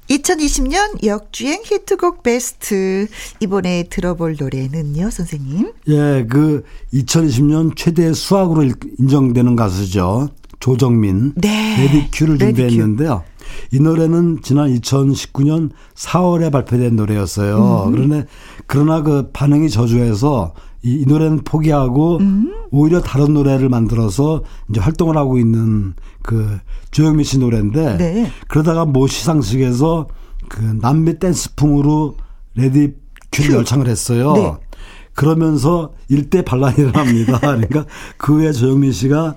2020년 0.10 1.04
역주행 1.04 1.64
히트곡 1.66 2.22
베스트 2.22 3.08
이번에 3.40 3.86
들어볼 3.90 4.36
노래는요, 4.40 5.10
선생님? 5.10 5.72
예, 5.88 6.28
그 6.30 6.64
2020년 6.94 7.76
최대 7.76 8.14
수확으로 8.14 8.70
인정되는 9.00 9.56
가수죠. 9.56 10.30
조정민, 10.60 11.34
네. 11.36 11.78
Ready 11.78 12.09
Q를 12.09 12.40
준비했는데요. 12.40 13.24
이 13.72 13.80
노래는 13.80 14.40
지난 14.42 14.74
2019년 14.74 15.70
4월에 15.96 16.52
발표된 16.52 16.96
노래였어요. 16.96 17.86
음. 17.88 17.92
그러네 17.92 18.26
그러나 18.68 19.02
그 19.02 19.30
반응이 19.32 19.70
저조해서 19.70 20.54
이, 20.84 21.02
이 21.02 21.06
노래는 21.06 21.44
포기하고 21.44 22.18
음. 22.18 22.54
오히려 22.72 23.02
다른 23.02 23.34
노래를 23.34 23.70
만들어서 23.70 24.44
이제 24.70 24.80
활동을 24.80 25.18
하고 25.18 25.38
있는 25.38 25.94
그 26.22 26.60
조정민 26.92 27.24
씨 27.24 27.40
노래인데 27.40 27.98
네. 27.98 28.32
그러다가 28.48 28.86
모 28.86 29.08
시상식에서 29.08 30.08
그 30.50 30.62
남미 30.82 31.20
댄스풍으로 31.20 32.18
Ready 32.56 32.94
Q를 33.32 33.56
열창을 33.56 33.88
했어요. 33.88 34.34
네. 34.34 34.54
그러면서 35.14 35.94
일대 36.10 36.44
반란이 36.44 36.76
일어납니다. 36.78 37.40
그러니까 37.42 37.86
그 38.18 38.36
후에 38.36 38.52
조정민 38.52 38.92
씨가 38.92 39.36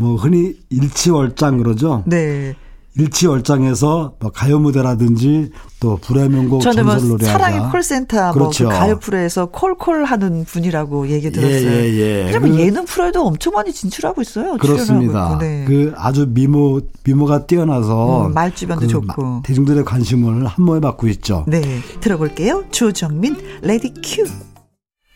뭐 0.00 0.16
흔히 0.16 0.54
일취월장 0.70 1.58
그러죠. 1.58 2.02
네. 2.06 2.56
일취월장해서 2.96 4.14
뭐 4.18 4.30
가요 4.32 4.58
무대라든지 4.58 5.50
또 5.78 5.98
불후의 5.98 6.28
명곡 6.30 6.60
저는 6.62 6.86
뭐 6.86 6.98
사랑의 7.18 7.70
콜센터 7.70 8.24
뭐 8.24 8.32
그렇죠. 8.32 8.64
뭐 8.64 8.72
그 8.72 8.78
가요 8.78 8.98
프로에서 8.98 9.46
콜콜 9.46 10.04
하는 10.04 10.44
분이라고 10.44 11.08
얘기 11.08 11.30
들었어요. 11.30 11.70
예, 11.70 11.84
예, 11.84 12.24
예. 12.24 12.28
그러면 12.30 12.52
그, 12.52 12.60
예능 12.60 12.84
프로에도 12.86 13.26
엄청 13.26 13.52
많이 13.52 13.72
진출하고 13.72 14.22
있어요. 14.22 14.56
그렇습니다. 14.56 15.38
네. 15.38 15.64
그 15.68 15.92
아주 15.96 16.26
미모 16.28 16.80
미모가 17.04 17.46
뛰어나서 17.46 18.26
음, 18.26 18.34
말주변도 18.34 18.80
그 18.80 18.88
좋고 18.88 19.42
대중들의 19.44 19.84
관심을 19.84 20.46
한 20.46 20.64
몸에 20.64 20.80
받고 20.80 21.08
있죠. 21.08 21.44
네, 21.46 21.62
들어볼게요. 22.00 22.64
조정민 22.70 23.36
Ready 23.62 23.92
Q. 24.02 24.24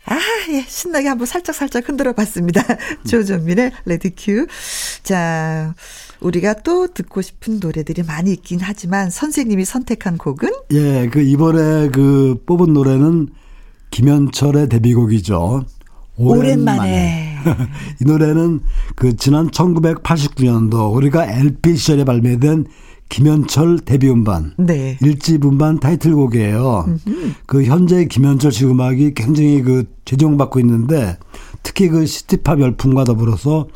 아, 0.05 0.19
예, 0.51 0.63
신나게 0.67 1.07
한번 1.07 1.25
살짝 1.25 1.55
살짝 1.55 1.87
흔들어 1.87 2.13
봤습니다. 2.13 2.61
조정민의 3.07 3.71
Ready 3.85 4.11
Q. 4.15 4.45
자, 5.03 5.73
우리가 6.19 6.53
또 6.61 6.87
듣고 6.87 7.21
싶은 7.21 7.59
노래들이 7.59 8.03
많이 8.03 8.31
있긴 8.31 8.59
하지만 8.61 9.09
선생님이 9.09 9.65
선택한 9.65 10.17
곡은? 10.17 10.49
예, 10.71 11.09
그 11.09 11.21
이번에 11.21 11.89
그 11.89 12.41
뽑은 12.45 12.73
노래는 12.73 13.29
김현철의 13.91 14.69
데뷔곡이죠. 14.69 15.65
오랜만에. 16.17 16.45
오랜만에. 16.47 17.35
이 18.01 18.05
노래는 18.05 18.61
그 18.95 19.15
지난 19.15 19.49
1989년도 19.49 20.93
우리가 20.93 21.25
LP 21.25 21.75
시절에 21.75 22.03
발매된 22.03 22.65
김현철 23.09 23.79
데뷔 23.79 24.09
음반, 24.09 24.53
네. 24.57 24.97
일집 25.01 25.45
음반 25.45 25.79
타이틀곡이에요. 25.79 26.85
음흠. 26.87 27.31
그 27.45 27.63
현재 27.63 28.05
김현철 28.05 28.51
씨 28.51 28.65
음악이 28.65 29.13
굉장히 29.13 29.61
그 29.61 29.85
재조명받고 30.05 30.59
있는데 30.59 31.17
특히 31.63 31.87
그 31.87 32.05
city 32.05 32.36
pop 32.36 32.59
열풍과 32.59 33.03
더불어서 33.03 33.67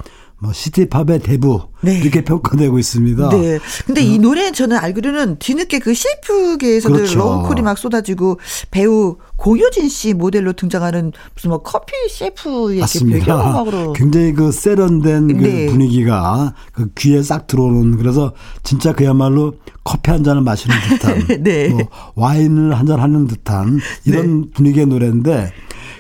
뭐 0.42 0.54
city 0.54 0.83
pop의 0.83 1.20
대부 1.20 1.62
네. 1.82 1.98
이렇게 2.00 2.24
평가되고 2.24 2.80
있습니다. 2.80 3.30
네. 3.30 3.60
근데 3.86 4.02
음. 4.02 4.06
이 4.08 4.20
노래 4.20 4.52
저는 4.52 4.78
알기로는 4.78 5.38
뒤늦게 5.40 5.80
그 5.80 5.94
CF계에서도 5.94 6.96
그렇죠. 6.96 7.18
러브콜이 7.20 7.62
막 7.62 7.78
쏟아지고 7.78 8.40
배우 8.72 9.18
공효진 9.36 9.90
씨 9.90 10.14
모델로 10.14 10.54
등장하는 10.54 11.12
무슨 11.36 11.50
뭐 11.50 11.62
커피 11.62 11.94
CF 12.10 12.74
이렇게 12.74 13.00
배경음악으로 13.06 13.94
굉장히 13.94 14.34
그 14.34 14.52
세련된 14.52 15.28
그 15.28 15.44
네. 15.44 15.66
분위기가 15.68 16.54
그 16.74 16.90
귀에 16.98 17.22
싹 17.22 17.48
들어오는 17.48 17.98
그래서 17.98 18.34
진짜 18.64 18.94
그야말로 18.94 19.54
커피 19.84 20.12
한 20.12 20.24
잔을 20.24 20.42
마시는 20.42 20.76
듯한 20.90 21.28
네. 21.44 21.70
뭐 21.70 21.82
와인을 22.16 22.78
한 22.78 22.90
잔 22.90 23.00
하는 23.00 23.28
듯한 23.28 23.80
이런 24.06 24.42
네. 24.42 24.48
분위기의 24.54 24.86
노래인데 24.88 25.52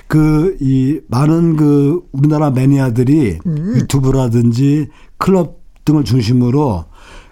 그, 0.09 0.57
이, 0.59 0.99
많은 1.07 1.55
그, 1.55 2.01
우리나라 2.11 2.49
매니아들이 2.49 3.37
음. 3.45 3.73
유튜브라든지 3.75 4.87
클럽 5.19 5.61
등을 5.85 6.03
중심으로 6.03 6.85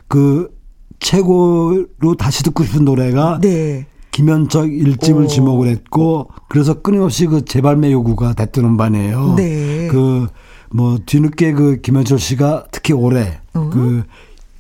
그, 0.08 0.56
최고로 1.00 2.16
다시 2.20 2.44
듣고 2.44 2.64
싶은 2.64 2.86
노래가. 2.86 3.40
네. 3.42 3.88
김현철 4.12 4.72
일집을 4.72 5.24
오. 5.24 5.28
지목을 5.28 5.70
했고, 5.70 6.30
그래서 6.50 6.84
끊임없이 6.84 7.26
그 7.26 7.44
재발매 7.46 7.92
요구가 7.92 8.34
됐던 8.34 8.64
음반이에요. 8.64 9.34
네. 9.36 9.88
그, 9.88 10.28
뭐, 10.70 11.00
뒤늦게 11.04 11.54
그 11.54 11.82
김현철 11.82 12.20
씨가 12.20 12.68
특히 12.72 12.94
올해 12.94 13.40
어? 13.56 13.72
그, 13.74 14.04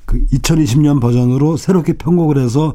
그 0.05 0.25
2020년 0.33 0.99
버전으로 0.99 1.55
새롭게 1.55 1.93
편곡을 1.93 2.39
해서 2.39 2.73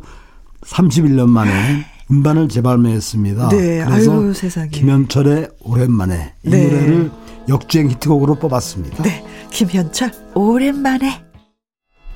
31년 0.60 1.28
만에 1.28 1.84
음반을 2.12 2.48
재발매했습니다. 2.50 3.48
네, 3.48 3.84
그래서 3.86 4.12
아유, 4.12 4.34
세상에. 4.34 4.68
김현철의 4.68 5.48
오랜만에 5.60 6.34
이 6.44 6.50
네. 6.50 6.64
노래를 6.64 7.10
역주행 7.48 7.90
히트곡으로 7.90 8.34
뽑았습니다. 8.34 9.02
네, 9.02 9.24
김현철 9.50 10.12
오랜만에. 10.34 11.24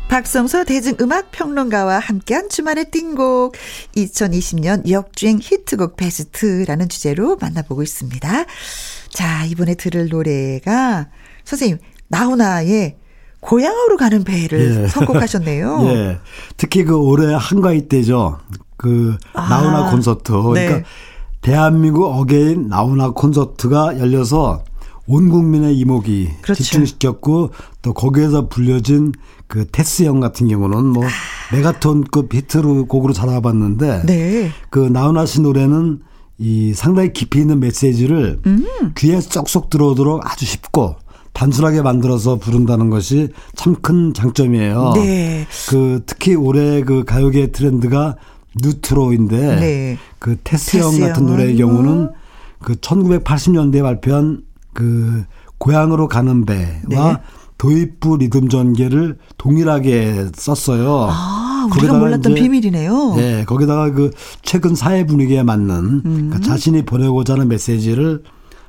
박성서 0.09 0.65
대중음악 0.65 1.33
평론가와 1.33 1.99
함께한 1.99 2.49
주말의 2.49 2.91
띵곡 2.93 3.57
2020년 3.97 4.89
역주행 4.89 5.41
히트곡 5.43 5.97
베스트라는 5.97 6.89
주제로 6.89 7.37
만나보고 7.41 7.83
있습니다. 7.83 8.45
자, 9.09 9.45
이번에 9.47 9.75
들을 9.75 10.09
노래가 10.09 11.09
선생님 11.45 11.79
나훈아의 12.09 12.99
고향으로 13.47 13.97
가는 13.97 14.25
배를 14.25 14.85
예. 14.85 14.89
선곡하셨네요. 14.89 15.81
예. 15.85 16.19
특히 16.57 16.85
그 16.85 16.97
올해 16.97 17.35
한가위 17.35 17.89
때죠. 17.89 18.39
그 18.77 19.17
아, 19.33 19.49
나훈아 19.49 19.91
콘서트. 19.91 20.33
그러니까 20.33 20.77
네. 20.79 20.85
대한민국 21.41 22.05
again 22.05 22.69
나훈아 22.69 23.11
콘서트가 23.11 23.99
열려서 23.99 24.65
온 25.07 25.29
국민의 25.29 25.79
이목이 25.79 26.31
그렇죠. 26.43 26.63
집중시켰고 26.65 27.51
또 27.83 27.95
거기에서 27.95 28.49
불려진 28.49 29.13
그 29.47 29.65
테스 29.71 30.03
형 30.03 30.19
같은 30.19 30.49
경우는 30.49 30.85
뭐 30.87 31.05
아. 31.05 31.09
메가톤급 31.53 32.35
히트로 32.35 32.87
곡으로 32.87 33.13
자리 33.13 33.35
잡았는데 33.35 34.03
네. 34.07 34.51
그 34.71 34.81
나훈아 34.81 35.25
씨 35.27 35.41
노래는 35.41 36.01
이 36.39 36.75
상당히 36.75 37.13
깊이 37.13 37.39
있는 37.39 37.61
메시지를 37.61 38.41
음. 38.45 38.67
귀에 38.97 39.21
쏙쏙 39.21 39.71
들어오도록 39.71 40.29
아주 40.29 40.45
쉽고 40.45 40.97
단순하게 41.37 41.83
만들어서 41.83 42.37
부른다는 42.37 42.89
것이 42.89 43.29
참 43.55 43.77
큰 43.83 44.15
장점이에요. 44.15 44.93
네. 44.95 45.47
그 45.69 46.03
특히 46.07 46.35
올해 46.35 46.83
그 46.83 47.05
가요계 47.05 47.53
트렌드가 47.53 48.17
뉴트로인데 48.63 49.57
네. 49.61 49.99
그 50.19 50.37
테스 50.43 50.79
형 50.79 50.99
같은 50.99 51.27
노래의 51.27 51.57
경우는 51.59 52.11
그 52.63 52.75
1980년대에 52.77 53.83
발표한 53.83 54.41
그 54.73 55.25
고향으로 55.59 56.09
가는 56.09 56.47
배와 56.47 57.13
네. 57.13 57.17
도입부 57.59 58.17
리듬 58.17 58.49
전개를 58.49 59.19
동일하게 59.37 60.29
썼어요. 60.35 61.07
아, 61.11 61.69
우리가 61.77 61.99
몰랐던 61.99 62.33
이제, 62.33 62.41
비밀이네요. 62.41 63.15
네, 63.17 63.45
거기다가 63.45 63.91
그 63.91 64.11
최근 64.41 64.75
사회 64.75 65.05
분위기에 65.05 65.43
맞는 65.43 65.75
음. 65.75 66.03
그러니까 66.05 66.41
자신이 66.41 66.87
보내고자 66.87 67.35
하는 67.35 67.49
메시지를 67.49 68.23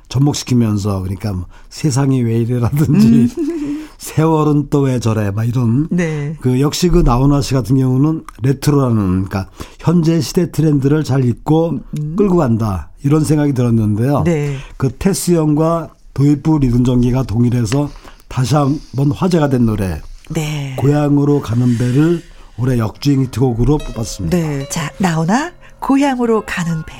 접목시키면서 0.08 1.00
그러니까 1.00 1.32
뭐 1.32 1.46
세상이 1.68 2.22
왜 2.22 2.38
이래라든지 2.38 3.28
음. 3.38 3.88
세월은 3.98 4.68
또 4.70 4.82
왜 4.82 5.00
저래 5.00 5.30
막 5.30 5.44
이런 5.44 5.88
네. 5.90 6.36
그 6.40 6.60
역시 6.60 6.88
그 6.88 6.98
나훈아 6.98 7.42
씨 7.42 7.52
같은 7.54 7.76
경우는 7.76 8.24
레트로라는 8.42 8.96
그러니까 9.24 9.50
현재 9.80 10.20
시대 10.20 10.50
트렌드를 10.52 11.02
잘 11.04 11.24
읽고 11.24 11.80
음. 11.98 12.16
끌고 12.16 12.36
간다 12.36 12.90
이런 13.02 13.24
생각이 13.24 13.52
들었는데요. 13.54 14.22
네. 14.24 14.56
그 14.76 14.90
테스 14.96 15.32
형과 15.32 15.90
도입부 16.14 16.58
리듬 16.60 16.84
전개가 16.84 17.22
동일해서 17.24 17.90
다시 18.28 18.54
한번 18.54 19.10
화제가 19.10 19.48
된 19.48 19.66
노래. 19.66 20.00
네. 20.30 20.76
고향으로 20.78 21.40
가는 21.40 21.76
배를 21.78 22.22
올해 22.58 22.78
역주행 22.78 23.22
히트곡으로 23.22 23.78
뽑았습니다. 23.78 24.36
네. 24.36 24.68
자, 24.68 24.90
나훈아 24.98 25.52
고향으로 25.80 26.44
가는 26.46 26.82
배. 26.86 26.94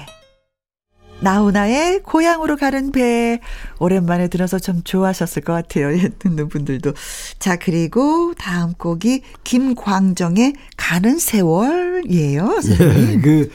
나훈아의 1.21 2.03
고향으로 2.03 2.57
가는 2.57 2.93
배 2.93 3.41
오랜만에 3.79 4.29
들어서 4.29 4.59
좀 4.59 4.83
좋아하셨을 4.83 5.43
것 5.43 5.53
같아요. 5.53 5.93
예, 5.93 6.09
듣는 6.19 6.49
분들도. 6.49 6.93
자 7.39 7.57
그리고 7.57 8.35
다음 8.39 8.73
곡이 8.75 9.23
김광정의 9.45 10.55
가는 10.77 11.19
세월이에요. 11.19 12.59
예, 12.81 13.21
그 13.21 13.51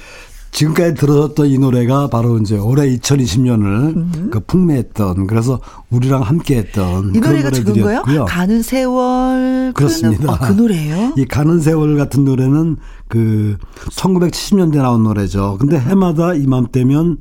지금까지 0.53 0.93
들었던 0.93 1.47
이 1.47 1.57
노래가 1.57 2.07
바로 2.07 2.37
이제 2.37 2.57
올해 2.57 2.87
2020년을 2.95 3.95
음. 3.95 4.29
그 4.31 4.39
풍미했던 4.39 5.25
그래서 5.25 5.59
우리랑 5.89 6.21
함께했던 6.21 7.15
이 7.15 7.19
노래가 7.19 7.49
지금 7.49 7.81
거요? 7.81 8.03
가는 8.25 8.61
세월 8.61 9.73
그렇습니다. 9.73 10.27
그, 10.27 10.31
아, 10.31 10.47
그 10.47 10.53
노래예요? 10.53 11.13
이 11.17 11.25
가는 11.25 11.59
세월 11.59 11.97
같은 11.97 12.23
노래는 12.23 12.77
그 13.07 13.57
1970년대 13.89 14.77
나온 14.77 15.03
노래죠. 15.03 15.57
근데 15.59 15.79
해마다 15.79 16.35
이맘때면 16.35 17.17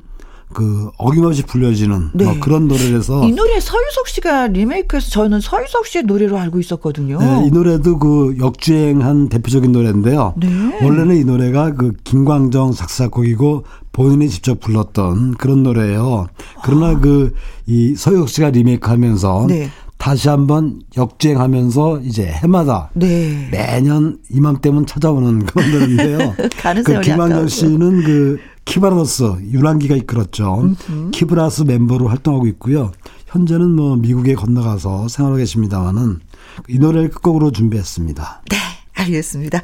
그 0.52 0.90
어김없이 0.96 1.42
불려지는 1.44 2.10
네. 2.14 2.24
뭐 2.24 2.34
그런 2.40 2.68
노래라서 2.68 3.26
이 3.26 3.32
노래 3.32 3.60
서유석 3.60 4.08
씨가 4.08 4.48
리메이크해서 4.48 5.10
저는 5.10 5.40
서유석 5.40 5.86
씨의 5.86 6.04
노래로 6.04 6.38
알고 6.38 6.58
있었거든요. 6.60 7.18
네, 7.18 7.46
이 7.46 7.50
노래도 7.50 7.98
그 7.98 8.36
역주행한 8.38 9.28
대표적인 9.28 9.72
노래인데요. 9.72 10.34
네. 10.36 10.48
원래는 10.82 11.16
이 11.16 11.24
노래가 11.24 11.74
그 11.74 11.92
김광정 12.04 12.72
작사곡이고 12.72 13.64
본인이 13.92 14.28
직접 14.28 14.60
불렀던 14.60 15.34
그런 15.34 15.62
노래예요. 15.62 16.26
그러나 16.64 16.88
아. 16.88 16.98
그이 16.98 17.94
서유석 17.96 18.28
씨가 18.28 18.50
리메이크하면서 18.50 19.46
네. 19.48 19.70
다시 20.02 20.28
한번 20.28 20.80
역주행하면서 20.96 22.00
이제 22.00 22.26
해마다 22.26 22.90
네. 22.92 23.48
매년 23.52 24.18
이맘때면 24.30 24.84
찾아오는 24.84 25.46
그런 25.46 25.70
노래인데요. 25.70 26.34
그 26.84 27.00
김광정 27.02 27.46
씨는 27.46 28.02
그 28.02 28.40
키바라노스 28.64 29.22
유랑기가 29.50 29.96
이끌었죠. 29.96 30.60
음흠. 30.62 31.10
키브라스 31.12 31.62
멤버로 31.62 32.08
활동하고 32.08 32.46
있고요. 32.48 32.92
현재는 33.26 33.70
뭐 33.70 33.96
미국에 33.96 34.34
건너가서 34.34 35.08
생활하고 35.08 35.38
계십니다만은 35.38 36.20
이 36.68 36.78
노래를 36.78 37.10
끝곡으로 37.10 37.50
준비했습니다. 37.50 38.42
네. 38.50 38.56
알겠습니다. 38.94 39.60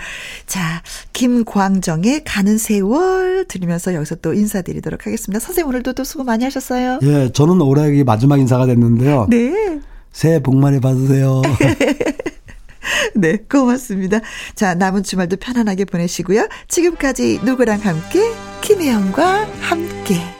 자, 0.47 0.83
김광정의 1.13 2.25
가는 2.25 2.59
세월 2.59 3.45
들으면서 3.47 3.95
여기서 3.95 4.17
또 4.17 4.33
인사드리도록 4.33 5.07
하겠습니다. 5.07 5.39
선생님 5.39 5.69
오늘도 5.69 5.93
또 5.93 6.03
수고 6.03 6.25
많이 6.25 6.45
하셨어요. 6.45 6.99
예, 7.03 7.31
저는 7.33 7.61
올해 7.61 8.03
마지막 8.05 8.41
인사가 8.41 8.67
됐는데요. 8.67 9.27
네. 9.31 9.81
새해 10.13 10.43
복 10.43 10.57
많이 10.57 10.81
받으세요. 10.81 11.43
네, 13.15 13.37
고맙습니다. 13.37 14.21
자, 14.55 14.75
남은 14.75 15.03
주말도 15.03 15.37
편안하게 15.37 15.85
보내시고요. 15.85 16.49
지금까지 16.67 17.41
누구랑 17.45 17.81
함께 17.81 18.35
김혜영과 18.69 19.47
함께 19.63 20.38